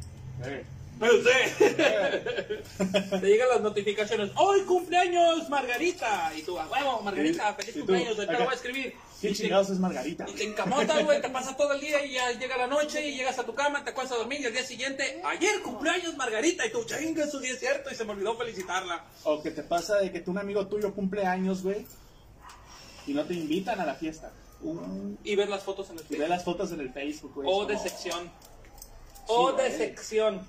Eh. 0.45 0.65
Pero 1.01 1.13
sí. 1.15 1.65
te 3.21 3.27
llegan 3.27 3.49
las 3.49 3.61
notificaciones. 3.61 4.31
Hoy 4.37 4.63
cumpleaños 4.63 5.49
Margarita. 5.49 6.33
Y 6.37 6.43
tú, 6.43 6.59
a 6.59 6.67
huevo, 6.67 7.01
Margarita, 7.03 7.51
Y- 7.51 7.55
feliz 7.63 7.77
y 7.77 7.79
cumpleaños. 7.81 8.15
Ahorita 8.19 8.33
lo 8.35 8.45
voy 8.45 8.53
a 8.53 8.57
escribir. 8.57 8.95
¿Quién 9.21 9.33
Y 9.33 9.37
te- 9.37 9.43
chingados 9.43 9.71
es 9.71 9.79
Margarita? 9.79 10.27
Y 10.29 10.33
te 10.35 10.45
encamotas, 10.45 11.03
güey, 11.05 11.21
te 11.23 11.31
pasa 11.31 11.57
todo 11.57 11.73
el 11.73 11.81
día 11.81 12.05
y 12.05 12.13
ya 12.13 12.31
llega 12.33 12.57
la 12.57 12.67
noche 12.67 13.07
y 13.09 13.17
llegas 13.17 13.39
a 13.39 13.45
tu 13.45 13.55
cama, 13.55 13.83
te 13.83 13.91
acuestas 13.91 14.17
a 14.17 14.21
dormir 14.21 14.41
y 14.41 14.47
al 14.47 14.53
día 14.53 14.65
siguiente, 14.65 15.23
ayer 15.25 15.63
cumpleaños 15.63 16.17
Margarita 16.17 16.67
y 16.67 16.71
tú, 16.73 16.85
chinga, 16.85 17.27
su 17.27 17.41
día 17.41 17.53
es 17.53 17.61
cierto 17.61 17.91
y 17.91 17.95
se 17.95 18.05
me 18.05 18.13
olvidó 18.13 18.37
felicitarla. 18.37 19.05
O 19.25 19.43
que 19.43 19.51
te 19.51 19.63
pasa 19.63 19.97
de 19.97 20.13
que 20.13 20.21
tú, 20.21 20.31
un 20.31 20.39
amigo 20.39 20.67
tuyo 20.67 20.93
cumple 20.95 21.25
años, 21.25 21.63
güey, 21.63 21.87
y 23.07 23.15
no 23.15 23.25
te 23.25 23.35
invitan 23.35 23.81
a 23.81 23.87
la 23.87 23.95
fiesta. 23.95 24.31
Y 25.25 25.37
ver 25.37 25.49
las 25.49 25.63
fotos 25.63 25.89
en 25.91 25.99
el 25.99 26.05
Y 26.05 26.09
ve 26.09 26.17
Facebook. 26.17 26.29
las 26.31 26.45
fotos 26.45 26.73
en 26.73 26.81
el 26.81 26.93
Facebook, 26.93 27.33
güey. 27.35 27.49
O 27.51 27.63
es 27.63 27.69
de 27.69 27.75
como, 27.75 27.89
sección. 27.89 28.31
O 29.27 29.53
de 29.53 29.69
güey. 29.69 29.79
sección. 29.79 30.47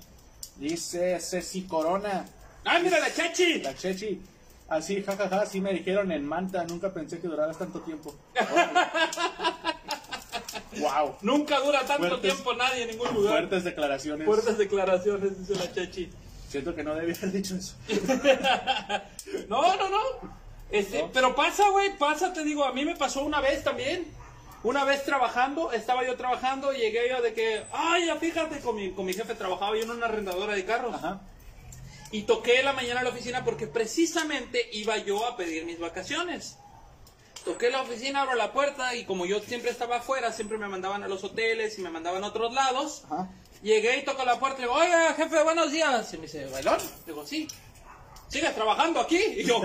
Dice 0.58 1.18
Ceci 1.20 1.62
Corona, 1.66 2.24
¡Ah, 2.64 2.78
mira 2.80 2.98
la 2.98 3.12
chachi! 3.12 3.60
la 3.62 3.74
Chechi. 3.74 4.20
Así, 4.68 5.02
jajaja, 5.02 5.42
así 5.42 5.60
me 5.60 5.72
dijeron 5.72 6.10
en 6.10 6.26
Manta, 6.26 6.64
nunca 6.64 6.92
pensé 6.92 7.20
que 7.20 7.28
duraras 7.28 7.56
tanto 7.58 7.80
tiempo. 7.82 8.12
wow, 10.80 11.16
Nunca 11.22 11.60
dura 11.60 11.80
tanto 11.86 12.08
Fuertes- 12.08 12.20
tiempo 12.22 12.54
nadie 12.54 12.82
en 12.82 12.90
ningún 12.90 13.14
lugar. 13.14 13.32
fuertes 13.38 13.64
declaraciones. 13.64 14.26
Fuertes 14.26 14.58
declaraciones, 14.58 15.38
dice 15.46 15.58
la 15.64 15.72
chachi. 15.72 16.10
Siento 16.48 16.74
que 16.74 16.82
no 16.84 16.94
debía 16.94 17.14
haber 17.16 17.32
dicho 17.32 17.56
eso. 17.56 17.74
No, 19.48 19.76
no, 19.76 19.88
no. 19.90 19.98
Este, 20.70 21.02
¿No? 21.02 21.10
Pero 21.12 21.34
pasa, 21.34 21.68
güey, 21.70 21.96
pasa, 21.98 22.32
te 22.32 22.44
digo, 22.44 22.64
a 22.64 22.72
mí 22.72 22.84
me 22.84 22.94
pasó 22.96 23.24
una 23.24 23.40
vez 23.40 23.62
también. 23.64 24.06
Una 24.66 24.82
vez 24.82 25.04
trabajando, 25.04 25.70
estaba 25.70 26.04
yo 26.04 26.16
trabajando 26.16 26.72
y 26.72 26.78
llegué 26.78 27.08
yo 27.08 27.22
de 27.22 27.32
que, 27.32 27.64
ay, 27.70 28.06
ya 28.06 28.16
fíjate, 28.16 28.58
con 28.58 28.74
mi, 28.74 28.90
con 28.90 29.06
mi 29.06 29.12
jefe 29.12 29.36
trabajaba 29.36 29.76
yo 29.76 29.84
en 29.84 29.90
una 29.90 30.06
arrendadora 30.06 30.54
de 30.54 30.64
carros. 30.64 30.92
Ajá. 30.92 31.20
Y 32.10 32.22
toqué 32.22 32.64
la 32.64 32.72
mañana 32.72 32.98
a 32.98 33.04
la 33.04 33.10
oficina 33.10 33.44
porque 33.44 33.68
precisamente 33.68 34.68
iba 34.72 34.96
yo 34.96 35.24
a 35.24 35.36
pedir 35.36 35.66
mis 35.66 35.78
vacaciones. 35.78 36.58
Toqué 37.44 37.70
la 37.70 37.80
oficina, 37.80 38.22
abro 38.22 38.34
la 38.34 38.52
puerta 38.52 38.96
y 38.96 39.04
como 39.04 39.24
yo 39.24 39.38
siempre 39.38 39.70
estaba 39.70 39.98
afuera, 39.98 40.32
siempre 40.32 40.58
me 40.58 40.66
mandaban 40.66 41.04
a 41.04 41.06
los 41.06 41.22
hoteles 41.22 41.78
y 41.78 41.82
me 41.82 41.90
mandaban 41.90 42.24
a 42.24 42.26
otros 42.26 42.52
lados. 42.52 43.04
Ajá. 43.04 43.30
Llegué 43.62 43.98
y 43.98 44.04
toco 44.04 44.24
la 44.24 44.40
puerta 44.40 44.58
y 44.58 44.62
digo, 44.62 44.74
oye, 44.74 45.14
jefe, 45.16 45.44
buenos 45.44 45.70
días. 45.70 46.12
Y 46.12 46.16
me 46.16 46.22
dice, 46.24 46.44
¿bailón? 46.46 46.78
Digo, 47.06 47.24
sí. 47.24 47.46
¿Sigues 48.26 48.52
trabajando 48.52 48.98
aquí? 48.98 49.16
Y 49.16 49.44
yo, 49.44 49.62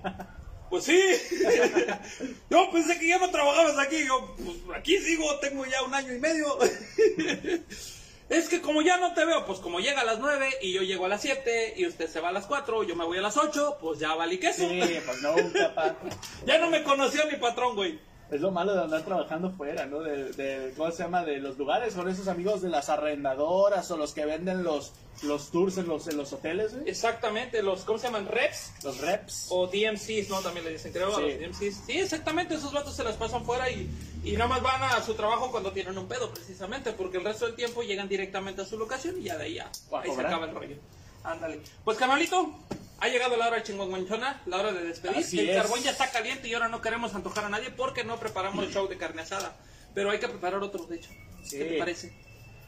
pues 0.70 0.84
sí. 0.84 1.00
yo 2.50 2.70
pensé 2.70 2.98
que 2.98 3.08
ya 3.08 3.18
no 3.18 3.30
trabajabas 3.30 3.78
aquí. 3.78 4.04
Yo, 4.06 4.34
pues 4.36 4.58
aquí 4.76 4.98
sigo, 4.98 5.38
tengo 5.40 5.64
ya 5.66 5.82
un 5.82 5.94
año 5.94 6.12
y 6.12 6.18
medio. 6.18 6.58
es 8.28 8.48
que 8.48 8.60
como 8.60 8.82
ya 8.82 8.96
no 8.98 9.14
te 9.14 9.24
veo, 9.24 9.46
pues 9.46 9.58
como 9.60 9.80
llega 9.80 10.00
a 10.00 10.04
las 10.04 10.18
9 10.18 10.58
y 10.62 10.72
yo 10.72 10.82
llego 10.82 11.06
a 11.06 11.08
las 11.08 11.22
7 11.22 11.74
y 11.76 11.86
usted 11.86 12.08
se 12.08 12.20
va 12.20 12.30
a 12.30 12.32
las 12.32 12.46
4, 12.46 12.84
yo 12.84 12.96
me 12.96 13.04
voy 13.04 13.18
a 13.18 13.22
las 13.22 13.36
8, 13.36 13.78
pues 13.80 13.98
ya 13.98 14.14
valí 14.14 14.38
queso. 14.38 14.68
Sí, 14.68 14.80
pues 15.04 15.22
no, 15.22 15.34
papá. 15.52 15.96
ya 16.46 16.58
no 16.58 16.70
me 16.70 16.82
conoció 16.82 17.26
mi 17.26 17.36
patrón, 17.36 17.76
güey. 17.76 17.98
Es 18.30 18.40
lo 18.40 18.50
malo 18.50 18.74
de 18.74 18.82
andar 18.82 19.02
trabajando 19.02 19.50
fuera, 19.50 19.86
¿no? 19.86 20.00
De, 20.00 20.32
de- 20.32 20.72
¿cómo 20.76 20.90
se 20.90 21.02
llama? 21.02 21.24
De 21.24 21.38
los 21.38 21.56
lugares, 21.58 21.94
con 21.94 22.08
esos 22.08 22.26
amigos 22.26 22.62
de 22.62 22.68
las 22.70 22.88
arrendadoras 22.88 23.90
o 23.90 23.96
los 23.96 24.12
que 24.14 24.24
venden 24.24 24.64
los, 24.64 24.92
los 25.22 25.50
tours 25.50 25.76
en 25.78 25.86
los, 25.86 26.08
en 26.08 26.16
los 26.16 26.32
hoteles, 26.32 26.74
güey. 26.74 26.88
Exactamente, 26.88 27.62
los, 27.62 27.82
¿cómo 27.84 27.98
se 27.98 28.06
llaman? 28.06 28.26
Reps. 28.26 28.72
Los 28.82 28.98
reps. 29.00 29.46
O 29.50 29.66
DMCs, 29.66 30.30
¿no? 30.30 30.40
También 30.40 30.64
le 30.64 30.72
dicen, 30.72 30.92
creo, 30.92 31.12
a 31.14 31.16
Sí. 31.16 31.22
los 31.22 31.38
DMCs. 31.58 31.82
Sí, 31.86 31.98
exactamente, 32.00 32.54
esos 32.54 32.72
vatos 32.72 32.94
se 32.96 33.04
las 33.04 33.16
pasan 33.16 33.44
fuera 33.44 33.70
y, 33.70 33.88
y 34.24 34.32
nada 34.32 34.48
más 34.48 34.62
van 34.62 34.82
a 34.82 35.02
su 35.02 35.14
trabajo 35.14 35.50
cuando 35.50 35.70
tienen 35.72 35.96
un 35.98 36.06
pedo, 36.08 36.32
precisamente, 36.32 36.92
porque 36.92 37.18
el 37.18 37.24
resto 37.24 37.44
del 37.46 37.54
tiempo 37.54 37.82
llegan 37.82 38.08
directamente 38.08 38.62
a 38.62 38.64
su 38.64 38.78
locación 38.78 39.20
y 39.20 39.24
ya 39.24 39.36
de 39.36 39.44
ahí 39.44 39.54
ya. 39.54 39.70
A 39.92 40.00
Ahí 40.00 40.10
se 40.10 40.20
acaba 40.20 40.46
el 40.46 40.54
rollo. 40.54 40.76
Ándale. 41.22 41.60
Pues, 41.84 41.96
canalito, 41.98 42.52
ha 43.00 43.08
llegado 43.08 43.36
la 43.36 43.48
hora 43.48 43.62
chingüengüenchona, 43.62 44.42
la 44.46 44.56
hora 44.58 44.72
de 44.72 44.84
despedir. 44.84 45.18
Así 45.18 45.40
el 45.40 45.50
es. 45.50 45.56
carbón 45.62 45.80
ya 45.82 45.90
está 45.90 46.10
caliente 46.10 46.48
y 46.48 46.54
ahora 46.54 46.68
no 46.68 46.80
queremos 46.80 47.14
antojar 47.14 47.44
a 47.44 47.48
nadie 47.48 47.70
porque 47.70 48.04
no 48.04 48.18
preparamos 48.18 48.64
el 48.64 48.72
show 48.72 48.88
de 48.88 48.96
carne 48.96 49.22
asada. 49.22 49.56
Pero 49.94 50.10
hay 50.10 50.18
que 50.18 50.28
preparar 50.28 50.62
otro, 50.62 50.84
de 50.86 50.96
hecho. 50.96 51.10
Sí. 51.44 51.58
¿Qué 51.58 51.64
te 51.64 51.78
parece? 51.78 52.12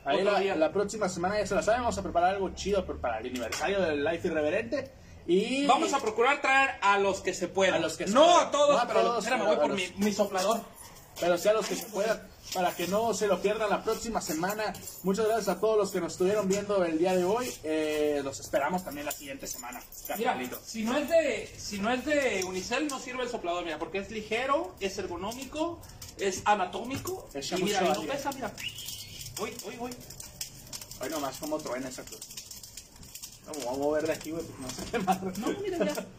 Ahí 0.04 0.22
la, 0.22 0.40
la 0.54 0.72
próxima 0.72 1.08
semana 1.08 1.38
ya 1.38 1.46
se 1.46 1.54
la 1.56 1.62
saben, 1.62 1.80
vamos 1.80 1.98
a 1.98 2.02
preparar 2.02 2.34
algo 2.36 2.50
chido 2.54 2.84
para 3.00 3.18
el 3.18 3.26
aniversario 3.26 3.80
del 3.82 4.04
Life 4.04 4.28
Irreverente. 4.28 4.92
Y 5.26 5.66
Vamos 5.66 5.92
a 5.92 5.98
procurar 5.98 6.40
traer 6.40 6.70
a 6.80 6.98
los 6.98 7.20
que 7.20 7.34
se 7.34 7.48
puedan. 7.48 7.74
A 7.74 7.78
los 7.80 7.96
que 7.96 8.06
se 8.06 8.14
no 8.14 8.24
puedan. 8.24 8.46
a 8.46 8.50
todos, 8.52 8.76
No 8.76 8.78
a 8.78 8.86
pero 8.86 9.00
a 9.00 9.02
los- 9.02 9.10
todos, 9.12 9.24
espérame, 9.24 9.40
pero 9.40 9.56
voy 9.56 9.56
a 9.56 9.60
por 9.68 9.70
los- 9.80 9.96
mi, 9.98 10.04
mi 10.04 10.12
soplador. 10.12 10.60
pero 11.20 11.36
sea 11.38 11.52
los 11.54 11.66
que 11.66 11.74
se 11.74 11.86
puedan, 11.86 12.22
para 12.54 12.74
que 12.74 12.86
no 12.86 13.12
se 13.14 13.26
lo 13.26 13.40
pierdan 13.40 13.70
la 13.70 13.82
próxima 13.82 14.20
semana. 14.20 14.72
Muchas 15.02 15.26
gracias 15.26 15.48
a 15.48 15.60
todos 15.60 15.76
los 15.76 15.90
que 15.90 16.00
nos 16.00 16.12
estuvieron 16.12 16.48
viendo 16.48 16.84
el 16.84 16.98
día 16.98 17.14
de 17.16 17.24
hoy. 17.24 17.52
Eh, 17.62 18.20
los 18.24 18.40
esperamos 18.40 18.84
también 18.84 19.06
la 19.06 19.12
siguiente 19.12 19.46
semana. 19.46 19.80
Mira, 20.16 20.38
si 20.64 20.82
no 20.82 20.96
es 20.96 21.08
de 21.08 21.54
si 21.58 21.78
no 21.78 21.90
es 21.92 22.04
de 22.04 22.44
Unicel 22.44 22.88
no 22.88 22.98
sirve 22.98 23.24
el 23.24 23.28
soplador, 23.28 23.64
mira, 23.64 23.78
porque 23.78 23.98
es 23.98 24.10
ligero, 24.10 24.74
es 24.80 24.96
ergonómico, 24.98 25.80
es 26.18 26.42
anatómico 26.44 27.28
Echa 27.34 27.58
y 27.58 27.64
mira, 27.64 27.80
no 27.80 28.02
pesa, 28.02 28.32
mira. 28.32 28.52
Uy, 29.40 29.52
uy, 29.66 29.76
uy. 29.78 29.90
Hoy 31.00 31.10
nomás 31.10 31.36
como 31.38 31.58
truena 31.58 31.88
esa 31.88 32.02
cosa. 32.02 32.16
No, 33.46 33.52
me 33.52 33.64
voy 33.64 33.74
a 33.74 33.78
mover 33.78 34.06
de 34.06 34.12
aquí, 34.12 34.30
güey, 34.30 34.44
porque 34.44 34.62
no 34.98 35.14
se 35.14 35.18
me. 35.24 35.54
No, 35.54 35.60
mira 35.60 35.94
ya. 35.94 36.06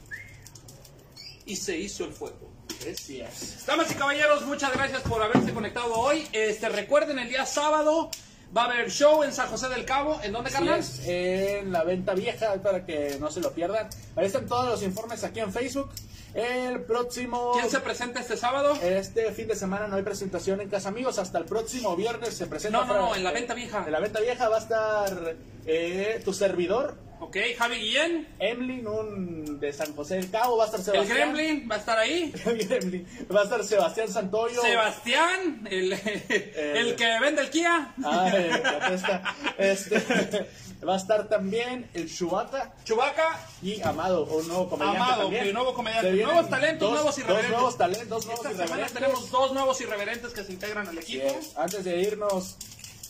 Y 1.45 1.55
se 1.55 1.77
hizo 1.77 2.03
el 2.03 2.11
fuego. 2.11 2.51
Sí 2.95 3.21
es. 3.21 3.65
Damas 3.65 3.91
y 3.91 3.95
caballeros, 3.95 4.45
muchas 4.45 4.73
gracias 4.73 5.01
por 5.01 5.21
haberse 5.21 5.53
conectado 5.53 5.93
hoy. 5.93 6.27
Este, 6.31 6.69
recuerden 6.69 7.19
el 7.19 7.29
día 7.29 7.45
sábado 7.45 8.09
va 8.55 8.63
a 8.63 8.65
haber 8.65 8.89
show 8.89 9.23
en 9.23 9.33
San 9.33 9.47
José 9.49 9.67
del 9.69 9.85
Cabo, 9.85 10.19
¿en 10.23 10.31
dónde, 10.31 10.51
carnal? 10.51 10.79
es, 10.79 11.01
en 11.05 11.71
la 11.71 11.83
venta 11.83 12.13
vieja 12.13 12.53
para 12.61 12.85
que 12.85 13.17
no 13.19 13.29
se 13.29 13.41
lo 13.41 13.51
pierdan. 13.51 13.89
Ahí 14.15 14.25
están 14.25 14.47
todos 14.47 14.69
los 14.69 14.83
informes 14.83 15.23
aquí 15.23 15.39
en 15.39 15.51
Facebook. 15.51 15.89
El 16.33 16.81
próximo 16.81 17.53
¿Quién 17.53 17.69
se 17.69 17.79
presenta 17.79 18.19
este 18.19 18.37
sábado? 18.37 18.75
Este 18.81 19.31
fin 19.31 19.47
de 19.47 19.55
semana 19.55 19.87
no 19.87 19.95
hay 19.95 20.03
presentación 20.03 20.61
en 20.61 20.69
Casa 20.69 20.89
Amigos. 20.89 21.17
Hasta 21.17 21.39
el 21.39 21.45
próximo 21.45 21.95
viernes 21.95 22.35
se 22.35 22.45
presenta. 22.45 22.79
No, 22.79 22.85
no, 22.85 22.93
no, 22.93 23.15
en 23.15 23.23
la 23.23 23.31
venta 23.31 23.53
vieja. 23.53 23.83
En 23.85 23.91
la 23.91 23.99
venta 23.99 24.19
vieja 24.19 24.47
va 24.47 24.57
a 24.57 24.59
estar 24.59 25.35
eh, 25.65 26.21
tu 26.23 26.33
servidor, 26.33 26.95
Ok, 27.19 27.35
Javi 27.57 27.75
Guillén. 27.77 28.27
Emlyn, 28.39 28.87
un 28.87 29.59
de 29.59 29.73
San 29.73 29.95
José 29.95 30.15
del 30.15 30.29
Cabo, 30.29 30.57
va 30.57 30.63
a 30.63 30.67
estar 30.67 30.79
El 30.79 30.85
Sebastián. 30.85 31.33
Gremlin 31.33 31.67
va 31.69 31.75
a 31.75 31.77
estar 31.79 31.97
ahí. 31.97 32.31
El 32.45 32.67
Gremlin. 32.67 33.07
Va 33.35 33.41
a 33.41 33.43
estar 33.43 33.63
Sebastián 33.63 34.07
Santoyo. 34.07 34.61
Sebastián, 34.61 35.67
el, 35.69 35.93
el 35.93 36.95
que 36.95 37.19
vende 37.19 37.41
el 37.41 37.49
Kia. 37.49 37.93
Ya 37.97 38.87
está. 38.93 39.35
Este, 39.57 39.97
va 40.87 40.93
a 40.93 40.97
estar 40.97 41.27
también 41.27 41.89
el 41.95 42.07
Chewbacca 42.13 42.73
Chubaca. 42.85 43.39
y 43.63 43.81
Amado, 43.81 44.25
un 44.25 44.47
nuevo 44.47 44.69
comediante 44.69 45.01
Amado, 45.01 45.21
también. 45.23 45.43
que 45.45 45.53
nuevo 45.53 45.73
comediante. 45.73 46.11
Nuevos 46.11 46.49
talentos, 46.49 46.81
dos- 46.89 46.93
nuevos 46.93 47.17
irreverentes. 47.17 47.49
Dos 47.49 47.59
nuevos 47.59 47.77
talentos, 47.77 48.25
nuevos 48.25 48.45
Esta 48.45 48.49
semana 48.49 48.65
irreverentes. 48.65 48.93
tenemos 48.93 49.31
dos 49.31 49.53
nuevos 49.53 49.81
irreverentes 49.81 50.33
que 50.33 50.43
se 50.43 50.53
integran 50.53 50.87
al 50.87 50.97
equipo. 50.97 51.25
es. 51.27 51.57
Antes 51.57 51.83
de 51.83 51.99
irnos, 52.01 52.55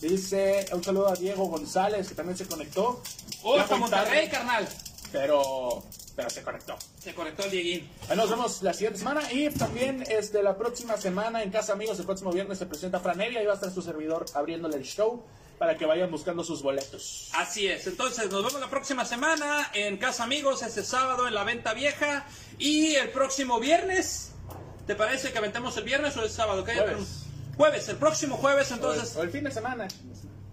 dice 0.00 0.64
un 0.72 0.82
saludo 0.82 1.08
a 1.08 1.14
Diego 1.14 1.44
González, 1.46 2.08
que 2.08 2.14
también 2.14 2.36
se 2.38 2.46
conectó. 2.46 3.02
Oh, 3.42 3.58
hasta 3.58 3.76
Monterrey, 3.76 4.28
carnal. 4.28 4.68
Pero, 5.12 5.82
pero 6.16 6.28
se 6.28 6.42
conectó. 6.42 6.76
Se 7.00 7.14
conectó 7.14 7.44
el 7.44 7.50
Dieguín. 7.50 7.88
Ahí 8.08 8.16
nos 8.16 8.28
vemos 8.28 8.62
la 8.62 8.74
siguiente 8.74 8.98
semana 8.98 9.32
y 9.32 9.48
también 9.50 10.04
este, 10.08 10.42
la 10.42 10.56
próxima 10.56 10.96
semana 10.96 11.42
en 11.42 11.50
Casa 11.50 11.72
Amigos, 11.72 11.98
el 11.98 12.04
próximo 12.04 12.32
viernes 12.32 12.58
se 12.58 12.66
presenta 12.66 13.00
Franevia 13.00 13.42
y 13.42 13.46
va 13.46 13.52
a 13.52 13.54
estar 13.54 13.70
su 13.70 13.82
servidor 13.82 14.26
abriéndole 14.34 14.76
el 14.76 14.84
show 14.84 15.24
para 15.58 15.76
que 15.76 15.86
vayan 15.86 16.10
buscando 16.10 16.44
sus 16.44 16.62
boletos. 16.62 17.30
Así 17.34 17.66
es, 17.66 17.86
entonces 17.86 18.30
nos 18.30 18.44
vemos 18.44 18.60
la 18.60 18.70
próxima 18.70 19.04
semana 19.04 19.70
en 19.74 19.96
Casa 19.96 20.24
Amigos, 20.24 20.62
este 20.62 20.84
sábado 20.84 21.26
en 21.26 21.34
la 21.34 21.44
venta 21.44 21.74
vieja 21.74 22.26
y 22.58 22.94
el 22.94 23.10
próximo 23.10 23.58
viernes. 23.58 24.32
¿Te 24.86 24.94
parece 24.94 25.32
que 25.32 25.38
aventemos 25.38 25.76
el 25.76 25.84
viernes 25.84 26.16
o 26.16 26.22
el 26.22 26.30
sábado? 26.30 26.64
¿Qué 26.64 26.72
día 26.72 26.82
Jueves. 26.82 27.24
Jueves, 27.56 27.88
el 27.88 27.96
próximo 27.96 28.36
jueves, 28.36 28.70
entonces, 28.70 29.16
o 29.16 29.22
el 29.22 29.30
fin 29.30 29.44
de 29.44 29.50
semana. 29.50 29.88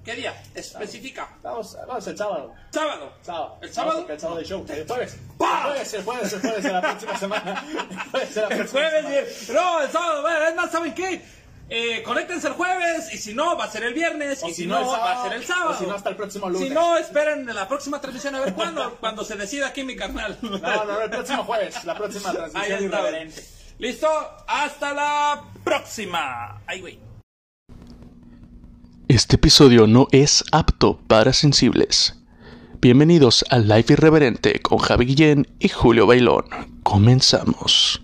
¿Qué 0.06 0.16
día? 0.16 0.42
Especifica. 0.54 1.28
Vamos, 1.44 1.76
vamos 1.88 2.08
el 2.08 2.18
sábado. 2.18 2.54
Sábado. 2.72 3.14
Sábado. 3.22 3.58
¿El 3.62 3.74
sábado? 3.74 3.96
Vamos, 3.98 4.10
El 4.12 4.20
sábado 4.20 4.40
de 4.40 4.46
show. 4.46 4.66
El 4.70 4.88
jueves. 4.88 5.18
¡Pah! 5.38 5.58
El 5.58 5.64
jueves, 5.74 5.94
el 5.94 6.04
jueves, 6.04 6.34
el 6.34 6.42
jueves 6.42 6.64
la 6.66 6.82
próxima 6.82 7.18
semana. 7.20 7.66
El 7.68 8.10
jueves 8.12 8.36
la 8.36 8.42
El 8.44 8.48
próxima 8.58 8.82
jueves, 8.82 9.36
semana. 9.38 9.62
no, 9.62 9.82
el 9.82 9.92
sábado, 9.92 10.22
bueno, 10.22 10.46
es 10.48 10.56
más, 10.56 10.72
¿saben 10.72 10.94
qué? 10.94 11.22
Eh, 11.68 12.04
conéctense 12.04 12.46
el 12.48 12.54
jueves 12.54 13.12
y 13.12 13.18
si 13.18 13.34
no, 13.34 13.58
va 13.58 13.64
a 13.66 13.72
ser 13.72 13.84
el 13.86 13.96
viernes 13.96 14.44
O 14.44 14.48
y 14.50 14.54
si 14.54 14.68
no, 14.68 14.80
no, 14.80 14.82
el 14.82 14.88
va 14.88 14.94
a 14.94 15.00
sábado, 15.16 15.24
ser 15.30 15.34
el 15.34 15.46
sábado. 15.46 15.70
o 15.72 15.74
si 15.80 15.86
no, 15.88 15.96
hasta 15.96 16.10
el 16.12 16.16
próximo 16.16 16.48
lunes. 16.50 16.68
Si 16.68 16.74
no, 16.74 16.96
esperen 16.98 17.46
la 17.56 17.68
próxima 17.68 18.00
transmisión 18.00 18.36
a 18.36 18.42
ver 18.42 18.54
cuándo, 18.54 18.98
cuando 19.00 19.24
se 19.26 19.36
decida 19.36 19.68
aquí 19.68 19.84
mi 19.84 19.96
carnal. 19.96 20.38
No, 20.44 20.60
no, 20.60 20.86
no, 20.86 21.02
el 21.02 21.10
próximo 21.10 21.44
jueves. 21.44 21.84
La 21.84 21.96
próxima 21.98 22.30
Ahí 22.30 22.36
transmisión 22.36 22.72
está. 22.84 22.84
irreverente. 23.00 23.44
Listo, 23.80 24.08
hasta 24.48 24.94
la 24.94 25.44
próxima. 25.64 26.62
Ay, 26.68 26.82
güey. 26.82 27.00
Este 29.08 29.36
episodio 29.36 29.86
no 29.86 30.08
es 30.12 30.44
apto 30.52 31.00
para 31.08 31.32
sensibles. 31.32 32.16
Bienvenidos 32.82 33.46
al 33.52 33.68
Life 33.68 33.94
Irreverente 33.94 34.60
con 34.62 34.80
Javi 34.80 35.06
Guillén 35.06 35.48
y 35.60 35.70
Julio 35.70 36.08
Bailón. 36.08 36.46
Comenzamos. 36.82 38.02